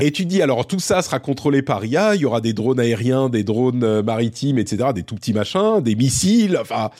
[0.00, 2.80] Et tu dis alors tout ça sera contrôlé par IA, il y aura des drones
[2.80, 6.90] aériens, des drones euh, maritimes, etc., des tout petits machins, des missiles, enfin.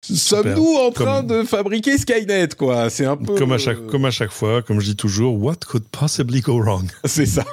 [0.00, 2.88] Sommes-nous en train de fabriquer Skynet, quoi?
[2.88, 5.56] C'est un peu comme à chaque comme à chaque fois, comme je dis toujours, what
[5.66, 6.88] could possibly go wrong?
[7.04, 7.44] C'est ça.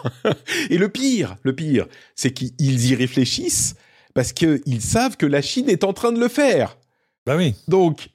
[0.69, 3.75] Et le pire, le pire, c'est qu'ils y réfléchissent
[4.13, 6.77] parce qu'ils savent que la Chine est en train de le faire.
[7.25, 7.55] Bah oui.
[7.67, 8.09] Donc,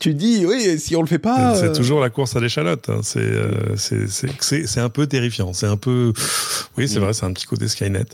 [0.00, 1.54] tu dis, oui, si on le fait pas.
[1.54, 2.88] C'est euh, toujours la course à l'échalote.
[2.88, 3.02] Hein.
[3.16, 5.52] Euh, c'est un peu terrifiant.
[5.52, 6.12] C'est un peu.
[6.76, 7.02] Oui, c'est mm.
[7.02, 8.06] vrai, c'est un petit côté Skynet.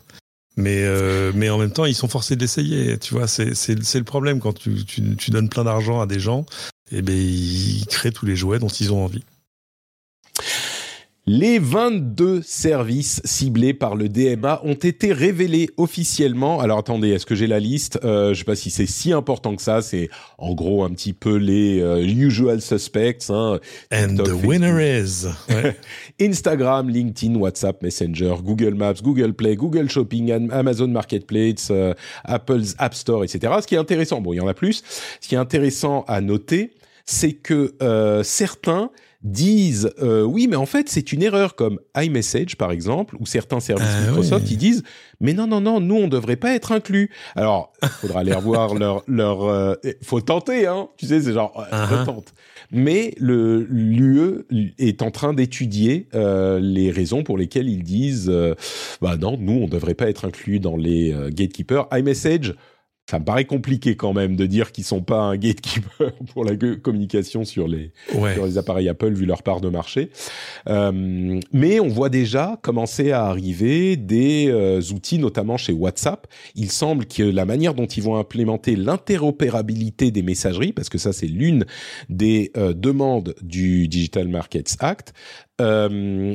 [0.57, 2.99] Mais, euh, mais en même temps, ils sont forcés d'essayer.
[2.99, 6.45] Tu vois, c'est le problème quand tu, tu, tu donnes plein d'argent à des gens.
[6.91, 9.25] Et eh ben, ils créent tous les jouets dont ils ont envie.
[11.29, 16.61] Les 22 services ciblés par le DMA ont été révélés officiellement.
[16.61, 17.99] Alors attendez, est-ce que j'ai la liste?
[18.05, 19.83] Euh, Je sais pas si c'est si important que ça.
[19.83, 20.09] C'est
[20.39, 23.29] en gros un petit peu les euh, usual suspects.
[23.29, 23.59] Hein.
[23.93, 25.27] And the winner is
[26.21, 32.95] Instagram, LinkedIn, WhatsApp, Messenger, Google Maps, Google Play, Google Shopping, Amazon Marketplace, euh, Apple's App
[32.95, 33.53] Store, etc.
[33.61, 34.85] Ce qui est intéressant, bon, il y en a plus.
[35.21, 36.71] Ce qui est intéressant à noter,
[37.05, 38.91] c'est que euh, certains
[39.27, 43.59] disent euh, oui mais en fait c'est une erreur comme iMessage par exemple ou certains
[43.59, 44.85] services ah Microsoft ils disent
[45.21, 47.11] mais non non non nous on devrait pas être inclus.
[47.35, 50.89] Alors il faudra aller revoir leur leur euh, faut tenter hein.
[50.97, 52.35] Tu sais c'est genre uh tente
[52.71, 54.45] mais le l'UE
[54.79, 58.33] est en train d'étudier euh, les raisons pour lesquelles ils disent
[59.01, 61.89] bah non nous on devrait pas être inclus dans les gatekeepers.
[61.93, 62.55] iMessage
[63.09, 66.57] ça me paraît compliqué quand même de dire qu'ils sont pas un gatekeeper pour la
[66.83, 70.11] communication sur les, sur les appareils Apple vu leur part de marché.
[70.69, 76.27] Euh, mais on voit déjà commencer à arriver des euh, outils, notamment chez WhatsApp.
[76.57, 81.13] Il semble que la manière dont ils vont implémenter l'interopérabilité des messageries, parce que ça
[81.13, 81.65] c'est l'une
[82.09, 85.15] des euh, demandes du Digital Markets Act,
[85.61, 86.33] euh,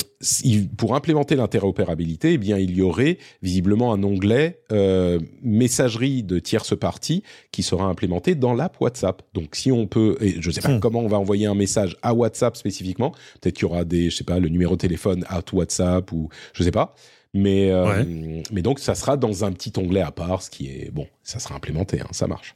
[0.77, 6.77] pour implémenter l'interopérabilité, eh bien, il y aurait visiblement un onglet euh, messagerie de tierce
[6.77, 9.21] partie qui sera implémenté dans l'app WhatsApp.
[9.33, 10.79] Donc, si on peut, et je ne sais pas hmm.
[10.79, 14.15] comment on va envoyer un message à WhatsApp spécifiquement, peut-être qu'il y aura des, je
[14.15, 16.95] sais pas, le numéro de téléphone à WhatsApp ou je sais pas.
[17.33, 18.03] Mais, euh,
[18.51, 21.39] mais donc, ça sera dans un petit onglet à part, ce qui est bon, ça
[21.39, 22.55] sera implémenté, hein, ça marche.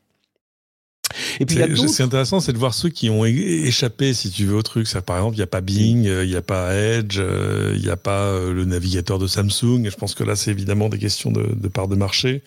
[1.39, 1.57] Et puis
[1.89, 4.87] c'est intéressant, c'est de voir ceux qui ont échappé, si tu veux, au truc.
[4.87, 7.73] Ça, par exemple, il n'y a pas Bing, euh, il n'y a pas Edge, euh,
[7.75, 9.85] il n'y a pas euh, le navigateur de Samsung.
[9.85, 12.43] Et je pense que là, c'est évidemment des questions de, de part de marché.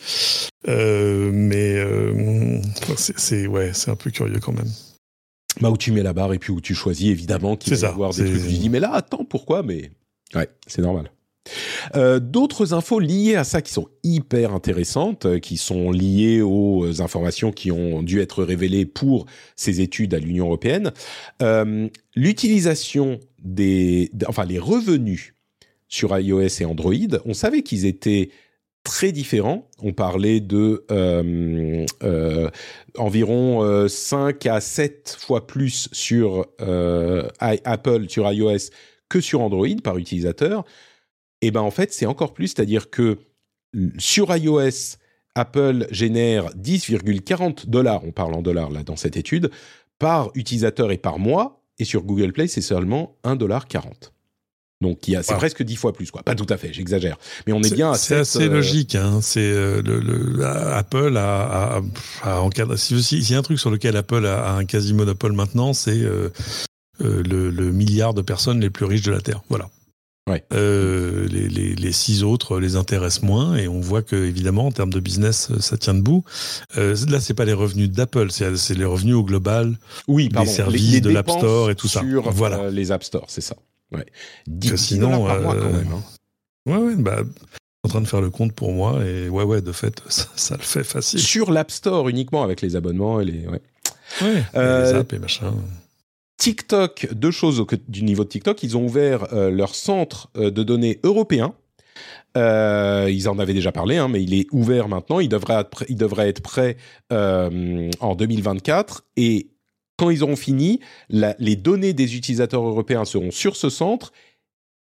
[0.68, 2.60] Euh, mais euh,
[2.96, 4.70] c'est ouais, c'est un peu curieux quand même.
[5.60, 7.90] Bah où tu mets la barre et puis où tu choisis évidemment qu'il va y
[7.90, 8.42] avoir des trucs.
[8.42, 9.62] Je dis mais là attends pourquoi?
[9.62, 9.90] Mais
[10.34, 11.10] ouais c'est normal.
[11.96, 16.84] Euh, d'autres infos liées à ça qui sont hyper intéressantes, euh, qui sont liées aux
[16.84, 19.26] euh, informations qui ont dû être révélées pour
[19.56, 20.92] ces études à l'Union européenne.
[22.14, 25.34] L'utilisation des, enfin les revenus
[25.88, 26.92] sur iOS et Android,
[27.24, 28.30] on savait qu'ils étaient
[28.82, 29.68] très différents.
[29.82, 30.84] On parlait de
[32.98, 36.46] environ 5 à 7 fois plus sur
[37.40, 38.70] Apple, sur iOS
[39.08, 40.64] que sur Android par utilisateur.
[41.42, 43.18] Et ben en fait, c'est encore plus, c'est-à-dire que
[43.98, 44.96] sur iOS,
[45.34, 49.50] Apple génère 10,40 dollars, on parle en dollars là dans cette étude,
[49.98, 53.66] par utilisateur et par mois, et sur Google Play, c'est seulement 1,40 dollar.
[54.80, 56.22] Donc c'est presque dix fois plus, quoi.
[56.22, 57.16] Pas tout à fait, j'exagère.
[57.46, 58.94] Mais on est, bien à C'est assez euh, logique.
[58.94, 59.20] Hein.
[59.20, 61.80] C'est euh, le, Apple a,
[62.22, 62.76] a, encadré.
[62.76, 66.30] S'il y a un truc sur lequel Apple a, un quasi monopole maintenant, c'est euh,
[67.00, 69.42] le, milliard de personnes les plus riches de la terre.
[69.48, 69.68] Voilà.
[70.28, 70.44] Ouais.
[70.52, 74.92] les, les, les, six autres les intéressent moins et on voit que évidemment en termes
[74.92, 76.24] de business ça tient debout.
[76.76, 81.00] Euh, là c'est pas les revenus d'Apple, c'est les revenus au global, oui, des services
[81.00, 82.02] de l'App Store et tout ça.
[82.26, 83.56] Voilà, les App Store, c'est ça.
[83.92, 84.06] Ouais.
[84.46, 85.88] 10, sinon, par mois quand même.
[85.92, 86.02] Hein.
[86.66, 87.22] Ouais, ouais, bah,
[87.84, 90.62] en train de faire le compte pour moi et ouais, ouais, de fait, ça, le
[90.62, 91.20] fait facile.
[91.20, 93.46] Sur l'App Store uniquement avec les abonnements et les.
[93.46, 93.62] Ouais,
[94.22, 95.54] ouais euh, les apps et machin.
[96.38, 98.62] TikTok, deux choses du niveau de TikTok.
[98.62, 101.54] Ils ont ouvert euh, leur centre euh, de données européen.
[102.36, 105.18] Euh, ils en avaient déjà parlé, hein, mais il est ouvert maintenant.
[105.18, 105.58] Il devrait
[106.28, 106.76] être, prêt
[107.10, 109.04] en 2024.
[109.16, 109.50] Et
[109.96, 110.78] quand ils auront fini,
[111.10, 114.12] les données des utilisateurs européens seront sur ce centre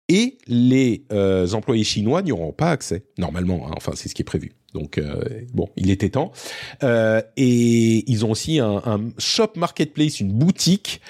[0.10, 1.05] et les
[1.53, 3.68] employés chinois n'y auront pas accès, normalement.
[3.68, 4.51] Hein, enfin, c'est ce qui est prévu.
[4.74, 6.32] Donc, euh, bon, il était temps.
[6.84, 8.82] Euh, et ils ont aussi un,
[9.18, 11.01] shop marketplace, une boutique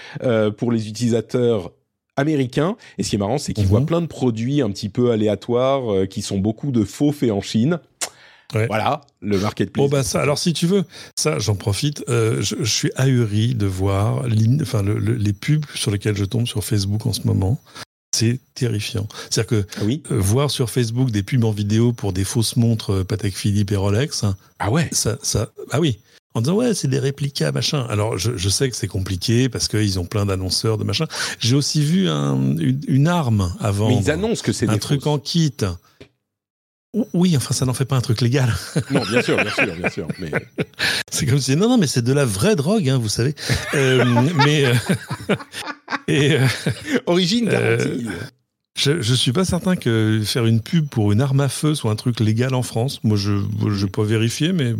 [0.57, 1.71] pour les utilisateurs
[2.15, 2.77] américains.
[2.97, 3.69] Et ce qui est marrant, c'est qu'ils mhm.
[3.69, 7.41] voient plein de produits un petit peu aléatoires qui sont beaucoup de faux faits en
[7.41, 7.79] Chine.
[8.53, 9.89] Voilà, le marketplace.
[9.89, 10.85] Bon, bah ça, alors si tu veux,
[11.15, 12.03] ça, j'en profite.
[12.07, 14.25] Euh, je, suis ahuri de voir
[14.61, 17.59] enfin, les pubs sur lesquelles je tombe sur Facebook en ce moment.
[18.17, 19.07] C'est terrifiant.
[19.29, 22.55] C'est-à-dire que ah oui euh, voir sur Facebook des pubs en vidéo pour des fausses
[22.55, 24.25] montres euh, Patek Philippe et Rolex.
[24.59, 25.99] Ah ouais ça, ça, Ah oui
[26.33, 27.85] en disant ouais c'est des réplicas machin.
[27.89, 31.05] Alors je, je sais que c'est compliqué parce qu'ils ont plein d'annonceurs de machin.
[31.39, 33.89] J'ai aussi vu un, une, arme avant.
[33.89, 35.53] Mais ils annoncent que c'est un truc en kit.
[37.13, 38.53] Oui, enfin, ça n'en fait pas un truc légal.
[38.91, 40.07] Non, bien sûr, bien sûr, bien sûr.
[40.19, 40.31] Mais...
[41.11, 43.35] C'est comme si non, non, mais c'est de la vraie drogue, hein, vous savez.
[43.73, 44.05] Euh,
[44.45, 44.73] mais euh,
[46.07, 46.47] et euh,
[47.05, 48.07] origine garantie.
[48.77, 51.89] Je, ne suis pas certain que faire une pub pour une arme à feu soit
[51.89, 52.99] un truc légal en France.
[53.03, 53.31] Moi, je
[53.69, 54.73] je peux vérifier, mais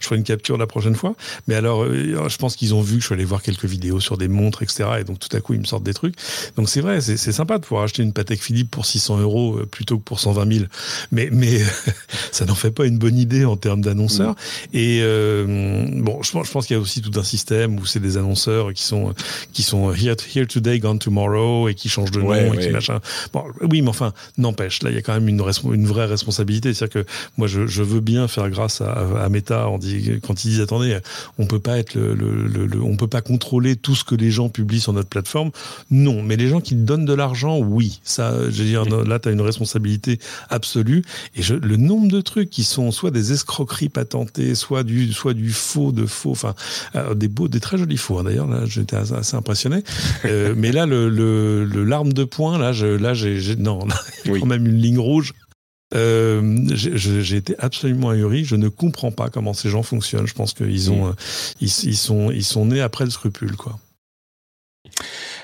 [0.00, 1.14] je ferai une capture la prochaine fois.
[1.46, 4.00] Mais alors, euh, je pense qu'ils ont vu que je suis allé voir quelques vidéos
[4.00, 4.84] sur des montres, etc.
[5.00, 6.16] Et donc, tout à coup, ils me sortent des trucs.
[6.56, 9.66] Donc, c'est vrai, c'est sympa de pouvoir acheter une Patek Philippe pour 600 euros euh,
[9.66, 10.64] plutôt que pour 120 000.
[11.12, 11.60] Mais, mais
[12.32, 14.32] ça n'en fait pas une bonne idée en termes d'annonceurs.
[14.32, 14.76] Mm.
[14.76, 18.00] Et euh, bon, je, je pense qu'il y a aussi tout un système où c'est
[18.00, 19.14] des annonceurs qui sont
[19.52, 23.00] qui sont here, here today, gone tomorrow et qui changent de nom et qui machin.
[23.32, 26.72] Bon, oui, mais enfin, n'empêche, là, il y a quand même une, vraie responsabilité.
[26.72, 30.44] C'est-à-dire que moi, je, je, veux bien faire grâce à, à Meta on dit, quand
[30.44, 30.98] ils disent attendez,
[31.38, 34.30] on peut pas être le, le, le, on peut pas contrôler tout ce que les
[34.30, 35.50] gens publient sur notre plateforme.
[35.90, 39.28] Non, mais les gens qui donnent de l'argent, oui, ça, je veux dire, là, tu
[39.28, 40.18] as une responsabilité
[40.48, 41.04] absolue.
[41.36, 45.34] Et je, le nombre de trucs qui sont soit des escroqueries patentées, soit du, soit
[45.34, 46.54] du faux de faux, enfin,
[46.94, 48.18] euh, des beaux, des très jolis faux.
[48.18, 49.82] Hein, d'ailleurs, là, j'étais assez impressionné.
[50.24, 53.86] Euh, mais là, le, le, l'arme de poing, là, je, là, j'ai non,
[54.24, 55.32] il y a quand même une ligne rouge.
[55.94, 58.44] Euh, j'ai été absolument ahuri.
[58.44, 60.26] Je ne comprends pas comment ces gens fonctionnent.
[60.26, 61.10] Je pense qu'ils ont, mm.
[61.10, 61.14] euh,
[61.60, 63.78] ils, sont, ils sont nés après le scrupule, quoi.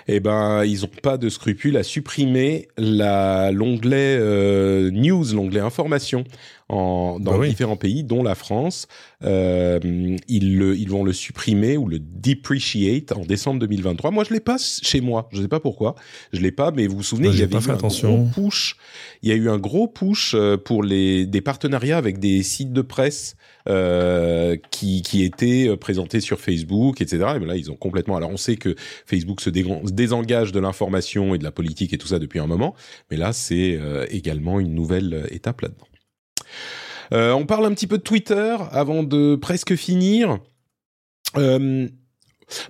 [0.08, 6.24] Eh ben, ils n'ont pas de scrupule à supprimer l'onglet euh, news, l'onglet information
[6.70, 8.86] en, dans bah différents pays, dont la France.
[9.24, 9.80] Euh,
[10.28, 14.12] ils, le, ils vont le supprimer ou le depreciate en décembre 2023.
[14.12, 15.28] Moi, je l'ai pas chez moi.
[15.32, 15.96] Je ne sais pas pourquoi.
[16.32, 18.76] Je l'ai pas, mais vous vous souvenez, il y avait eu un gros push.
[19.22, 22.72] Il y a eu un gros push euh, pour les des partenariats avec des sites
[22.72, 23.36] de presse
[23.70, 27.16] euh, qui, qui étaient euh, présentés sur Facebook, etc.
[27.36, 28.16] Et ben là, ils ont complètement.
[28.16, 28.74] Alors, on sait que
[29.06, 32.74] Facebook se désengage de l'information et de la politique et tout ça depuis un moment,
[33.10, 35.86] mais là, c'est euh, également une nouvelle étape là-dedans.
[37.12, 40.38] On parle un petit peu de Twitter avant de presque finir.
[41.36, 41.88] Euh,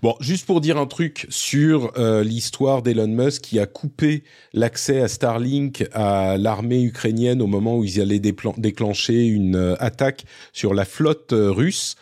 [0.03, 5.01] bon, juste pour dire un truc sur euh, l'histoire d'Elon Musk qui a coupé l'accès
[5.01, 10.84] à Starlink à l'armée ukrainienne au moment où ils allaient déclencher une attaque sur la
[10.84, 11.96] flotte russe.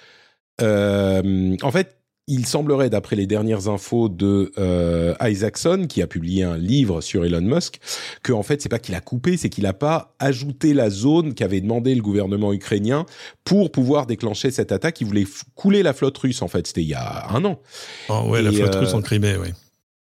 [0.61, 1.98] en fait,
[2.29, 7.25] il semblerait, d'après les dernières infos de euh, Isaacson, qui a publié un livre sur
[7.25, 7.81] Elon Musk,
[8.23, 11.35] que en fait c'est pas qu'il a coupé, c'est qu'il n'a pas ajouté la zone
[11.35, 13.07] qu'avait demandé le gouvernement ukrainien
[13.45, 15.01] pour pouvoir déclencher cette attaque.
[15.01, 16.43] Il voulait couler la flotte russe.
[16.43, 17.61] En fait, c'était il y a un an.
[18.09, 19.49] Ah ouais, la flotte russe en Crimée, oui.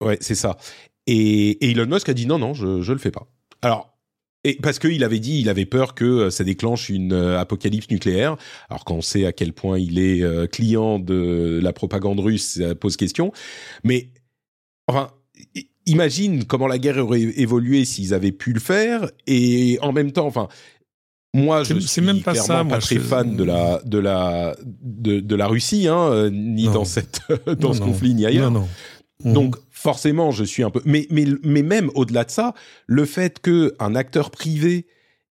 [0.00, 0.58] Ouais, c'est ça.
[1.06, 3.28] Et, et, Elon Musk a dit non, non, je je le fais pas.
[3.62, 3.95] Alors
[4.46, 7.90] et parce qu'il avait dit, il avait peur que euh, ça déclenche une euh, apocalypse
[7.90, 8.36] nucléaire.
[8.70, 12.60] Alors quand on sait à quel point il est euh, client de la propagande russe,
[12.60, 13.32] ça pose question.
[13.82, 14.10] Mais
[14.86, 15.10] enfin,
[15.84, 19.10] imagine comment la guerre aurait évolué s'ils avaient pu le faire.
[19.26, 20.46] Et en même temps, enfin,
[21.34, 25.34] Moi, je suis même pas clairement pas très fan de la de la de, de
[25.34, 27.20] la Russie, hein, ni dans cette
[27.58, 28.52] dans ce conflit ni ailleurs.
[28.52, 28.68] Non, non.
[29.24, 30.82] Donc forcément, je suis un peu.
[30.84, 32.54] Mais même au-delà de ça,
[32.86, 34.86] le fait que un acteur privé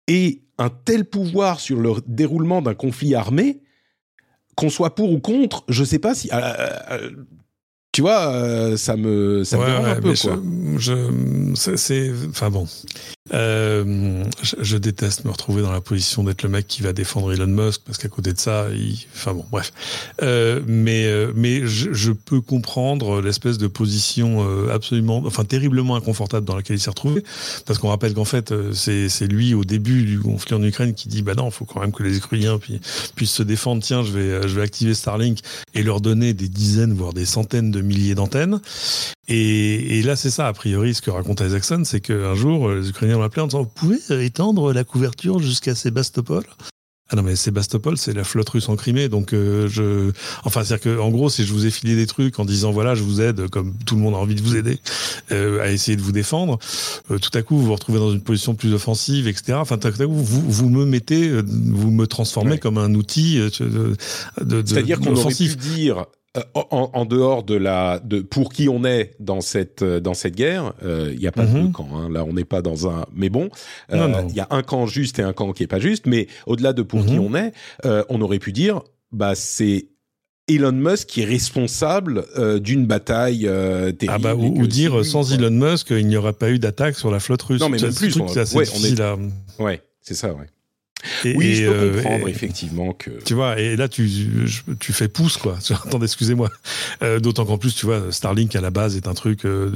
[0.08, 3.62] ait un tel pouvoir sur le déroulement d'un conflit armé,
[4.56, 6.30] qu'on soit pour ou contre, je sais pas si.
[6.32, 6.40] Euh,
[6.92, 7.12] euh,
[7.94, 10.40] tu vois, ça me ça me dérange un peu quoi.
[10.78, 10.94] Je,
[11.56, 12.68] je c'est enfin bon.
[13.34, 17.48] Euh, je, déteste me retrouver dans la position d'être le mec qui va défendre Elon
[17.48, 19.00] Musk parce qu'à côté de ça, il...
[19.16, 19.72] enfin bon, bref.
[20.22, 25.96] Euh, mais euh, mais je, je, peux comprendre l'espèce de position euh, absolument, enfin terriblement
[25.96, 27.24] inconfortable dans laquelle il s'est retrouvé,
[27.66, 30.94] parce qu'on rappelle qu'en fait euh, c'est c'est lui au début du conflit en Ukraine
[30.94, 32.60] qui dit bah non, il faut quand même que les Ukrainiens
[33.16, 33.82] puissent se défendre.
[33.82, 35.40] Tiens, je vais je vais activer Starlink
[35.74, 38.60] et leur donner des dizaines voire des centaines de milliers d'antennes.
[39.28, 42.90] Et, et là c'est ça a priori ce que raconte Isaacson, c'est qu'un jour les
[42.90, 46.44] Ukrainiens on m'appeler en disant Vous pouvez étendre la couverture jusqu'à Sébastopol?
[47.10, 50.12] Ah non mais Sébastopol c'est la flotte russe en Crimée donc euh, je
[50.46, 52.46] enfin c'est à dire que en gros si je vous ai filé des trucs en
[52.46, 54.80] disant voilà je vous aide comme tout le monde a envie de vous aider
[55.32, 56.60] euh, à essayer de vous défendre
[57.12, 59.90] euh, tout à coup vous vous retrouvez dans une position plus offensive etc enfin tout
[59.90, 63.96] à coup vous vous me mettez vous me transformez comme un outil de,
[64.42, 66.04] de c'est-à-dire qu'on aurait pu dire euh,
[66.56, 70.36] en, en, dehors de la de pour qui on est dans cette euh, dans cette
[70.36, 71.72] guerre, il euh, n'y a pas de mhm.
[71.72, 71.88] camp.
[71.94, 72.10] Hein.
[72.12, 73.06] Là, on n'est pas dans un.
[73.14, 73.50] Mais bon,
[73.92, 76.08] il y a un camp juste et un camp qui est pas juste.
[76.08, 77.26] Mais au-delà de pour qui mhm.
[77.26, 77.54] on est,
[78.10, 78.82] on aurait pu dire,
[79.12, 79.90] bah c'est
[80.48, 82.26] Elon Musk qui est responsable
[82.62, 84.08] d'une bataille terrible.
[84.10, 87.20] Ah bah, ou, dire sans Elon Musk, il n'y aurait pas eu d'attaque sur la
[87.20, 87.62] flotte russe.
[87.62, 88.20] Non mais même plus.
[88.20, 89.62] On, ouais, on est...
[89.62, 90.48] ouais, c'est ça, ouais.
[91.26, 93.12] Et, oui, je peux euh, comprendre effectivement que.
[93.26, 94.10] Tu vois, et là tu
[94.80, 95.58] tu fais pouce quoi.
[95.86, 96.50] Attendez, excusez-moi.
[97.02, 99.72] Euh, D'autant qu'en plus, tu vois, Starlink à la base est un truc euh,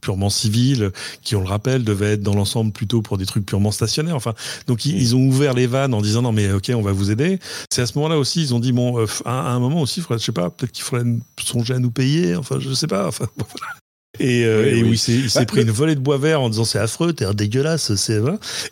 [0.00, 0.90] purement civil,
[1.22, 4.16] qui on le rappelle devait être dans l'ensemble plutôt pour des trucs purement stationnaires.
[4.16, 4.34] Enfin,
[4.66, 7.38] donc ils, ont ouvert les vannes en disant non mais ok, on va vous aider.
[7.70, 10.24] C'est à ce moment-là aussi, ils ont dit bon, à, un moment aussi, faudrait, je
[10.24, 11.06] sais pas, peut-être qu'il faudrait
[11.42, 12.36] songer à nous payer.
[12.36, 13.08] Enfin, je sais pas.
[13.08, 13.72] Enfin, voilà.
[14.20, 16.64] Et, euh, et oui, il s'est bah, pris une volée de bois vert en disant
[16.64, 18.20] c'est affreux, t'es dégueulasse, c'est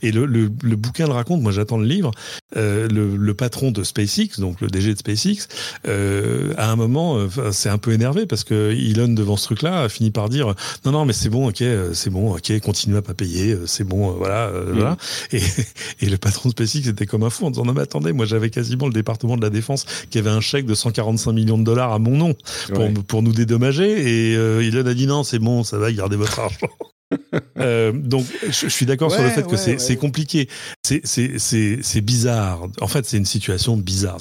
[0.03, 1.43] Et le, le, le, bouquin le raconte.
[1.43, 2.11] Moi, j'attends le livre.
[2.57, 5.49] Euh, le, le, patron de SpaceX, donc le DG de SpaceX,
[5.89, 9.83] euh, à un moment, euh, c'est un peu énervé parce que Elon devant ce truc-là
[9.83, 10.55] a fini par dire
[10.85, 13.85] non non mais c'est bon, ok, euh, c'est bon, ok, continue à pas payer, c'est
[13.85, 14.73] bon, voilà, mm.
[14.73, 14.97] voilà.
[15.33, 15.41] Et,
[16.01, 18.27] et, le patron de SpaceX était comme un fou en disant non mais attendez, moi
[18.27, 21.65] j'avais quasiment le département de la défense qui avait un chèque de 145 millions de
[21.65, 22.35] dollars à mon nom
[22.73, 26.17] pour, pour nous dédommager et Elon a dit non c'est c'est bon, ça va, gardez
[26.17, 26.69] votre argent.
[27.59, 30.49] euh, donc, je, suis d'accord sur le fait que c'est compliqué.
[30.83, 32.69] C'est bizarre.
[32.81, 34.19] En fait, c'est une situation bizarre.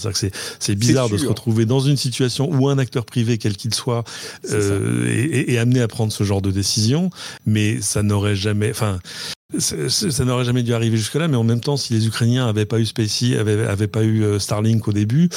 [0.59, 4.03] C'est bizarre de se retrouver dans une situation où un acteur privé, quel qu'il soit,
[4.51, 7.09] euh, est, est, amené à prendre ce genre de décision,
[7.45, 8.71] mais ça n'aurait jamais.
[8.71, 8.99] Enfin,
[9.57, 12.79] ça n'aurait jamais dû arriver jusque-là, mais en même temps, si les Ukrainiens n'avaient pas
[12.79, 12.87] eu
[13.39, 15.29] avaient, avaient pas eu euh, Starlink au début,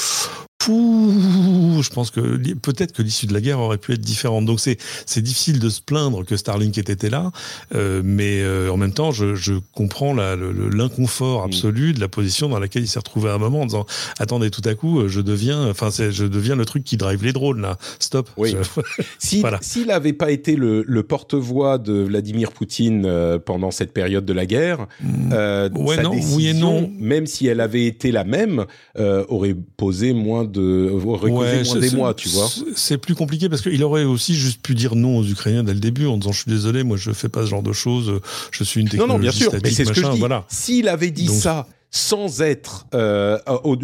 [0.66, 4.44] je pense que peut-être que l'issue de la guerre aurait pu être différente.
[4.44, 4.76] Donc c'est
[5.06, 7.30] c'est difficile de se plaindre que Starlink ait été là,
[7.74, 12.58] euh, mais euh, en même temps, je, je comprends l'inconfort absolu de la position dans
[12.58, 13.86] laquelle il s'est retrouvé à un moment en disant
[14.18, 17.60] attendez tout à coup je deviens enfin je deviens le truc qui drive les drones
[17.60, 18.28] là stop.
[18.36, 18.54] Oui.
[19.18, 24.32] S'il n'avait pas été le, le porte-voix de Vladimir Poutine euh, pendant cette période de
[24.32, 25.32] la guerre, mm.
[25.76, 26.90] ouais, sa non, décision, oui et non.
[26.98, 28.66] même si elle avait été la même,
[28.96, 32.48] aurait posé moins de ouais, moins des mois, tu vois.
[32.74, 35.80] C'est plus compliqué parce qu'il aurait aussi juste pu dire non aux Ukrainiens dès le
[35.80, 38.20] début en disant je suis désolé, moi je fais pas ce genre de choses,
[38.50, 40.18] je suis une technologie Non, non, bien sûr, mais c'est ce que je dis.
[40.18, 40.44] Voilà.
[40.48, 43.38] S'il avait dit ça sans être, euh,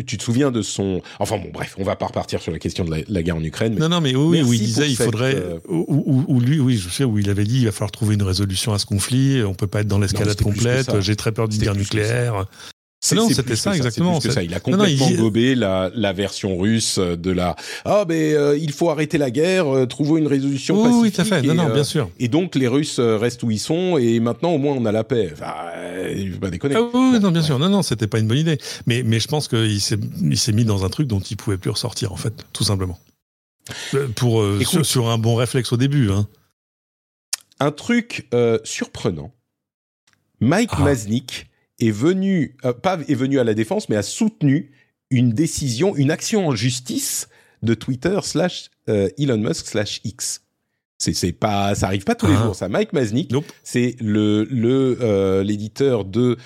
[0.07, 2.85] tu te souviens de son, enfin bon, bref, on va pas repartir sur la question
[2.85, 3.77] de la, guerre en Ukraine.
[3.79, 7.05] non, non, mais oui, où il disait, il faudrait, euh, où, lui, oui, je sais,
[7.05, 9.67] où il avait dit, il va falloir trouver une résolution à ce conflit, on peut
[9.67, 12.47] pas être dans l'escalade complète, j'ai très peur d'une guerre nucléaire.
[13.13, 14.21] Non, c'était ça, exactement.
[14.21, 14.43] Ça.
[14.43, 18.91] Il a complètement gobé la, la, version russe de la ah ben euh, il faut
[18.91, 21.03] arrêter la guerre, euh, trouvons une résolution pacifique.
[21.03, 21.43] Oui, tout à fait.
[21.43, 22.11] Non, non, bien euh, sûr.
[22.19, 25.05] Et donc les Russes restent où ils sont et maintenant au moins on a la
[25.05, 25.31] paix.
[25.33, 25.55] Enfin,
[26.07, 26.75] je vais pas déconner.
[26.77, 27.59] Ah, oui, non, bien sûr.
[27.59, 28.59] Non, non, c'était pas une bonne idée.
[28.87, 31.59] Mais mais je pense qu'il s'est il s'est mis dans un truc dont il pouvait
[31.59, 32.99] plus ressortir en fait, tout simplement.
[34.17, 36.11] Pour sur, un bon réflexe au début.
[36.11, 36.27] Hein.
[37.61, 38.29] Un truc
[38.65, 39.33] surprenant.
[40.41, 40.83] Mike ah.
[40.83, 41.47] Maznik
[41.81, 44.73] est venu, euh, pas est venu à la défense, mais a soutenu
[45.11, 47.29] une décision, une action en justice
[47.63, 50.41] de Twitter slash euh, Elon Musk slash X.
[50.99, 52.45] C'est pas, ça arrive pas tous les ah.
[52.45, 52.55] jours.
[52.55, 53.31] Ça, Mike Maznik,
[53.63, 56.39] c'est le le euh, l'éditeur de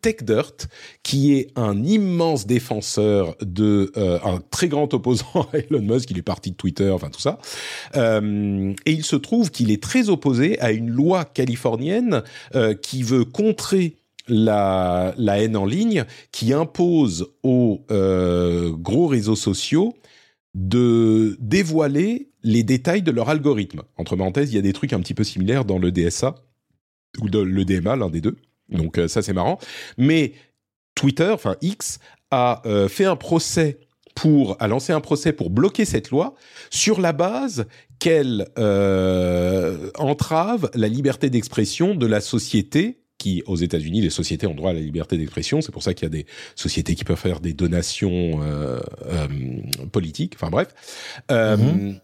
[0.00, 0.66] TechDirt,
[1.04, 6.10] qui est un immense défenseur de un très grand opposant à Elon Musk.
[6.10, 7.38] Il est parti de Twitter, enfin tout ça.
[7.94, 12.22] et il se trouve qu'il est très opposé à une loi californienne
[12.82, 19.94] qui veut contrer la, la haine en ligne qui impose aux gros réseaux sociaux
[20.54, 23.82] de dévoiler les détails de leur algorithme.
[23.96, 26.34] Entre parenthèses, il y a des trucs un petit peu similaires dans le DSA
[27.20, 28.36] ou dans le DMA, l'un des deux.
[28.68, 29.58] Donc ça c'est marrant.
[29.96, 30.32] Mais
[30.94, 31.98] Twitter, enfin X,
[32.30, 33.78] a fait un procès
[34.14, 36.34] pour a lancé un procès pour bloquer cette loi
[36.70, 37.66] sur la base
[37.98, 44.54] qu'elle euh, entrave la liberté d'expression de la société qui, aux États-Unis, les sociétés ont
[44.54, 45.60] droit à la liberté d'expression.
[45.60, 46.26] C'est pour ça qu'il y a des
[46.56, 49.28] sociétés qui peuvent faire des donations euh, euh,
[49.92, 50.34] politiques.
[50.34, 50.68] Enfin bref.
[51.30, 52.00] Mm-hmm.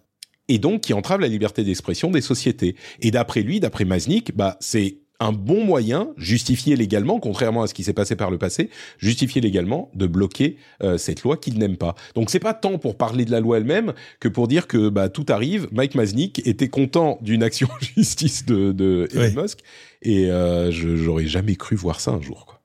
[0.49, 2.77] Et donc, qui entrave la liberté d'expression des sociétés.
[3.01, 7.75] Et d'après lui, d'après Maznik, bah, c'est un bon moyen, justifié légalement, contrairement à ce
[7.75, 11.77] qui s'est passé par le passé, justifié légalement de bloquer euh, cette loi qu'il n'aime
[11.77, 11.95] pas.
[12.15, 15.09] Donc c'est pas tant pour parler de la loi elle-même que pour dire que bah,
[15.09, 15.69] tout arrive.
[15.73, 19.61] Mike Maznik était content d'une action en justice de, de Elon Musk
[20.03, 22.47] et euh, je j'aurais jamais cru voir ça un jour.
[22.47, 22.61] Quoi.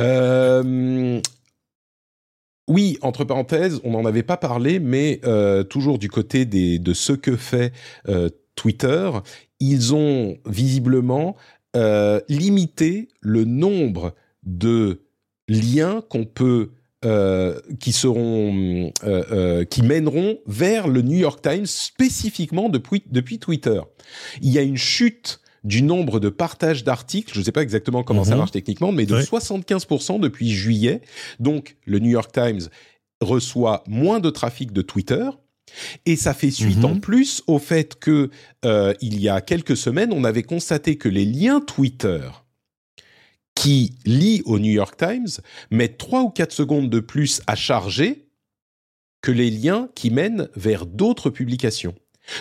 [0.00, 1.20] Euh,
[2.68, 6.94] oui, entre parenthèses, on n'en avait pas parlé, mais euh, toujours du côté des, de
[6.94, 7.72] ce que fait
[8.54, 9.10] Twitter,
[9.62, 11.36] ils ont visiblement
[11.76, 15.02] euh, limité le nombre de
[15.48, 16.70] liens qu'on peut
[17.04, 23.80] euh, qui seront euh, qui mèneront vers le New York Times spécifiquement depuis depuis Twitter.
[24.40, 28.02] Il y a une chute du nombre de partages d'articles, je ne sais pas exactement
[28.02, 28.38] comment ça mhm.
[28.38, 31.02] marche techniquement, mais de 75% depuis juillet.
[31.38, 32.68] Donc le New York Times
[33.20, 35.30] reçoit moins de trafic de Twitter
[36.06, 37.00] et ça fait suite en mhm.
[37.00, 38.30] plus au fait que
[38.64, 42.28] euh, il y a quelques semaines, on avait constaté que les liens Twitter
[43.54, 45.28] qui lient au New York Times
[45.70, 48.28] mettent 3 ou 4 secondes de plus à charger
[49.20, 51.94] que les liens qui mènent vers d'autres publications.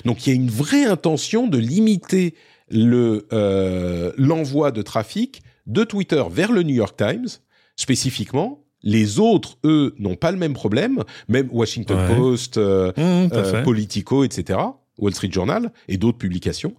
[0.05, 2.35] Donc il y a une vraie intention de limiter
[2.69, 7.27] le euh, l'envoi de trafic de Twitter vers le New York Times
[7.75, 11.03] spécifiquement les autres, eux, n'ont pas le même problème.
[11.27, 14.59] Même Washington Post, euh, mmh, euh, Politico, etc.,
[14.97, 16.75] Wall Street Journal et d'autres publications.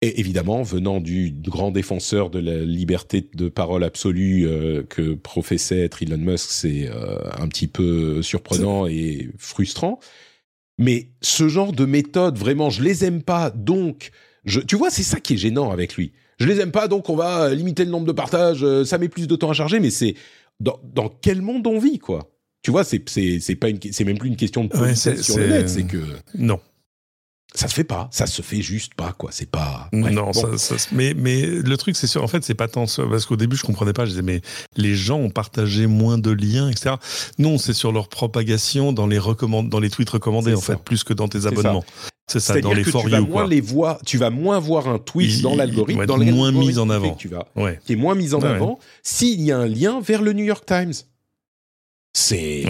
[0.00, 5.90] Et évidemment, venant du grand défenseur de la liberté de parole absolue euh, que professait
[6.00, 9.98] Elon Musk, c'est un petit peu surprenant et frustrant.
[10.78, 13.50] Mais ce genre de méthode, vraiment, je les aime pas.
[13.50, 14.12] Donc,
[14.44, 16.12] je, tu vois, c'est ça qui est gênant avec lui.
[16.38, 18.64] Je les aime pas, donc on va limiter le nombre de partages.
[18.84, 20.14] Ça met plus de temps à charger, mais c'est
[20.60, 22.30] dans, dans quel monde on vit, quoi?
[22.62, 25.68] Tu vois, c'est pas une c'est même plus une question de politesse sur le net,
[25.68, 26.02] c'est que
[26.34, 26.60] non.
[27.54, 29.30] Ça se fait pas, ça se fait juste pas quoi.
[29.32, 29.88] C'est pas.
[29.92, 32.22] non, ça, ça, mais mais le truc c'est sûr.
[32.22, 34.04] En fait, c'est pas tant ça, parce qu'au début je comprenais pas.
[34.04, 34.42] Je disais mais
[34.76, 36.96] les gens ont partagé moins de liens, etc.
[37.38, 39.66] Non, c'est sur leur propagation dans les recommand...
[39.66, 41.84] dans les tweets recommandés en fait, plus que dans tes abonnements.
[42.28, 44.98] C'est ça, dans les que tu vas moins les voir, tu vas moins voir un
[44.98, 47.48] tweet dans l'algorithme, dans moins mis en avant, tu vas,
[47.84, 50.64] qui est moins mis en avant, s'il y a un lien vers le New York
[50.66, 50.92] Times.
[52.12, 52.64] C'est,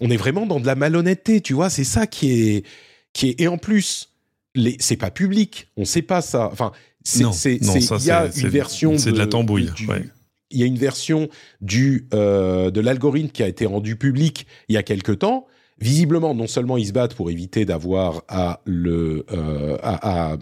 [0.00, 1.70] on est vraiment dans de la malhonnêteté, tu vois.
[1.70, 2.64] C'est ça qui est,
[3.12, 4.10] qui est, et en plus,
[4.78, 6.48] c'est pas public, on sait pas ça.
[6.52, 6.72] Enfin,
[7.02, 9.70] c'est, c'est, il y a une version, c'est de, la tambouille.
[10.50, 11.28] il y a une version
[11.60, 15.46] du euh, de l'algorithme qui a été rendu public il y a quelque temps
[15.78, 20.36] visiblement, non seulement ils se battent pour éviter d'avoir à le euh, à,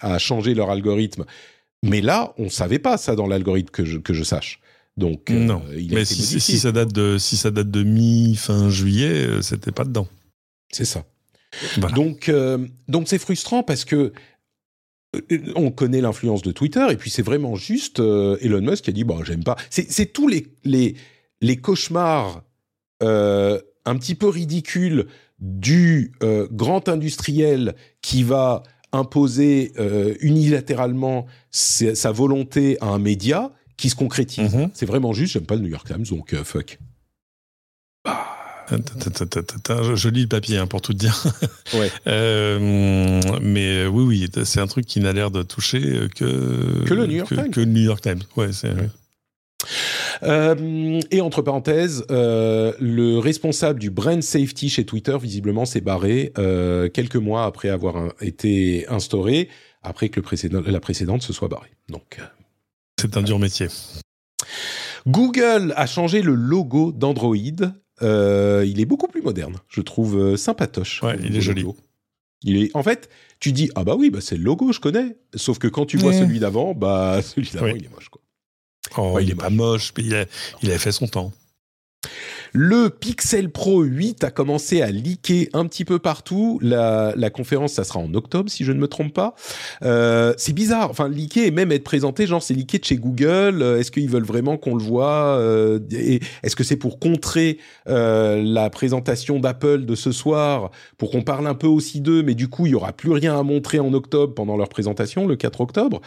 [0.00, 1.24] à, changer leur algorithme,
[1.82, 4.60] mais là, on savait pas ça dans l'algorithme que je, que je sache.
[4.96, 5.62] Donc, euh, non.
[5.90, 9.72] mais si, si, ça date de si ça date de mi fin juillet, euh, c'était
[9.72, 10.08] pas dedans.
[10.72, 11.04] C'est ça.
[11.94, 12.30] Donc
[12.88, 14.12] donc c'est frustrant parce que
[15.54, 19.04] on connaît l'influence de Twitter et puis c'est vraiment juste Elon Musk qui a dit
[19.04, 19.56] bon j'aime pas.
[19.70, 20.94] C'est tous les les
[21.40, 22.42] les cauchemars
[23.88, 25.06] un petit peu ridicule
[25.40, 28.62] du euh, grand industriel qui va
[28.92, 34.54] imposer euh, unilatéralement sa, volonté à un média qui se concrétise.
[34.54, 34.70] Mhm.
[34.74, 36.78] C'est vraiment juste, j'aime pas le New York Times, donc euh, fuck.
[38.70, 41.24] Je, lis le papier hein, pour tout te dire.
[43.40, 47.16] mais oui, oui, c'est un truc qui n'a l'air de toucher que, que le New
[47.16, 47.50] York Times.
[47.50, 48.20] Que le New York Times.
[48.36, 48.74] Ouais, c'est.
[50.22, 56.32] Euh, et entre parenthèses, euh, le responsable du brand safety chez Twitter, visiblement, s'est barré
[56.38, 59.48] euh, quelques mois après avoir été instauré,
[59.82, 61.72] après que le précédent, la précédente se soit barrée.
[61.88, 62.20] Donc,
[63.00, 63.68] c'est un dur métier.
[65.06, 67.36] Google a changé le logo d'Android.
[67.36, 71.02] il est beaucoup plus moderne, je trouve sympatoche.
[71.02, 71.64] Ouais, il est joli.
[72.42, 73.08] Il est, en fait,
[73.40, 75.16] tu dis ah bah oui, bah c'est le logo, je connais.
[75.34, 78.20] Sauf que quand tu vois celui d'avant, bah celui d'avant il est moche quoi.
[78.96, 80.24] Oh, il est pas moche, mais il, a,
[80.62, 81.32] il fait son temps.
[82.52, 86.58] Le Pixel Pro 8 a commencé à leaker un petit peu partout.
[86.62, 89.34] La, la conférence, ça sera en octobre, si je ne me trompe pas.
[89.82, 90.90] Euh, c'est bizarre.
[90.90, 93.62] Enfin, leaker et même être présenté, genre c'est leaké de chez Google.
[93.62, 95.78] Euh, est-ce qu'ils veulent vraiment qu'on le voit euh,
[96.42, 97.58] Est-ce que c'est pour contrer
[97.88, 102.34] euh, la présentation d'Apple de ce soir, pour qu'on parle un peu aussi d'eux, mais
[102.34, 105.36] du coup, il y aura plus rien à montrer en octobre pendant leur présentation, le
[105.36, 106.00] 4 octobre?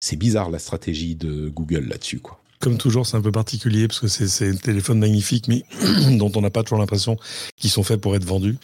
[0.00, 2.40] C'est bizarre la stratégie de Google là-dessus, quoi.
[2.60, 5.64] Comme toujours, c'est un peu particulier parce que c'est un téléphone magnifique, mais
[6.16, 7.16] dont on n'a pas toujours l'impression
[7.56, 8.56] qu'ils sont faits pour être vendus.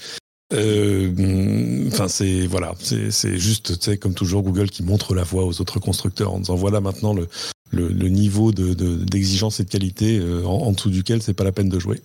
[0.52, 5.44] Euh, enfin, c'est voilà, c'est juste, tu sais, comme toujours, Google qui montre la voie
[5.44, 10.44] aux autres constructeurs en disant voilà maintenant le niveau d'exigence de, et de qualité euh,
[10.44, 12.01] en, en, dessous duquel c'est pas la peine de jouer.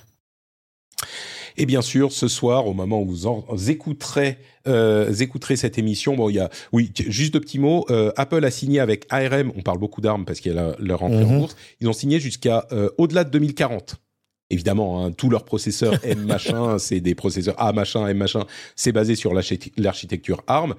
[1.60, 5.78] Et bien sûr, ce soir, au moment où vous, en, vous écouterez, euh, écouterez cette
[5.78, 7.86] émission, bon, il y a, oui, juste de petits mots.
[7.90, 9.52] Euh, Apple a signé avec ARM.
[9.58, 11.58] On parle beaucoup d'armes parce qu'il y a leur entrée en bourse.
[11.82, 13.98] Ils ont signé jusqu'à euh, au-delà de 2040
[14.52, 18.46] évidemment, hein, tous leurs processeurs M machin, c'est des processeurs A machin, M machin,
[18.76, 20.74] c'est basé sur l'architecture ARM.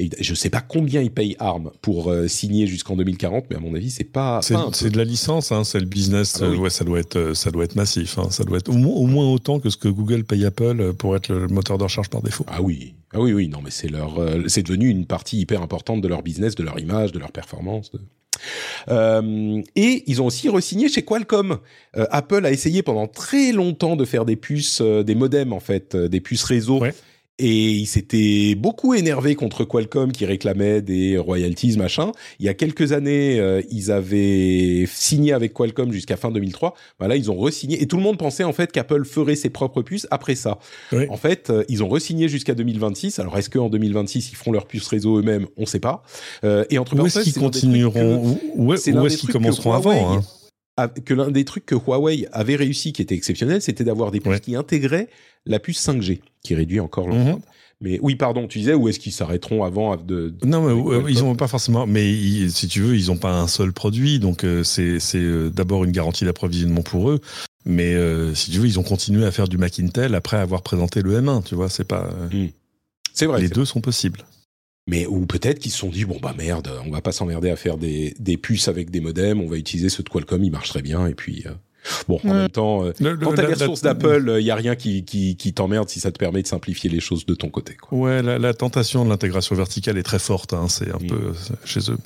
[0.00, 3.60] Et je sais pas combien ils payent ARM pour euh, signer jusqu'en 2040, mais à
[3.60, 4.40] mon avis, c'est pas.
[4.42, 6.36] C'est de la licence, hein, c'est le business.
[6.36, 6.58] Ah bah oui.
[6.58, 8.18] ouais, ça doit être, ça doit être massif.
[8.18, 11.16] Hein, ça doit être au, au, moins autant que ce que Google paye Apple pour
[11.16, 12.44] être le moteur de recherche par défaut.
[12.48, 13.48] Ah oui, ah oui, oui.
[13.48, 16.62] Non, mais c'est leur, euh, c'est devenu une partie hyper importante de leur business, de
[16.62, 17.90] leur image, de leur performance.
[17.92, 18.00] De...
[18.88, 21.58] Euh, et ils ont aussi re-signé chez Qualcomm.
[21.96, 25.60] Euh, Apple a essayé pendant très longtemps de faire des puces, euh, des modems en
[25.60, 26.80] fait, euh, des puces réseau.
[26.80, 26.94] Ouais.
[27.42, 32.12] Et il s'était beaucoup énervé contre Qualcomm qui réclamait des royalties, machin.
[32.38, 36.74] Il y a quelques années, euh, ils avaient signé avec Qualcomm jusqu'à fin 2003.
[36.98, 37.82] Voilà, ils ont re-signé.
[37.82, 40.58] Et tout le monde pensait en fait qu'Apple ferait ses propres puces après ça.
[40.92, 41.06] Oui.
[41.08, 43.18] En fait, euh, ils ont re-signé jusqu'à 2026.
[43.18, 45.46] Alors, est-ce qu'en 2026, ils feront leurs puces réseau eux-mêmes?
[45.56, 46.02] On ne sait pas.
[46.44, 48.38] Euh, et entre où est-ce qu'ils continueront?
[48.54, 50.22] Où est-ce qu'ils commenceront avant hein?
[51.04, 54.32] Que l'un des trucs que Huawei avait réussi, qui était exceptionnel, c'était d'avoir des puces
[54.32, 54.40] ouais.
[54.40, 55.08] qui intégraient
[55.46, 57.38] la puce 5G, qui réduit encore l'empreinte.
[57.38, 57.60] Mm -hmm.
[57.82, 61.10] Mais oui, pardon, tu disais, où est-ce qu'ils s'arrêteront avant de, de Non, mais euh,
[61.10, 61.86] ils n'ont pas forcément.
[61.86, 65.48] Mais ils, si tu veux, ils n'ont pas un seul produit, donc euh, c'est euh,
[65.48, 67.20] d'abord une garantie d'approvisionnement pour eux.
[67.64, 70.60] Mais euh, si tu veux, ils ont continué à faire du Mac Intel après avoir
[70.62, 71.42] présenté le M1.
[71.42, 72.10] Tu vois, c'est pas.
[72.32, 72.48] Mm.
[73.14, 73.40] C'est vrai.
[73.40, 74.20] Les deux sont possibles
[74.86, 77.56] mais ou peut-être qu'ils se sont dit bon bah merde, on va pas s'emmerder à
[77.56, 80.70] faire des, des puces avec des modems, on va utiliser ceux de Qualcomm, ils marchent
[80.70, 81.52] très bien et puis euh,
[82.08, 84.76] bon en même temps euh, le, quand t'as les ressources d'Apple, il y a rien
[84.76, 87.74] qui qui, qui t'emmerde si ça te permet de simplifier les choses de ton côté.
[87.74, 87.98] Quoi.
[87.98, 91.06] Ouais, la, la tentation de l'intégration verticale est très forte, hein, c'est un mmh.
[91.06, 91.32] peu
[91.64, 91.98] chez eux.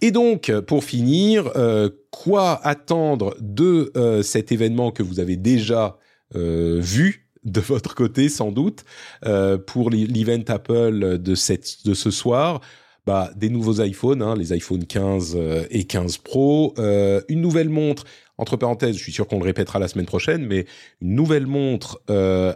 [0.00, 5.98] Et donc, pour finir, euh, quoi attendre de euh, cet événement que vous avez déjà
[6.34, 7.23] euh, vu?
[7.44, 8.84] De votre côté sans doute
[9.26, 12.60] euh, pour l'event Apple de cette de ce soir.
[13.06, 16.72] Bah des nouveaux iPhones hein, les iPhone 15 euh, et 15 Pro.
[16.78, 18.04] Euh, une nouvelle montre
[18.38, 20.64] entre parenthèses je suis sûr qu'on le répétera la semaine prochaine mais
[21.02, 22.00] une nouvelle montre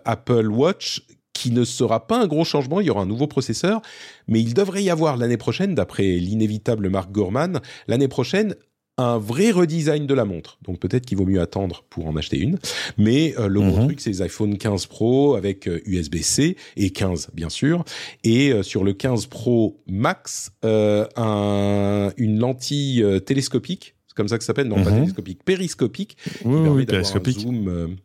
[0.04, 1.02] Apple Watch
[1.38, 3.80] qui ne sera pas un gros changement, il y aura un nouveau processeur,
[4.26, 8.56] mais il devrait y avoir l'année prochaine, d'après l'inévitable Mark Gurman, l'année prochaine
[8.98, 10.58] un vrai redesign de la montre.
[10.62, 12.58] Donc peut-être qu'il vaut mieux attendre pour en acheter une.
[12.98, 13.70] Mais euh, le mm -hmm.
[13.70, 17.84] gros truc, c'est les iPhone 15 Pro avec euh, USB-C et 15 bien sûr.
[18.24, 23.94] Et euh, sur le 15 Pro Max, euh, un, une lentille euh, télescopique.
[24.08, 24.68] C'est comme ça que ça s'appelle.
[24.68, 24.84] Non, mm -hmm.
[24.84, 26.16] pas télescopique, périscopique.
[26.44, 27.38] Oui, oui périscopique.
[27.38, 27.96] Un zoom,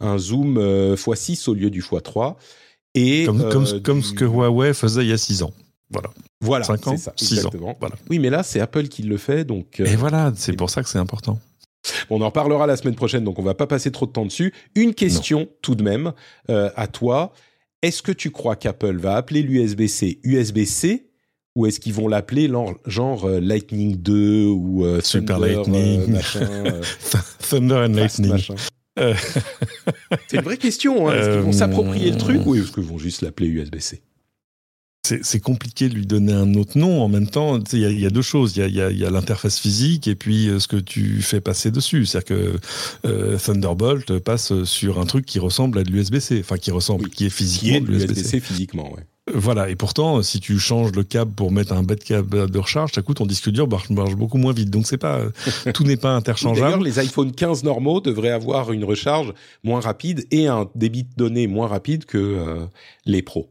[0.00, 0.58] un zoom
[0.96, 2.34] x6 au lieu du x3.
[2.94, 3.42] Et comme,
[3.82, 5.54] comme, ce que Huawei faisait il y a 6 ans.
[5.92, 6.10] Voilà.
[6.40, 7.70] Voilà, 5 ans, ça, 6 exactement.
[7.70, 7.76] ans.
[7.78, 7.96] Voilà.
[8.10, 9.80] Oui, mais là, c'est Apple qui le fait, donc.
[9.80, 11.38] Euh, et voilà, c'est pour ça que c'est important.
[12.10, 14.52] On en reparlera la semaine prochaine, donc on va pas passer trop de temps dessus.
[14.74, 15.48] Une question non.
[15.62, 16.12] tout de même
[16.50, 17.32] euh, à toi.
[17.82, 21.08] Est-ce que tu crois qu'Apple va appeler l'USB-C USB-C
[21.54, 22.50] ou est-ce qu'ils vont l'appeler
[22.86, 26.80] genre euh, Lightning 2 ou euh, Super Thunder, Lightning, machin,
[27.50, 28.38] Thunder and Lightning
[28.96, 31.08] C'est une vraie question.
[31.08, 31.16] Hein.
[31.16, 34.02] Est-ce qu'ils vont s'approprier le truc ou est-ce qu'ils vont juste l'appeler USB-C
[35.04, 37.02] c'est compliqué de lui donner un autre nom.
[37.02, 38.56] En même temps, il y, y, a deux choses.
[38.56, 41.72] Il y a, y a l'interface physique et puis euh, ce que tu fais passer
[41.72, 42.06] dessus.
[42.06, 42.56] C'est-à-dire que
[43.06, 47.10] euh, Thunderbolt passe sur un truc qui ressemble à de l'USB-C, enfin qui ressemble, oui,
[47.10, 49.02] qui est physiquement qui est de l'USB-C physiquement, ouais.
[49.32, 52.90] Voilà, et pourtant, si tu changes le câble pour mettre un bête câble de recharge,
[52.92, 54.68] ça coûte ton disque dur marche, marche beaucoup moins vite.
[54.68, 55.20] Donc c'est pas,
[55.72, 56.66] tout n'est pas interchangeable.
[56.66, 61.14] D'ailleurs, les iPhone 15 normaux devraient avoir une recharge moins rapide et un débit de
[61.16, 62.66] données moins rapide que euh,
[63.06, 63.48] les pros.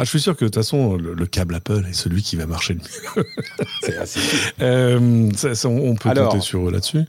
[0.00, 2.36] Ah, je suis sûr que de toute façon, le, le, câble Apple est celui qui
[2.36, 3.24] va marcher le mieux.
[3.82, 4.20] C'est assez
[4.60, 7.02] euh, ça, ça, on peut Alors, compter sur eux là-dessus.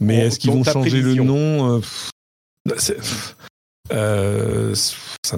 [0.00, 1.22] Mais est-ce qu'ils vont changer prévision.
[1.22, 1.80] le nom
[2.68, 2.74] euh,
[3.92, 5.36] euh, ça,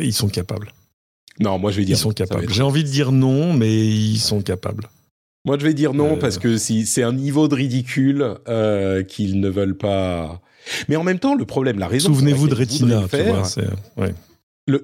[0.00, 0.72] Ils sont capables.
[1.40, 1.96] Non, moi je vais dire.
[1.96, 2.48] Ils sont capables.
[2.48, 4.88] J'ai envie de dire non, mais ils sont capables.
[5.44, 9.40] Moi, je vais dire non parce que si c'est un niveau de ridicule euh, qu'ils
[9.40, 10.40] ne veulent pas.
[10.88, 12.10] Mais en même temps, le problème, la raison.
[12.10, 13.42] Souvenez-vous de Retina, tu vois,
[13.96, 14.14] ouais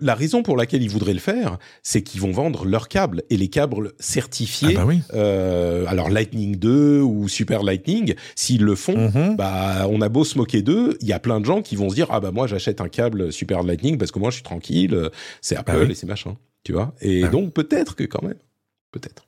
[0.01, 3.37] la raison pour laquelle ils voudraient le faire, c'est qu'ils vont vendre leurs câbles et
[3.37, 4.77] les câbles certifiés.
[4.79, 9.37] Ah bah euh, alors Lightning 2 ou Super Lightning, s'ils le font, mhm.
[9.37, 11.91] bah on a beau se moquer d'eux, il y a plein de gens qui vont
[11.91, 14.45] se dire ah bah moi j'achète un câble Super Lightning parce que moi je suis
[14.45, 16.95] tranquille, c'est Apple bah et c'est machin, tu vois.
[17.01, 18.39] Et bah donc peut-être que quand même,
[18.91, 19.25] peut-être.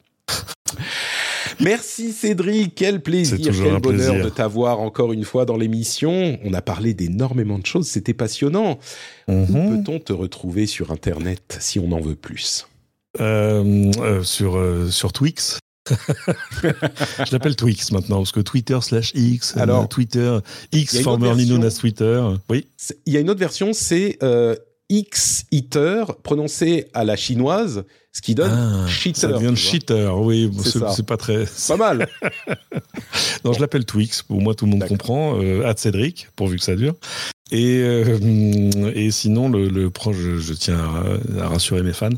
[1.61, 6.39] Merci Cédric, quel plaisir, quel bonheur de t'avoir encore une fois dans l'émission.
[6.45, 8.79] On a parlé d'énormément de choses, c'était passionnant.
[9.29, 9.85] Où mhm.
[9.85, 12.67] peut-on te retrouver sur Internet si on en veut plus?
[13.21, 15.59] Euh, euh, sur, euh, sur Twix.
[16.63, 20.39] je l'appelle Twix maintenant parce que Twitter slash X, Alors, Twitter
[20.73, 22.23] X formerly known as Twitter.
[22.51, 22.67] Oui.
[23.07, 24.19] Il y a une autre version, c'est
[24.89, 29.21] X Eater prononcé à la chinoise ce qui donne ah, cheater.
[29.21, 30.51] Ça devient cheater, oui.
[30.95, 31.45] C'est pas très.
[31.69, 32.09] Pas mal.
[33.45, 34.23] non, je l'appelle Twix.
[34.23, 35.39] Pour moi, tout le monde comprend.
[35.39, 36.95] Euh, Cédric, pourvu que ça dure.
[37.53, 40.81] Et, euh, et sinon, le, le je, tiens
[41.39, 42.11] à, rassurer mes fans,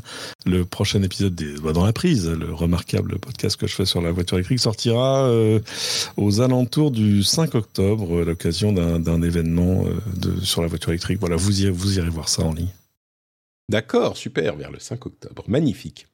[0.47, 4.01] le prochain épisode des bah, dans la prise, le remarquable podcast que je fais sur
[4.01, 5.59] la voiture électrique, sortira euh,
[6.17, 11.19] aux alentours du 5 octobre, à l'occasion d'un événement euh, sur la voiture électrique.
[11.19, 12.73] Voilà, vous irez, vous irez voir ça en ligne.
[13.69, 15.43] D'accord, super, vers le 5 octobre.
[15.47, 16.07] Magnifique.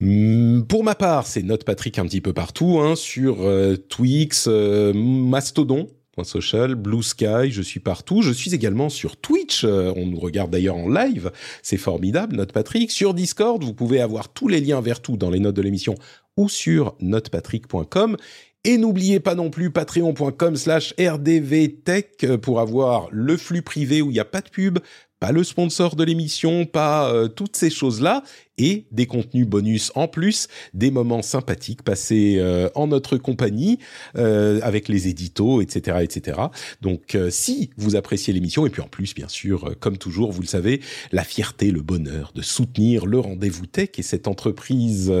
[0.00, 4.46] Hmm, pour ma part, c'est Note Patrick un petit peu partout, hein, sur euh, Twix,
[4.46, 5.88] Mastodon,
[6.24, 8.22] Social, Blue Sky, je suis partout.
[8.22, 9.64] Je suis également sur Twitch.
[9.64, 11.30] Euh, on nous regarde d'ailleurs en live.
[11.62, 12.90] C'est formidable, Note Patrick.
[12.90, 15.94] Sur Discord, vous pouvez avoir tous les liens vers tout dans les notes de l'émission
[16.36, 18.16] ou sur notepatrick.com.
[18.64, 24.14] Et n'oubliez pas non plus patreon.com slash rdvtech pour avoir le flux privé où il
[24.14, 24.80] n'y a pas de pub,
[25.18, 28.22] pas le sponsor de l'émission, pas euh, toutes ces choses-là,
[28.58, 33.78] et des contenus bonus en plus, des moments sympathiques passés euh, en notre compagnie,
[34.16, 36.40] euh, avec les éditos, etc., etc.
[36.80, 40.46] Donc, si vous appréciez l'émission, et puis en plus, bien sûr, comme toujours, vous le
[40.46, 40.80] savez,
[41.12, 45.12] la fierté, le bonheur de soutenir le rendez-vous tech et cette entreprise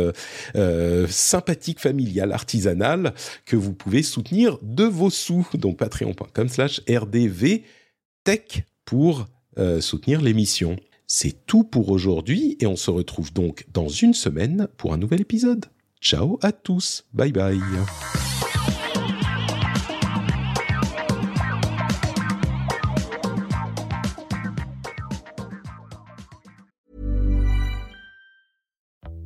[1.08, 3.14] sympathique, familiale, artisanale,
[3.44, 5.46] que vous pouvez soutenir de vos sous.
[5.54, 7.62] Donc, patreon.com slash rdv
[8.24, 9.26] tech pour
[9.58, 10.76] euh, soutenir l'émission.
[11.06, 15.20] C'est tout pour aujourd'hui et on se retrouve donc dans une semaine pour un nouvel
[15.20, 15.66] épisode.
[16.00, 17.60] Ciao à tous, bye bye.